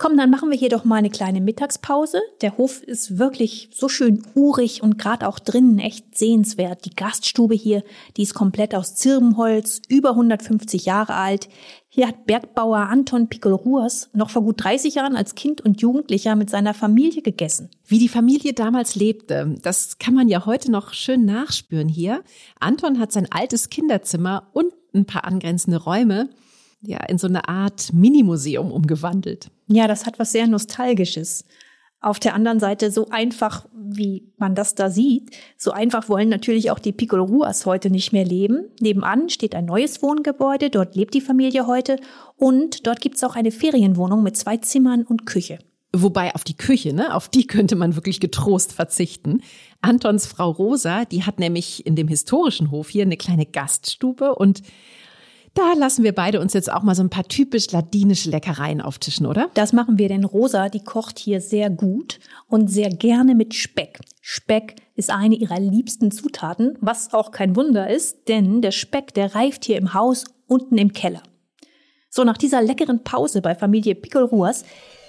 Komm, 0.00 0.16
dann 0.16 0.30
machen 0.30 0.48
wir 0.48 0.56
hier 0.56 0.68
doch 0.68 0.84
mal 0.84 0.94
eine 0.94 1.10
kleine 1.10 1.40
Mittagspause. 1.40 2.20
Der 2.40 2.56
Hof 2.56 2.84
ist 2.84 3.18
wirklich 3.18 3.68
so 3.74 3.88
schön 3.88 4.22
urig 4.36 4.80
und 4.80 4.96
gerade 4.96 5.26
auch 5.26 5.40
drinnen 5.40 5.80
echt 5.80 6.16
sehenswert. 6.16 6.84
Die 6.84 6.94
Gaststube 6.94 7.56
hier, 7.56 7.82
die 8.16 8.22
ist 8.22 8.32
komplett 8.32 8.76
aus 8.76 8.94
Zirbenholz, 8.94 9.82
über 9.88 10.10
150 10.10 10.84
Jahre 10.84 11.14
alt. 11.14 11.48
Hier 11.88 12.06
hat 12.06 12.26
Bergbauer 12.26 12.78
Anton 12.78 13.28
Pickel-Ruas 13.28 14.10
noch 14.12 14.30
vor 14.30 14.42
gut 14.42 14.62
30 14.62 14.94
Jahren 14.94 15.16
als 15.16 15.34
Kind 15.34 15.62
und 15.62 15.80
Jugendlicher 15.80 16.36
mit 16.36 16.48
seiner 16.48 16.74
Familie 16.74 17.22
gegessen. 17.22 17.68
Wie 17.84 17.98
die 17.98 18.08
Familie 18.08 18.52
damals 18.52 18.94
lebte, 18.94 19.56
das 19.62 19.98
kann 19.98 20.14
man 20.14 20.28
ja 20.28 20.46
heute 20.46 20.70
noch 20.70 20.92
schön 20.92 21.24
nachspüren 21.24 21.88
hier. 21.88 22.22
Anton 22.60 23.00
hat 23.00 23.10
sein 23.10 23.26
altes 23.32 23.68
Kinderzimmer 23.68 24.46
und 24.52 24.72
ein 24.94 25.06
paar 25.06 25.24
angrenzende 25.24 25.78
Räume 25.78 26.30
ja 26.82 26.98
in 27.08 27.18
so 27.18 27.26
eine 27.26 27.48
Art 27.48 27.92
Minimuseum 27.92 28.70
umgewandelt. 28.70 29.50
Ja, 29.68 29.86
das 29.86 30.06
hat 30.06 30.18
was 30.18 30.32
sehr 30.32 30.46
Nostalgisches. 30.46 31.44
Auf 32.00 32.20
der 32.20 32.34
anderen 32.34 32.60
Seite, 32.60 32.92
so 32.92 33.08
einfach, 33.10 33.66
wie 33.74 34.32
man 34.36 34.54
das 34.54 34.76
da 34.76 34.88
sieht, 34.88 35.36
so 35.56 35.72
einfach 35.72 36.08
wollen 36.08 36.28
natürlich 36.28 36.70
auch 36.70 36.78
die 36.78 36.92
Piccolo 36.92 37.24
Ruas 37.24 37.66
heute 37.66 37.90
nicht 37.90 38.12
mehr 38.12 38.24
leben. 38.24 38.66
Nebenan 38.80 39.28
steht 39.28 39.54
ein 39.54 39.64
neues 39.64 40.00
Wohngebäude, 40.00 40.70
dort 40.70 40.94
lebt 40.94 41.14
die 41.14 41.20
Familie 41.20 41.66
heute 41.66 41.96
und 42.36 42.86
dort 42.86 43.00
gibt's 43.00 43.24
auch 43.24 43.34
eine 43.34 43.50
Ferienwohnung 43.50 44.22
mit 44.22 44.36
zwei 44.36 44.58
Zimmern 44.58 45.02
und 45.02 45.26
Küche. 45.26 45.58
Wobei 45.92 46.34
auf 46.34 46.44
die 46.44 46.56
Küche, 46.56 46.92
ne, 46.92 47.14
auf 47.14 47.28
die 47.28 47.46
könnte 47.46 47.74
man 47.74 47.96
wirklich 47.96 48.20
getrost 48.20 48.72
verzichten. 48.72 49.40
Antons 49.80 50.26
Frau 50.26 50.50
Rosa, 50.50 51.04
die 51.04 51.24
hat 51.24 51.40
nämlich 51.40 51.84
in 51.84 51.96
dem 51.96 52.08
historischen 52.08 52.70
Hof 52.70 52.90
hier 52.90 53.02
eine 53.02 53.16
kleine 53.16 53.46
Gaststube 53.46 54.34
und 54.34 54.62
da 55.58 55.72
lassen 55.72 56.04
wir 56.04 56.14
beide 56.14 56.40
uns 56.40 56.52
jetzt 56.52 56.72
auch 56.72 56.82
mal 56.82 56.94
so 56.94 57.02
ein 57.02 57.10
paar 57.10 57.26
typisch 57.26 57.72
ladinische 57.72 58.30
Leckereien 58.30 58.80
auftischen, 58.80 59.26
oder? 59.26 59.50
Das 59.54 59.72
machen 59.72 59.98
wir, 59.98 60.08
denn 60.08 60.24
Rosa, 60.24 60.68
die 60.68 60.84
kocht 60.84 61.18
hier 61.18 61.40
sehr 61.40 61.68
gut 61.68 62.20
und 62.46 62.68
sehr 62.68 62.90
gerne 62.90 63.34
mit 63.34 63.54
Speck. 63.54 63.98
Speck 64.20 64.76
ist 64.94 65.10
eine 65.10 65.34
ihrer 65.34 65.58
liebsten 65.58 66.12
Zutaten, 66.12 66.78
was 66.80 67.12
auch 67.12 67.32
kein 67.32 67.56
Wunder 67.56 67.90
ist, 67.90 68.28
denn 68.28 68.62
der 68.62 68.70
Speck, 68.70 69.14
der 69.14 69.34
reift 69.34 69.64
hier 69.64 69.78
im 69.78 69.94
Haus 69.94 70.26
unten 70.46 70.78
im 70.78 70.92
Keller. 70.92 71.22
So, 72.08 72.22
nach 72.22 72.38
dieser 72.38 72.62
leckeren 72.62 73.02
Pause 73.02 73.42
bei 73.42 73.56
Familie 73.56 73.96
Pickelruas 73.96 74.64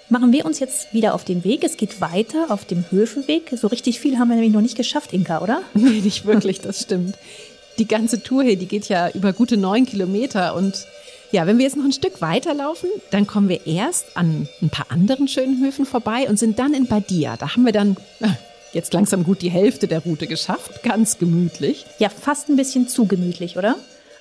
machen 0.08 0.32
wir 0.32 0.44
uns 0.44 0.58
jetzt 0.58 0.92
wieder 0.92 1.14
auf 1.14 1.24
den 1.24 1.44
Weg. 1.44 1.62
Es 1.62 1.76
geht 1.76 2.00
weiter 2.00 2.46
auf 2.48 2.64
dem 2.64 2.84
Höfenweg. 2.90 3.52
So 3.56 3.68
richtig 3.68 4.00
viel 4.00 4.18
haben 4.18 4.28
wir 4.28 4.34
nämlich 4.34 4.52
noch 4.52 4.60
nicht 4.60 4.76
geschafft, 4.76 5.12
Inka, 5.12 5.42
oder? 5.42 5.62
Nee, 5.74 6.00
nicht 6.00 6.26
wirklich, 6.26 6.60
das 6.60 6.82
stimmt 6.82 7.14
die 7.78 7.86
ganze 7.86 8.22
Tour 8.22 8.42
hier, 8.42 8.56
die 8.56 8.66
geht 8.66 8.88
ja 8.88 9.10
über 9.10 9.32
gute 9.32 9.56
neun 9.56 9.86
Kilometer. 9.86 10.54
Und 10.54 10.86
ja, 11.32 11.46
wenn 11.46 11.58
wir 11.58 11.64
jetzt 11.64 11.76
noch 11.76 11.84
ein 11.84 11.92
Stück 11.92 12.20
weiterlaufen, 12.20 12.90
dann 13.10 13.26
kommen 13.26 13.48
wir 13.48 13.66
erst 13.66 14.16
an 14.16 14.48
ein 14.60 14.70
paar 14.70 14.90
anderen 14.90 15.28
schönen 15.28 15.62
Höfen 15.64 15.86
vorbei 15.86 16.28
und 16.28 16.38
sind 16.38 16.58
dann 16.58 16.74
in 16.74 16.86
Badia. 16.86 17.36
Da 17.36 17.54
haben 17.54 17.64
wir 17.64 17.72
dann 17.72 17.96
äh, 18.20 18.28
jetzt 18.72 18.92
langsam 18.92 19.24
gut 19.24 19.42
die 19.42 19.50
Hälfte 19.50 19.86
der 19.86 20.00
Route 20.00 20.26
geschafft. 20.26 20.82
Ganz 20.82 21.18
gemütlich. 21.18 21.86
Ja, 21.98 22.08
fast 22.08 22.48
ein 22.48 22.56
bisschen 22.56 22.88
zu 22.88 23.06
gemütlich, 23.06 23.56
oder? 23.56 23.76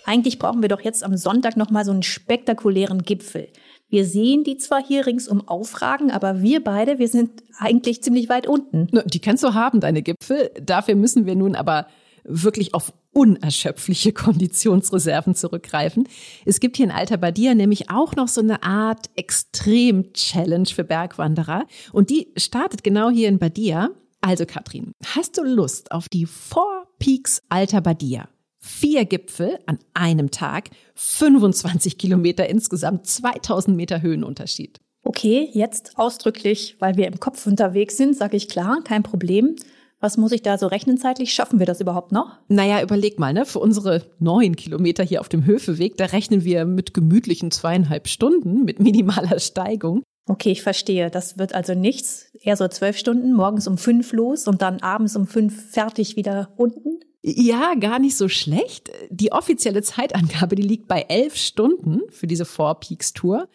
Eigentlich 0.05 0.39
brauchen 0.39 0.61
wir 0.61 0.69
doch 0.69 0.81
jetzt 0.81 1.03
am 1.03 1.17
Sonntag 1.17 1.57
noch 1.57 1.69
mal 1.69 1.85
so 1.85 1.91
einen 1.91 2.03
spektakulären 2.03 3.03
Gipfel. 3.03 3.49
Wir 3.89 4.05
sehen 4.05 4.43
die 4.43 4.57
zwar 4.57 4.83
hier 4.85 5.07
ringsum 5.07 5.47
aufragen, 5.47 6.11
aber 6.11 6.41
wir 6.41 6.63
beide, 6.63 6.99
wir 6.99 7.07
sind 7.07 7.43
eigentlich 7.57 8.03
ziemlich 8.03 8.29
weit 8.29 8.47
unten. 8.47 8.87
Die 9.05 9.19
kannst 9.19 9.43
du 9.43 9.55
haben, 9.55 9.79
deine 9.79 10.03
Gipfel. 10.03 10.51
Dafür 10.61 10.95
müssen 10.95 11.25
wir 11.25 11.35
nun 11.35 11.55
aber 11.55 11.87
wirklich 12.23 12.75
auf 12.75 12.93
unerschöpfliche 13.11 14.13
Konditionsreserven 14.13 15.35
zurückgreifen. 15.35 16.07
Es 16.45 16.59
gibt 16.59 16.77
hier 16.77 16.85
in 16.85 16.91
Alta 16.91 17.17
Badia 17.17 17.55
nämlich 17.55 17.89
auch 17.89 18.15
noch 18.15 18.27
so 18.27 18.41
eine 18.41 18.63
Art 18.63 19.09
Extrem-Challenge 19.15 20.67
für 20.67 20.83
Bergwanderer 20.83 21.65
und 21.91 22.09
die 22.09 22.31
startet 22.37 22.83
genau 22.83 23.09
hier 23.09 23.29
in 23.29 23.39
Badia. 23.39 23.89
Also 24.21 24.45
Katrin, 24.45 24.91
hast 25.05 25.37
du 25.37 25.43
Lust 25.43 25.91
auf 25.91 26.09
die 26.09 26.25
Four 26.25 26.87
Peaks 26.99 27.41
Alta 27.49 27.79
Badia? 27.79 28.27
Vier 28.61 29.05
Gipfel 29.05 29.57
an 29.67 29.79
einem 29.93 30.31
Tag, 30.31 30.69
25 30.95 31.97
Kilometer 31.97 32.49
insgesamt, 32.49 33.07
2000 33.07 33.77
Meter 33.77 34.01
Höhenunterschied. 34.01 34.81
Okay, 35.03 35.49
jetzt 35.53 35.97
ausdrücklich, 35.97 36.75
weil 36.79 36.97
wir 36.97 37.07
im 37.07 37.21
Kopf 37.21 37.47
unterwegs 37.47 37.95
sind, 37.95 38.17
sage 38.17 38.35
ich 38.35 38.49
klar, 38.49 38.81
kein 38.83 39.01
Problem. 39.01 39.55
Was 39.99 40.17
muss 40.17 40.31
ich 40.31 40.41
da 40.41 40.57
so 40.57 40.67
rechnen 40.67 40.97
zeitlich? 40.97 41.33
Schaffen 41.33 41.59
wir 41.59 41.65
das 41.65 41.81
überhaupt 41.81 42.11
noch? 42.11 42.37
Naja, 42.47 42.81
überleg 42.81 43.19
mal, 43.19 43.33
ne? 43.33 43.45
Für 43.45 43.59
unsere 43.59 44.03
neun 44.19 44.55
Kilometer 44.55 45.03
hier 45.03 45.19
auf 45.19 45.29
dem 45.29 45.45
Höfeweg, 45.45 45.97
da 45.97 46.05
rechnen 46.05 46.43
wir 46.43 46.65
mit 46.65 46.93
gemütlichen 46.93 47.51
zweieinhalb 47.51 48.07
Stunden 48.07 48.63
mit 48.63 48.79
minimaler 48.79 49.39
Steigung. 49.39 50.03
Okay, 50.27 50.51
ich 50.51 50.61
verstehe. 50.61 51.09
Das 51.09 51.37
wird 51.37 51.53
also 51.53 51.73
nichts. 51.73 52.31
Eher 52.39 52.55
so 52.55 52.67
zwölf 52.67 52.97
Stunden, 52.97 53.33
morgens 53.33 53.67
um 53.67 53.77
fünf 53.77 54.13
los 54.13 54.47
und 54.47 54.61
dann 54.61 54.79
abends 54.81 55.15
um 55.15 55.27
fünf 55.27 55.71
fertig 55.71 56.15
wieder 56.15 56.53
unten. 56.55 56.99
Ja, 57.21 57.73
gar 57.75 57.99
nicht 57.99 58.15
so 58.15 58.29
schlecht. 58.29 58.91
Die 59.09 59.33
offizielle 59.33 59.81
Zeitangabe, 59.81 60.55
die 60.55 60.61
liegt 60.61 60.87
bei 60.87 61.01
elf 61.09 61.35
Stunden 61.35 62.01
für 62.09 62.27
diese 62.27 62.45
Four 62.45 62.79
Peaks 62.79 63.11
Tour. 63.11 63.49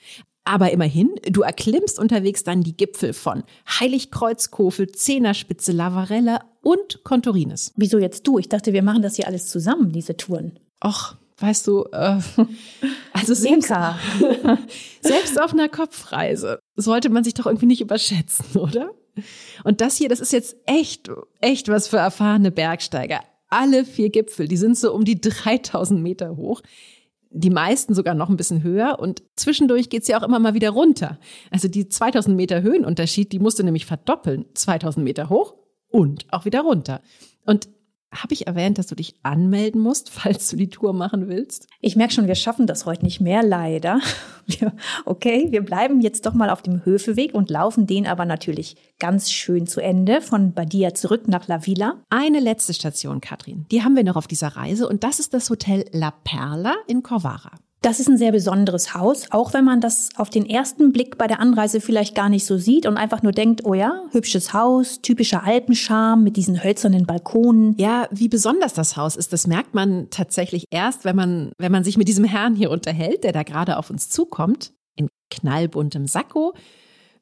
Aber 0.44 0.70
immerhin, 0.72 1.14
du 1.30 1.40
erklimmst 1.40 1.98
unterwegs 1.98 2.44
dann 2.44 2.62
die 2.62 2.76
Gipfel 2.76 3.14
von 3.14 3.44
Heiligkreuzkofel, 3.80 4.92
Zehnerspitze, 4.92 5.72
Lavarella 5.72 6.40
und 6.62 7.02
Contorines. 7.02 7.72
Wieso 7.76 7.98
jetzt 7.98 8.26
du? 8.26 8.38
Ich 8.38 8.50
dachte, 8.50 8.74
wir 8.74 8.82
machen 8.82 9.02
das 9.02 9.16
hier 9.16 9.26
alles 9.26 9.46
zusammen, 9.46 9.90
diese 9.90 10.16
Touren. 10.16 10.58
Och, 10.84 11.16
weißt 11.38 11.66
du, 11.66 11.84
äh, 11.92 12.18
also 13.14 13.34
selbst, 13.34 13.68
selbst 15.00 15.40
auf 15.40 15.52
einer 15.52 15.70
Kopfreise 15.70 16.58
sollte 16.76 17.08
man 17.08 17.24
sich 17.24 17.34
doch 17.34 17.46
irgendwie 17.46 17.66
nicht 17.66 17.80
überschätzen, 17.80 18.60
oder? 18.60 18.90
Und 19.62 19.80
das 19.80 19.96
hier, 19.96 20.08
das 20.08 20.20
ist 20.20 20.32
jetzt 20.32 20.56
echt, 20.66 21.10
echt 21.40 21.68
was 21.68 21.88
für 21.88 21.98
erfahrene 21.98 22.50
Bergsteiger. 22.50 23.20
Alle 23.48 23.84
vier 23.84 24.10
Gipfel, 24.10 24.48
die 24.48 24.56
sind 24.56 24.76
so 24.76 24.92
um 24.92 25.04
die 25.04 25.20
3000 25.20 26.02
Meter 26.02 26.36
hoch 26.36 26.60
die 27.34 27.50
meisten 27.50 27.94
sogar 27.94 28.14
noch 28.14 28.28
ein 28.28 28.36
bisschen 28.36 28.62
höher 28.62 28.98
und 29.00 29.22
zwischendurch 29.34 29.90
geht's 29.90 30.06
ja 30.06 30.18
auch 30.18 30.22
immer 30.22 30.38
mal 30.38 30.54
wieder 30.54 30.70
runter. 30.70 31.18
Also 31.50 31.66
die 31.66 31.88
2000 31.88 32.36
Meter 32.36 32.62
Höhenunterschied, 32.62 33.32
die 33.32 33.40
musste 33.40 33.64
nämlich 33.64 33.86
verdoppeln. 33.86 34.46
2000 34.54 35.04
Meter 35.04 35.28
hoch 35.28 35.54
und 35.88 36.26
auch 36.30 36.44
wieder 36.44 36.60
runter. 36.60 37.00
Und 37.44 37.68
habe 38.14 38.32
ich 38.32 38.46
erwähnt, 38.46 38.78
dass 38.78 38.86
du 38.86 38.94
dich 38.94 39.14
anmelden 39.22 39.80
musst, 39.80 40.10
falls 40.10 40.48
du 40.48 40.56
die 40.56 40.70
Tour 40.70 40.92
machen 40.92 41.28
willst? 41.28 41.68
Ich 41.80 41.96
merke 41.96 42.14
schon, 42.14 42.26
wir 42.26 42.34
schaffen 42.34 42.66
das 42.66 42.86
heute 42.86 43.04
nicht 43.04 43.20
mehr, 43.20 43.42
leider. 43.42 44.00
Okay, 45.06 45.46
wir 45.50 45.64
bleiben 45.64 46.02
jetzt 46.02 46.26
doch 46.26 46.34
mal 46.34 46.50
auf 46.50 46.60
dem 46.60 46.84
Höfeweg 46.84 47.34
und 47.34 47.48
laufen 47.48 47.86
den 47.86 48.06
aber 48.06 48.26
natürlich 48.26 48.76
ganz 48.98 49.30
schön 49.30 49.66
zu 49.66 49.80
Ende 49.80 50.20
von 50.20 50.52
Badia 50.52 50.92
zurück 50.92 51.28
nach 51.28 51.48
La 51.48 51.66
Villa. 51.66 52.02
Eine 52.10 52.40
letzte 52.40 52.74
Station, 52.74 53.22
Katrin. 53.22 53.64
Die 53.70 53.82
haben 53.82 53.96
wir 53.96 54.04
noch 54.04 54.16
auf 54.16 54.26
dieser 54.26 54.48
Reise 54.48 54.86
und 54.86 55.02
das 55.02 55.18
ist 55.18 55.32
das 55.32 55.48
Hotel 55.48 55.86
La 55.92 56.10
Perla 56.10 56.74
in 56.86 57.02
Corvara. 57.02 57.52
Das 57.84 58.00
ist 58.00 58.08
ein 58.08 58.16
sehr 58.16 58.32
besonderes 58.32 58.94
Haus, 58.94 59.26
auch 59.30 59.52
wenn 59.52 59.66
man 59.66 59.82
das 59.82 60.08
auf 60.16 60.30
den 60.30 60.48
ersten 60.48 60.90
Blick 60.90 61.18
bei 61.18 61.26
der 61.26 61.38
Anreise 61.38 61.82
vielleicht 61.82 62.14
gar 62.14 62.30
nicht 62.30 62.46
so 62.46 62.56
sieht 62.56 62.86
und 62.86 62.96
einfach 62.96 63.22
nur 63.22 63.32
denkt, 63.32 63.66
oh 63.66 63.74
ja, 63.74 64.04
hübsches 64.12 64.54
Haus, 64.54 65.02
typischer 65.02 65.44
Alpenscharm 65.44 66.24
mit 66.24 66.38
diesen 66.38 66.64
hölzernen 66.64 67.04
Balkonen. 67.04 67.76
Ja, 67.76 68.08
wie 68.10 68.28
besonders 68.28 68.72
das 68.72 68.96
Haus 68.96 69.16
ist, 69.16 69.34
das 69.34 69.46
merkt 69.46 69.74
man 69.74 70.08
tatsächlich 70.08 70.64
erst, 70.70 71.04
wenn 71.04 71.14
man, 71.14 71.52
wenn 71.58 71.70
man 71.70 71.84
sich 71.84 71.98
mit 71.98 72.08
diesem 72.08 72.24
Herrn 72.24 72.54
hier 72.54 72.70
unterhält, 72.70 73.22
der 73.22 73.32
da 73.32 73.42
gerade 73.42 73.76
auf 73.76 73.90
uns 73.90 74.08
zukommt, 74.08 74.72
in 74.96 75.10
knallbuntem 75.30 76.06
Sakko, 76.06 76.54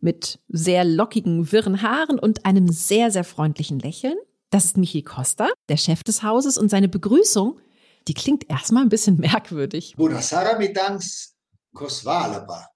mit 0.00 0.38
sehr 0.46 0.84
lockigen, 0.84 1.50
wirren 1.50 1.82
Haaren 1.82 2.20
und 2.20 2.46
einem 2.46 2.68
sehr, 2.68 3.10
sehr 3.10 3.24
freundlichen 3.24 3.80
Lächeln. 3.80 4.14
Das 4.50 4.64
ist 4.64 4.76
Michi 4.76 5.02
Costa, 5.02 5.48
der 5.68 5.76
Chef 5.76 6.04
des 6.04 6.22
Hauses 6.22 6.56
und 6.56 6.68
seine 6.68 6.88
Begrüßung 6.88 7.58
die 8.08 8.14
klingt 8.14 8.48
erstmal 8.50 8.82
ein 8.82 8.88
bisschen 8.88 9.16
merkwürdig. 9.20 9.94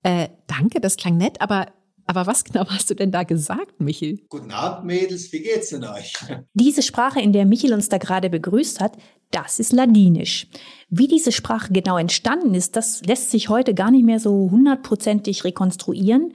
Äh, 0.03 0.29
danke, 0.47 0.81
das 0.81 0.97
klang 0.97 1.17
nett, 1.17 1.41
aber 1.41 1.67
Aber 2.09 2.27
was 2.27 2.45
genau 2.45 2.65
hast 2.69 2.89
du 2.89 2.95
denn 2.95 3.11
da 3.11 3.25
gesagt, 3.25 3.81
Michel? 3.81 4.21
Guten 4.29 4.53
Abend, 4.53 4.87
Mädels, 4.87 5.33
wie 5.33 5.43
geht's 5.43 5.71
denn 5.71 5.85
euch? 5.85 6.15
Diese 6.55 6.83
Sprache, 6.83 7.21
in 7.21 7.33
der 7.33 7.47
Michel 7.47 7.75
uns 7.75 7.89
da 7.89 7.99
gerade 7.99 8.31
begrüßt 8.31 8.81
hat, 8.81 8.97
das 9.33 9.59
ist 9.59 9.73
Ladinisch. 9.73 10.47
Wie 10.89 11.09
diese 11.09 11.33
Sprache 11.33 11.73
genau 11.73 11.99
entstanden 11.99 12.55
ist, 12.55 12.77
das 12.77 13.03
lässt 13.05 13.33
sich 13.33 13.49
heute 13.49 13.75
gar 13.75 13.91
nicht 13.91 14.05
mehr 14.05 14.21
so 14.21 14.49
hundertprozentig 14.53 15.43
rekonstruieren. 15.43 16.33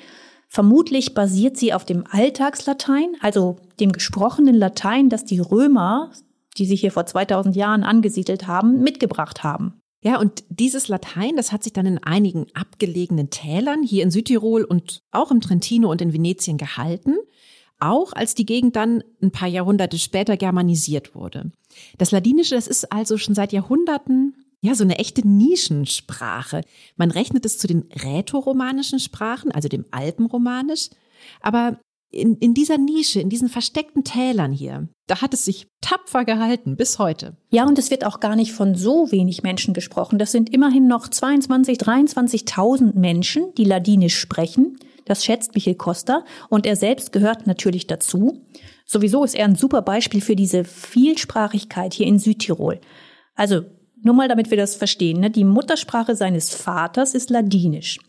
Vermutlich 0.50 1.14
basiert 1.14 1.56
sie 1.56 1.72
auf 1.72 1.86
dem 1.86 2.04
Alltagslatein, 2.12 3.16
also 3.22 3.56
dem 3.80 3.94
gesprochenen 3.94 4.56
Latein, 4.56 5.08
das 5.08 5.24
die 5.24 5.40
Römer, 5.40 6.12
die 6.58 6.66
sich 6.66 6.82
hier 6.82 6.92
vor 6.92 7.06
2000 7.06 7.56
Jahren 7.56 7.84
angesiedelt 7.84 8.48
haben, 8.48 8.82
mitgebracht 8.82 9.44
haben. 9.44 9.82
Ja, 10.04 10.20
und 10.20 10.44
dieses 10.50 10.88
Latein, 10.88 11.36
das 11.36 11.52
hat 11.52 11.64
sich 11.64 11.74
dann 11.74 11.86
in 11.86 12.00
einigen 12.00 12.48
abgelegenen 12.56 13.30
Tälern 13.30 13.84
hier 13.84 14.04
in 14.04 14.10
Südtirol 14.10 14.64
und 14.64 15.02
auch 15.12 15.30
im 15.30 15.42
Trentino 15.42 15.92
und 15.92 16.02
in 16.02 16.12
Venetien 16.12 16.58
gehalten, 16.58 17.18
auch 17.80 18.14
als 18.14 18.34
die 18.34 18.46
Gegend 18.46 18.76
dann 18.76 19.04
ein 19.22 19.32
paar 19.32 19.48
Jahrhunderte 19.48 20.00
später 20.00 20.38
germanisiert 20.38 21.14
wurde. 21.14 21.52
Das 22.00 22.12
Ladinische, 22.12 22.56
das 22.56 22.68
ist 22.68 22.92
also 22.92 23.18
schon 23.18 23.36
seit 23.36 23.54
Jahrhunderten 23.54 24.36
ja, 24.64 24.76
so 24.76 24.84
eine 24.84 25.00
echte 25.00 25.28
Nischensprache. 25.28 26.62
Man 26.96 27.10
rechnet 27.10 27.46
es 27.46 27.58
zu 27.58 27.68
den 27.68 27.90
rätoromanischen 28.04 29.00
Sprachen, 29.00 29.52
also 29.52 29.68
dem 29.68 29.86
Alpenromanisch. 29.90 30.90
Aber 31.42 31.80
in, 32.12 32.36
in 32.36 32.54
dieser 32.54 32.78
Nische, 32.78 33.22
in 33.22 33.30
diesen 33.30 33.50
versteckten 33.50 34.04
Tälern 34.04 34.52
hier, 34.52 34.90
da 35.08 35.22
hat 35.22 35.34
es 35.34 35.46
sich 35.46 35.68
tapfer 35.82 36.26
gehalten 36.26 36.76
bis 36.76 37.00
heute. 37.00 37.38
Ja, 37.50 37.66
und 37.66 37.80
es 37.80 37.90
wird 37.90 38.06
auch 38.06 38.20
gar 38.20 38.36
nicht 38.36 38.52
von 38.52 38.76
so 38.76 39.12
wenig 39.12 39.44
Menschen 39.44 39.74
gesprochen. 39.74 40.20
Das 40.20 40.32
sind 40.32 40.54
immerhin 40.54 40.88
noch 40.88 41.08
22, 41.08 41.78
23.000 41.78 42.98
Menschen, 42.98 43.54
die 43.58 43.64
Ladinisch 43.64 44.18
sprechen. 44.18 44.78
Das 45.06 45.26
schätzt 45.26 45.56
Michael 45.56 45.76
Costa 45.76 46.24
und 46.50 46.66
er 46.66 46.76
selbst 46.76 47.12
gehört 47.12 47.48
natürlich 47.48 47.88
dazu. 47.88 48.46
Sowieso 48.86 49.24
ist 49.24 49.36
er 49.36 49.46
ein 49.46 49.56
super 49.56 49.82
Beispiel 49.82 50.22
für 50.22 50.36
diese 50.36 50.64
Vielsprachigkeit 50.64 51.94
hier 51.94 52.08
in 52.08 52.20
Südtirol. 52.20 52.80
Also 53.36 53.64
nur 54.04 54.16
mal, 54.16 54.28
damit 54.28 54.50
wir 54.50 54.58
das 54.58 54.76
verstehen. 54.76 55.20
Ne? 55.20 55.30
Die 55.30 55.44
Muttersprache 55.44 56.16
seines 56.16 56.54
Vaters 56.54 57.14
ist 57.14 57.30
Ladinisch. 57.30 58.00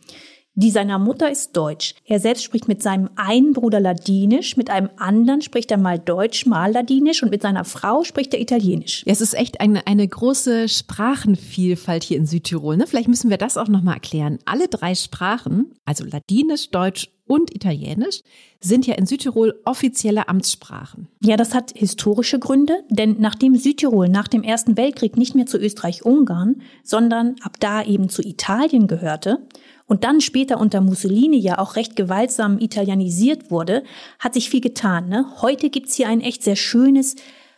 Die 0.55 0.69
seiner 0.69 0.99
Mutter 0.99 1.31
ist 1.31 1.57
Deutsch. 1.57 1.95
Er 2.05 2.19
selbst 2.19 2.43
spricht 2.43 2.67
mit 2.67 2.83
seinem 2.83 3.09
einen 3.15 3.53
Bruder 3.53 3.79
Ladinisch, 3.79 4.55
mit 4.55 4.69
einem 4.69 4.89
anderen 4.97 5.41
spricht 5.41 5.71
er 5.71 5.79
mal 5.79 5.97
Deutsch, 5.97 6.45
mal 6.45 6.71
Ladinisch 6.71 7.23
und 7.23 7.31
mit 7.31 7.41
seiner 7.41 7.65
Frau 7.65 8.03
spricht 8.03 8.35
er 8.35 8.41
Italienisch. 8.41 9.03
Ja, 9.07 9.13
es 9.13 9.21
ist 9.21 9.33
echt 9.33 9.61
eine, 9.61 9.87
eine 9.87 10.07
große 10.07 10.69
Sprachenvielfalt 10.69 12.03
hier 12.03 12.17
in 12.17 12.27
Südtirol. 12.27 12.77
Ne? 12.77 12.85
Vielleicht 12.85 13.07
müssen 13.07 13.31
wir 13.31 13.37
das 13.37 13.57
auch 13.57 13.67
nochmal 13.67 13.95
erklären. 13.95 14.37
Alle 14.45 14.67
drei 14.67 14.93
Sprachen, 14.93 15.73
also 15.85 16.05
Ladinisch, 16.05 16.69
Deutsch 16.69 17.09
und 17.25 17.55
Italienisch 17.55 18.21
sind 18.59 18.85
ja 18.85 18.93
in 18.93 19.07
Südtirol 19.07 19.59
offizielle 19.65 20.27
Amtssprachen. 20.27 21.07
Ja, 21.21 21.35
das 21.35 21.55
hat 21.55 21.71
historische 21.75 22.37
Gründe, 22.37 22.83
denn 22.89 23.15
nachdem 23.19 23.55
Südtirol 23.55 24.07
nach 24.07 24.27
dem 24.27 24.43
Ersten 24.43 24.77
Weltkrieg 24.77 25.17
nicht 25.17 25.33
mehr 25.33 25.47
zu 25.47 25.57
Österreich-Ungarn, 25.57 26.61
sondern 26.83 27.37
ab 27.41 27.57
da 27.59 27.83
eben 27.83 28.09
zu 28.09 28.21
Italien 28.21 28.87
gehörte 28.87 29.47
und 29.93 30.03
dann 30.03 30.21
später 30.21 30.59
unter 30.59 30.81
Mussolini 30.81 31.37
ja 31.37 31.59
auch 31.59 31.75
recht 31.75 31.95
gewaltsam 31.95 32.57
italienisiert 32.57 33.51
wurde, 33.51 33.83
hat 34.17 34.33
sich 34.33 34.49
viel 34.49 34.59
getan. 34.59 35.07
Ne? 35.07 35.27
Heute 35.43 35.69
gibt's 35.69 35.93
hier 35.93 36.07
ein 36.07 36.19
echt 36.19 36.41
sehr 36.41 36.55
schönes, 36.55 37.15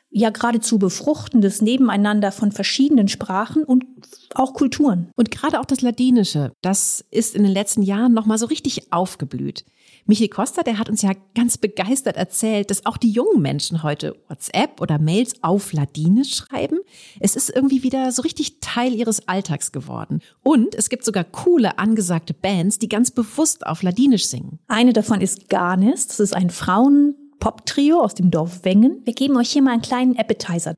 ja 0.09 0.31
geradezu 0.31 0.77
befruchtendes 0.77 1.61
Nebeneinander 1.61 2.33
von 2.33 2.51
verschiedenen 2.51 3.07
Sprachen 3.07 3.63
und 3.63 3.86
auch 4.33 4.53
Kulturen. 4.53 5.11
Und 5.15 5.31
gerade 5.31 5.61
auch 5.61 5.65
das 5.65 5.79
Ladinische, 5.79 6.51
das 6.61 7.05
ist 7.09 7.36
in 7.36 7.43
den 7.43 7.53
letzten 7.53 7.83
Jahren 7.83 8.13
nochmal 8.13 8.38
so 8.38 8.47
richtig 8.47 8.91
aufgeblüht. 8.91 9.63
Michi 10.08 10.28
Costa, 10.28 10.62
der 10.62 10.78
hat 10.78 10.88
uns 10.88 11.01
ja 11.01 11.14
ganz 11.34 11.58
begeistert 11.58 12.16
erzählt, 12.16 12.70
dass 12.70 12.86
auch 12.86 12.97
die 12.97 13.10
jungen 13.10 13.41
Menschen 13.41 13.82
heute 13.82 14.16
WhatsApp 14.28 14.80
oder 14.80 14.99
Mails 14.99 15.34
auf 15.41 15.74
Ladinisch 15.74 16.36
schreiben. 16.36 16.78
Es 17.20 17.36
ist 17.36 17.49
irgendwie 17.49 17.82
wieder 17.82 18.12
so 18.12 18.22
richtig 18.22 18.60
Teil 18.60 18.93
ihres 18.93 19.28
Alltags 19.28 19.72
geworden. 19.72 20.22
Und 20.43 20.76
es 20.76 20.89
gibt 20.89 21.06
sogar 21.06 21.24
coole, 21.24 21.80
angesagte 21.80 22.36
Bands, 22.36 22.78
die 22.78 22.88
ganz 22.88 23.10
bewusst 23.10 23.66
auf 23.66 23.82
Ladinisch 23.82 24.28
singen. 24.28 24.60
Eine 24.68 24.93
davon 24.93 25.22
ist 25.22 25.49
Garnis. 25.49 26.06
Das 26.06 26.20
ist 26.20 26.36
ein 26.36 26.51
Frauen-Pop-Trio 26.51 27.99
aus 27.99 28.14
dem 28.14 28.30
Dorf 28.30 28.64
Wengen. 28.64 29.01
Wir 29.06 29.14
geben 29.14 29.36
euch 29.38 29.49
hier 29.49 29.64
mal 29.64 29.72
einen 29.72 29.82
kleinen 29.82 30.20
Appetizer. 30.20 30.76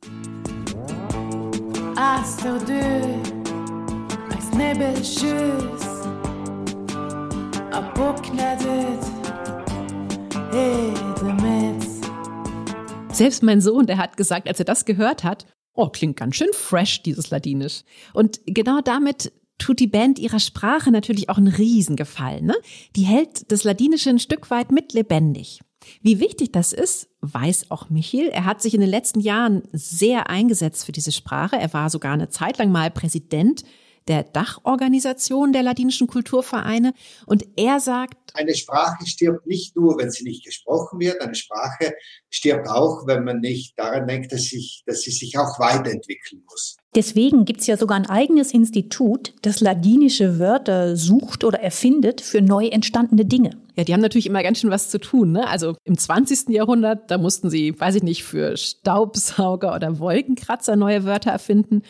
Selbst 13.12 13.44
mein 13.44 13.62
Sohn, 13.62 13.88
der 13.88 13.98
hat 13.98 14.16
gesagt, 14.16 14.48
als 14.48 14.60
er 14.60 14.66
das 14.66 14.86
gehört 14.86 15.24
hat, 15.24 15.46
oh, 15.74 15.90
klingt 15.90 16.18
ganz 16.18 16.36
schön 16.36 16.54
fresh, 16.54 17.04
dieses 17.04 17.30
Ladinisch. 17.30 17.84
Und 18.14 18.40
genau 18.46 18.82
damit 18.82 19.32
tut 19.58 19.80
die 19.80 19.88
Band 19.88 20.20
ihrer 20.20 20.40
Sprache 20.40 20.92
natürlich 20.92 21.30
auch 21.30 21.38
einen 21.38 21.48
Riesengefallen. 21.48 22.46
Ne? 22.46 22.56
Die 22.96 23.04
hält 23.04 23.52
das 23.52 23.64
Ladinische 23.64 24.12
ein 24.12 24.20
Stück 24.20 24.50
weit 24.52 24.72
mit 24.72 24.94
lebendig. 24.94 25.62
Wie 26.02 26.20
wichtig 26.20 26.52
das 26.52 26.74
ist, 26.74 27.10
weiß 27.22 27.72
auch 27.72 27.90
Michiel. 27.90 28.28
Er 28.28 28.46
hat 28.46 28.62
sich 28.62 28.74
in 28.74 28.82
den 28.82 28.90
letzten 28.90 29.20
Jahren 29.20 29.64
sehr 29.72 30.30
eingesetzt 30.30 30.86
für 30.86 30.92
diese 30.92 31.12
Sprache. 31.12 31.58
Er 31.58 31.74
war 31.74 31.90
sogar 31.90 32.14
eine 32.14 32.30
Zeit 32.30 32.58
lang 32.58 32.72
mal 32.72 32.92
Präsident 32.92 33.64
der 34.08 34.24
Dachorganisation 34.24 35.54
der 35.54 35.64
ladinischen 35.64 36.08
Kulturvereine. 36.08 36.94
Und 37.26 37.46
er 37.56 37.80
sagt, 37.80 38.18
eine 38.34 38.56
Sprache 38.56 39.06
stirbt 39.06 39.48
nicht 39.48 39.76
nur, 39.76 39.98
wenn 39.98 40.12
sie 40.12 40.24
nicht 40.24 40.46
gesprochen 40.46 41.00
wird. 41.00 41.22
Eine 41.22 41.36
Sprache 41.36 41.94
stirbt 42.30 42.70
auch, 42.70 43.08
wenn 43.08 43.24
man 43.24 43.40
nicht 43.40 43.78
daran 43.78 44.08
denkt, 44.08 44.32
dass, 44.32 44.44
sich, 44.44 44.84
dass 44.86 45.02
sie 45.02 45.12
sich 45.12 45.38
auch 45.38 45.60
weiterentwickeln 45.60 46.44
muss. 46.50 46.78
Deswegen 46.96 47.46
gibt 47.46 47.62
es 47.62 47.68
ja 47.68 47.78
sogar 47.78 47.98
ein 47.98 48.10
eigenes 48.10 48.54
Institut, 48.54 49.34
das 49.44 49.60
ladinische 49.60 50.40
Wörter 50.40 50.96
sucht 50.96 51.44
oder 51.44 51.60
erfindet 51.60 52.22
für 52.22 52.42
neu 52.42 52.68
entstandene 52.68 53.26
Dinge. 53.26 53.52
Ja, 53.76 53.84
die 53.84 53.94
haben 53.94 54.02
natürlich 54.02 54.26
immer 54.26 54.42
ganz 54.42 54.60
schön 54.60 54.72
was 54.72 54.90
zu 54.90 55.00
tun. 55.00 55.32
Ne? 55.32 55.48
Also 55.48 55.76
im 55.84 55.98
20. 55.98 56.50
Jahrhundert, 56.50 57.12
da 57.12 57.18
mussten 57.18 57.50
sie, 57.50 57.80
weiß 57.80 57.96
ich 57.96 58.04
nicht, 58.04 58.24
für 58.24 58.58
Staubsauger 58.58 59.76
oder 59.76 60.00
Wolkenkratzer 60.00 60.76
neue 60.76 61.04
Wörter 61.04 61.30
erfinden. 61.30 61.84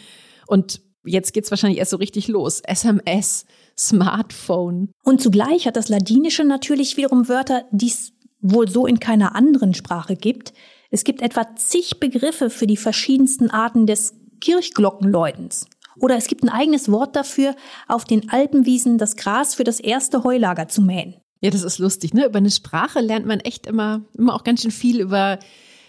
Und 0.48 0.82
jetzt 1.08 1.34
geht's 1.34 1.52
wahrscheinlich 1.52 1.80
erst 1.80 1.92
so 1.92 1.98
richtig 1.98 2.28
los. 2.28 2.62
SMS, 2.62 3.46
Smartphone. 3.78 4.92
Und 5.04 5.22
zugleich 5.22 5.68
hat 5.68 5.76
das 5.76 5.90
Ladinische 5.90 6.44
natürlich 6.44 6.98
wiederum 6.98 7.28
Wörter, 7.28 7.66
die 7.72 7.88
es 7.88 8.14
wohl 8.42 8.70
so 8.70 8.86
in 8.86 9.00
keiner 9.00 9.36
anderen 9.36 9.74
Sprache 9.74 10.16
gibt. 10.16 10.54
Es 10.92 11.04
gibt 11.04 11.22
etwa 11.22 11.56
zig 11.56 12.00
Begriffe 12.00 12.50
für 12.50 12.68
die 12.68 12.78
verschiedensten 12.78 13.50
Arten 13.50 13.88
des 13.88 14.14
Kirchglockenläutens. 14.42 15.68
Oder 16.00 16.16
es 16.16 16.28
gibt 16.28 16.44
ein 16.44 16.50
eigenes 16.50 16.92
Wort 16.92 17.16
dafür, 17.16 17.56
auf 17.88 18.06
den 18.06 18.30
Alpenwiesen 18.30 18.98
das 18.98 19.16
Gras 19.16 19.56
für 19.56 19.64
das 19.64 19.80
erste 19.80 20.24
Heulager 20.24 20.68
zu 20.68 20.82
mähen. 20.82 21.16
Ja, 21.42 21.50
das 21.50 21.64
ist 21.64 21.80
lustig, 21.80 22.14
ne? 22.14 22.26
Über 22.26 22.38
eine 22.38 22.52
Sprache 22.52 23.00
lernt 23.00 23.26
man 23.26 23.40
echt 23.40 23.68
immer, 23.68 24.02
immer 24.18 24.36
auch 24.36 24.44
ganz 24.44 24.62
schön 24.62 24.72
viel 24.72 25.02
über 25.02 25.40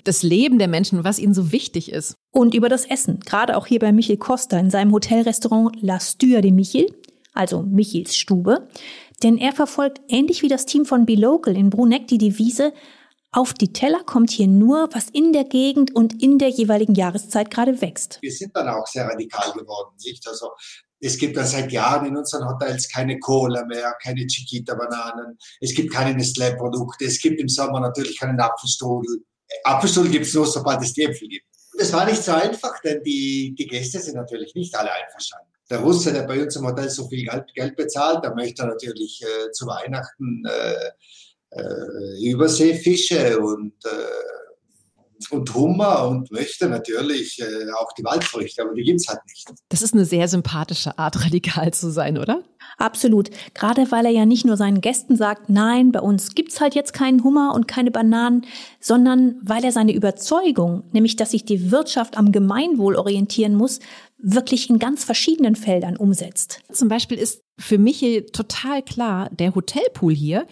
das 0.09 0.23
Leben 0.23 0.59
der 0.59 0.69
Menschen, 0.69 1.05
was 1.05 1.19
ihnen 1.19 1.35
so 1.35 1.53
wichtig 1.53 1.93
ist. 1.93 2.15
Und 2.33 2.55
über 2.55 2.69
das 2.69 2.85
Essen. 2.85 3.21
Gerade 3.21 3.57
auch 3.57 3.67
hier 3.67 3.79
bei 3.79 3.93
Michel 3.93 4.17
Costa 4.17 4.59
in 4.59 4.71
seinem 4.71 4.93
Hotelrestaurant 4.93 5.81
La 5.83 6.01
Stür 6.01 6.41
de 6.41 6.51
Michel, 6.51 6.87
also 7.33 7.63
Michels 7.63 8.17
Stube. 8.17 8.69
Denn 9.23 9.37
er 9.37 9.53
verfolgt 9.53 10.01
ähnlich 10.09 10.43
wie 10.43 10.49
das 10.49 10.67
Team 10.67 10.85
von 10.85 11.07
Be 11.07 11.15
Local 11.15 11.57
in 11.57 11.71
Bruneck 11.71 12.09
die 12.09 12.19
Devise, 12.19 12.73
auf 13.31 13.53
die 13.53 13.75
Teller 13.75 14.03
kommt 14.05 14.31
hier 14.31 14.47
nur, 14.47 14.89
was 14.93 15.11
in 15.11 15.35
der 15.35 15.45
Gegend 15.45 15.95
und 15.95 16.23
in 16.23 16.39
der 16.39 16.49
jeweiligen 16.49 16.95
Jahreszeit 16.95 17.51
gerade 17.51 17.83
wächst. 17.83 18.19
Wir 18.23 18.33
sind 18.33 18.57
dann 18.57 18.69
auch 18.69 18.87
sehr 18.87 19.05
radikal 19.05 19.53
geworden, 19.53 19.95
nicht? 20.03 20.27
Also 20.27 20.49
es 21.01 21.19
gibt 21.19 21.37
dann 21.37 21.47
seit 21.47 21.71
Jahren 21.71 22.07
in 22.07 22.17
unseren 22.17 22.49
Hotels 22.49 22.89
keine 22.89 23.19
Cola 23.19 23.67
mehr, 23.67 23.95
keine 24.03 24.27
Chiquita-Bananen, 24.27 25.37
es 25.61 25.75
gibt 25.75 25.93
keine 25.93 26.19
Nestlé-Produkte, 26.19 27.05
es 27.05 27.21
gibt 27.21 27.39
im 27.39 27.49
Sommer 27.49 27.81
natürlich 27.81 28.19
keinen 28.19 28.41
Apfelstrudel. 28.41 29.23
Apfelstrudel 29.65 30.11
gibt 30.11 30.27
es 30.27 30.35
nur, 30.35 30.47
sobald 30.47 30.83
es 30.83 30.93
die 30.93 31.05
Äpfel 31.05 31.29
gibt. 31.29 31.47
Das 31.79 31.93
war 31.93 32.05
nicht 32.05 32.23
so 32.23 32.33
einfach, 32.33 32.81
denn 32.83 33.03
die, 33.03 33.55
die 33.57 33.67
Gäste 33.67 34.01
sind 34.01 34.17
natürlich 34.17 34.55
nicht 34.55 34.75
alle 34.75 34.91
einverstanden. 34.93 35.49
Der 35.71 35.79
Russe, 35.79 36.13
der 36.13 36.23
bei 36.23 36.43
uns 36.43 36.57
im 36.57 36.67
Hotel 36.67 36.89
so 36.89 37.09
viel 37.09 37.29
Geld, 37.55 37.77
bezahlt, 37.77 38.25
der 38.25 38.35
möchte 38.35 38.67
natürlich 38.67 39.23
äh, 39.23 39.51
zu 39.53 39.67
Weihnachten 39.67 40.43
äh, 40.47 40.91
äh, 41.51 42.31
Überseefische 42.31 43.39
und, 43.39 43.75
äh, 43.85 45.35
und 45.35 45.55
Hummer 45.55 46.09
und 46.09 46.33
möchte 46.33 46.69
natürlich 46.69 47.41
äh, 47.41 47.71
auch 47.79 47.93
die 47.93 48.05
Waldfrüchte, 48.05 48.63
aber 48.63 48.75
die 48.75 48.83
gibt's 48.83 49.09
halt 49.09 49.21
nicht. 49.27 49.49
Das 49.69 49.83
ist 49.83 49.95
eine 49.95 50.05
sehr 50.05 50.27
sympathische 50.29 50.99
Art, 50.99 51.25
radikal 51.25 51.73
zu 51.73 51.91
sein, 51.91 52.19
oder? 52.19 52.43
Absolut. 52.79 53.31
Gerade 53.55 53.91
weil 53.91 54.07
er 54.07 54.12
ja 54.12 54.24
nicht 54.24 54.47
nur 54.47 54.57
seinen 54.57 54.81
Gästen 54.81 55.16
sagt, 55.16 55.51
nein, 55.51 55.91
bei 55.91 56.01
uns 56.01 56.37
gibt's 56.37 56.61
halt 56.61 56.76
jetzt 56.76 56.93
keinen 56.93 57.24
Hummer 57.24 57.53
und 57.55 57.66
keine 57.66 57.91
Bananen, 57.91 58.47
sondern 58.81 59.35
weil 59.43 59.64
er 59.64 59.72
seine 59.72 59.93
Überzeugung, 59.93 60.85
nämlich 60.93 61.16
dass 61.16 61.33
sich 61.33 61.45
die 61.45 61.72
Wirtschaft 61.72 62.16
am 62.16 62.31
Gemeinwohl 62.31 62.95
orientieren 62.95 63.57
muss, 63.57 63.81
wirklich 64.16 64.70
in 64.70 64.79
ganz 64.79 65.05
verschiedenen 65.05 65.57
Feldern 65.57 65.97
umsetzt. 65.97 66.61
Zum 66.72 66.89
Beispiel 66.89 67.18
ist 67.18 67.43
für 67.59 67.79
mich 67.79 68.01
total 68.33 68.83
klar, 68.83 69.29
der 69.31 69.57
Hotelpool 69.57 70.14
hier, 70.14 70.47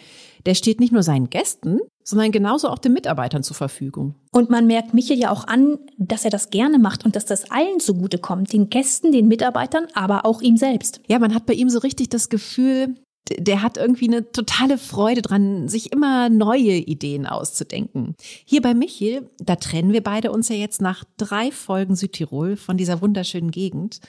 der 0.46 0.54
steht 0.54 0.80
nicht 0.80 0.92
nur 0.92 1.04
seinen 1.04 1.30
Gästen, 1.30 1.78
sondern 2.08 2.30
genauso 2.30 2.68
auch 2.68 2.78
den 2.78 2.92
Mitarbeitern 2.92 3.42
zur 3.42 3.56
Verfügung. 3.56 4.14
Und 4.30 4.48
man 4.48 4.66
merkt 4.66 4.94
Michel 4.94 5.18
ja 5.18 5.30
auch 5.30 5.46
an, 5.46 5.78
dass 5.98 6.24
er 6.24 6.30
das 6.30 6.50
gerne 6.50 6.78
macht 6.78 7.04
und 7.04 7.16
dass 7.16 7.26
das 7.26 7.50
allen 7.50 7.80
zugute 7.80 8.18
kommt, 8.18 8.52
den 8.52 8.70
Gästen, 8.70 9.10
den 9.10 9.26
Mitarbeitern, 9.26 9.88
aber 9.92 10.24
auch 10.24 10.40
ihm 10.40 10.56
selbst. 10.56 11.00
Ja, 11.08 11.18
man 11.18 11.34
hat 11.34 11.46
bei 11.46 11.54
ihm 11.54 11.68
so 11.68 11.80
richtig 11.80 12.08
das 12.08 12.28
Gefühl, 12.28 12.94
der 13.36 13.60
hat 13.60 13.76
irgendwie 13.76 14.06
eine 14.06 14.30
totale 14.30 14.78
Freude 14.78 15.20
dran, 15.20 15.68
sich 15.68 15.92
immer 15.92 16.28
neue 16.28 16.76
Ideen 16.76 17.26
auszudenken. 17.26 18.14
Hier 18.44 18.62
bei 18.62 18.72
Michel, 18.72 19.28
da 19.38 19.56
trennen 19.56 19.92
wir 19.92 20.02
beide 20.02 20.30
uns 20.30 20.48
ja 20.48 20.54
jetzt 20.54 20.80
nach 20.80 21.02
drei 21.16 21.50
Folgen 21.50 21.96
Südtirol 21.96 22.56
von 22.56 22.76
dieser 22.76 23.00
wunderschönen 23.02 23.50
Gegend. 23.50 24.00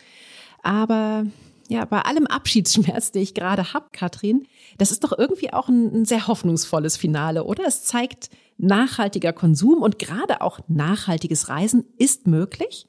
Aber 0.61 1.25
ja, 1.69 1.85
bei 1.85 2.01
allem 2.01 2.27
Abschiedsschmerz, 2.27 3.11
den 3.11 3.21
ich 3.21 3.33
gerade 3.33 3.73
hab, 3.73 3.91
Katrin, 3.93 4.47
das 4.77 4.91
ist 4.91 5.03
doch 5.03 5.17
irgendwie 5.17 5.53
auch 5.53 5.67
ein, 5.67 6.01
ein 6.01 6.05
sehr 6.05 6.27
hoffnungsvolles 6.27 6.97
Finale, 6.97 7.43
oder? 7.43 7.65
Es 7.65 7.83
zeigt, 7.83 8.29
nachhaltiger 8.57 9.33
Konsum 9.33 9.81
und 9.81 9.99
gerade 9.99 10.41
auch 10.41 10.59
nachhaltiges 10.67 11.49
Reisen 11.49 11.85
ist 11.97 12.27
möglich, 12.27 12.87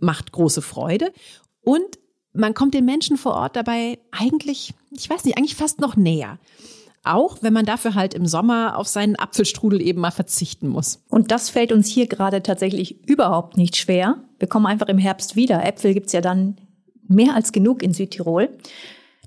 macht 0.00 0.32
große 0.32 0.62
Freude 0.62 1.12
und 1.62 1.98
man 2.32 2.54
kommt 2.54 2.74
den 2.74 2.84
Menschen 2.84 3.16
vor 3.16 3.34
Ort 3.34 3.56
dabei 3.56 3.98
eigentlich, 4.12 4.74
ich 4.90 5.10
weiß 5.10 5.24
nicht, 5.24 5.36
eigentlich 5.36 5.56
fast 5.56 5.80
noch 5.80 5.96
näher. 5.96 6.38
Auch 7.02 7.38
wenn 7.40 7.54
man 7.54 7.64
dafür 7.64 7.94
halt 7.94 8.12
im 8.12 8.26
Sommer 8.26 8.76
auf 8.76 8.86
seinen 8.86 9.16
Apfelstrudel 9.16 9.80
eben 9.80 10.00
mal 10.00 10.10
verzichten 10.10 10.68
muss. 10.68 11.02
Und 11.08 11.30
das 11.30 11.48
fällt 11.48 11.72
uns 11.72 11.88
hier 11.88 12.06
gerade 12.06 12.42
tatsächlich 12.42 13.08
überhaupt 13.08 13.56
nicht 13.56 13.76
schwer. 13.76 14.22
Wir 14.38 14.48
kommen 14.48 14.66
einfach 14.66 14.88
im 14.88 14.98
Herbst 14.98 15.34
wieder. 15.34 15.64
Äpfel 15.64 15.94
gibt's 15.94 16.12
ja 16.12 16.20
dann 16.20 16.56
mehr 17.10 17.34
als 17.34 17.52
genug 17.52 17.82
in 17.82 17.92
Südtirol. 17.92 18.48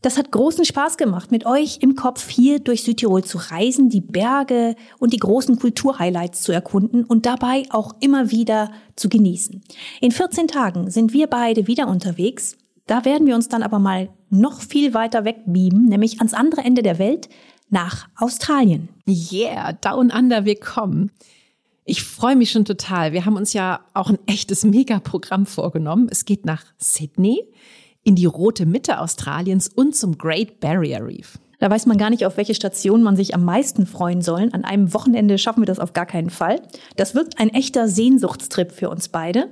Das 0.03 0.17
hat 0.17 0.31
großen 0.31 0.65
Spaß 0.65 0.97
gemacht, 0.97 1.31
mit 1.31 1.45
euch 1.45 1.77
im 1.79 1.95
Kopf 1.95 2.29
hier 2.29 2.59
durch 2.59 2.83
Südtirol 2.83 3.23
zu 3.23 3.37
reisen, 3.37 3.87
die 3.87 4.01
Berge 4.01 4.75
und 4.99 5.13
die 5.13 5.17
großen 5.17 5.57
Kulturhighlights 5.57 6.41
zu 6.41 6.51
erkunden 6.51 7.05
und 7.05 7.25
dabei 7.25 7.63
auch 7.69 7.95
immer 8.01 8.29
wieder 8.29 8.71
zu 8.97 9.07
genießen. 9.07 9.63
In 10.01 10.11
14 10.11 10.49
Tagen 10.49 10.91
sind 10.91 11.13
wir 11.13 11.27
beide 11.27 11.67
wieder 11.67 11.87
unterwegs. 11.87 12.57
Da 12.85 13.05
werden 13.05 13.27
wir 13.27 13.35
uns 13.35 13.47
dann 13.47 13.63
aber 13.63 13.79
mal 13.79 14.09
noch 14.29 14.59
viel 14.59 14.93
weiter 14.93 15.23
wegbeamen, 15.23 15.85
nämlich 15.85 16.17
ans 16.17 16.33
andere 16.33 16.61
Ende 16.61 16.83
der 16.83 16.99
Welt, 16.99 17.29
nach 17.69 18.07
Australien. 18.17 18.89
Yeah, 19.07 19.71
down 19.71 20.11
under 20.11 20.43
wir 20.43 20.59
kommen. 20.59 21.11
Ich 21.85 22.03
freue 22.03 22.35
mich 22.35 22.51
schon 22.51 22.65
total. 22.65 23.11
Wir 23.11 23.25
haben 23.25 23.35
uns 23.35 23.53
ja 23.53 23.81
auch 23.93 24.09
ein 24.09 24.19
echtes 24.25 24.63
Megaprogramm 24.63 25.45
vorgenommen. 25.45 26.07
Es 26.09 26.25
geht 26.25 26.45
nach 26.45 26.63
Sydney, 26.77 27.43
in 28.03 28.15
die 28.15 28.25
rote 28.25 28.65
Mitte 28.65 28.99
Australiens 28.99 29.67
und 29.67 29.95
zum 29.95 30.17
Great 30.17 30.59
Barrier 30.59 31.05
Reef. 31.05 31.39
Da 31.59 31.69
weiß 31.69 31.85
man 31.85 31.97
gar 31.97 32.09
nicht, 32.09 32.25
auf 32.25 32.37
welche 32.37 32.55
Station 32.55 33.03
man 33.03 33.15
sich 33.15 33.33
am 33.35 33.45
meisten 33.45 33.85
freuen 33.85 34.21
soll. 34.21 34.49
An 34.51 34.65
einem 34.65 34.93
Wochenende 34.93 35.37
schaffen 35.37 35.61
wir 35.61 35.65
das 35.65 35.79
auf 35.79 35.93
gar 35.93 36.05
keinen 36.05 36.29
Fall. 36.29 36.61
Das 36.97 37.15
wird 37.15 37.39
ein 37.39 37.49
echter 37.49 37.87
Sehnsuchtstrip 37.87 38.71
für 38.71 38.89
uns 38.89 39.09
beide. 39.09 39.49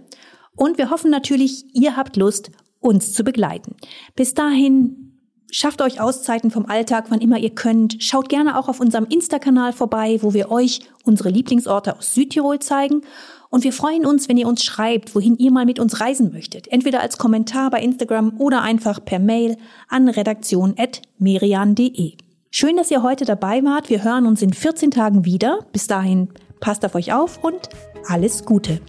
Und 0.56 0.78
wir 0.78 0.90
hoffen 0.90 1.12
natürlich, 1.12 1.66
ihr 1.74 1.96
habt 1.96 2.18
Lust, 2.18 2.52
uns 2.80 3.14
zu 3.14 3.24
begleiten. 3.24 3.76
Bis 4.16 4.34
dahin 4.34 5.11
Schafft 5.54 5.82
euch 5.82 6.00
Auszeiten 6.00 6.50
vom 6.50 6.66
Alltag, 6.66 7.08
wann 7.10 7.20
immer 7.20 7.38
ihr 7.38 7.50
könnt. 7.50 8.02
Schaut 8.02 8.30
gerne 8.30 8.58
auch 8.58 8.70
auf 8.70 8.80
unserem 8.80 9.06
Insta-Kanal 9.06 9.74
vorbei, 9.74 10.18
wo 10.22 10.34
wir 10.34 10.50
euch 10.50 10.80
unsere 11.04 11.28
Lieblingsorte 11.30 11.98
aus 11.98 12.16
Südtirol 12.16 12.60
zeigen. 12.60 13.02
Und 13.50 13.66
wir 13.66 13.74
freuen 13.74 14.06
uns, 14.06 14.30
wenn 14.30 14.38
ihr 14.38 14.48
uns 14.48 14.64
schreibt, 14.64 15.14
wohin 15.14 15.38
ihr 15.38 15.52
mal 15.52 15.66
mit 15.66 15.78
uns 15.78 16.00
reisen 16.00 16.32
möchtet. 16.32 16.72
Entweder 16.72 17.02
als 17.02 17.18
Kommentar 17.18 17.70
bei 17.70 17.82
Instagram 17.82 18.36
oder 18.38 18.62
einfach 18.62 19.04
per 19.04 19.20
Mail 19.20 19.58
an 19.90 20.08
redaktion.merian.de. 20.08 22.14
Schön, 22.50 22.78
dass 22.78 22.90
ihr 22.90 23.04
heute 23.04 23.26
dabei 23.26 23.62
wart. 23.64 23.90
Wir 23.90 24.06
hören 24.06 24.28
uns 24.28 24.42
in 24.42 24.54
14 24.54 24.92
Tagen 24.92 25.26
wieder. 25.26 25.60
Bis 25.74 25.88
dahin 25.88 26.30
passt 26.62 26.86
auf 26.86 26.96
euch 26.96 27.12
auf 27.12 27.44
und 27.44 27.68
alles 28.08 28.46
Gute. 28.46 28.80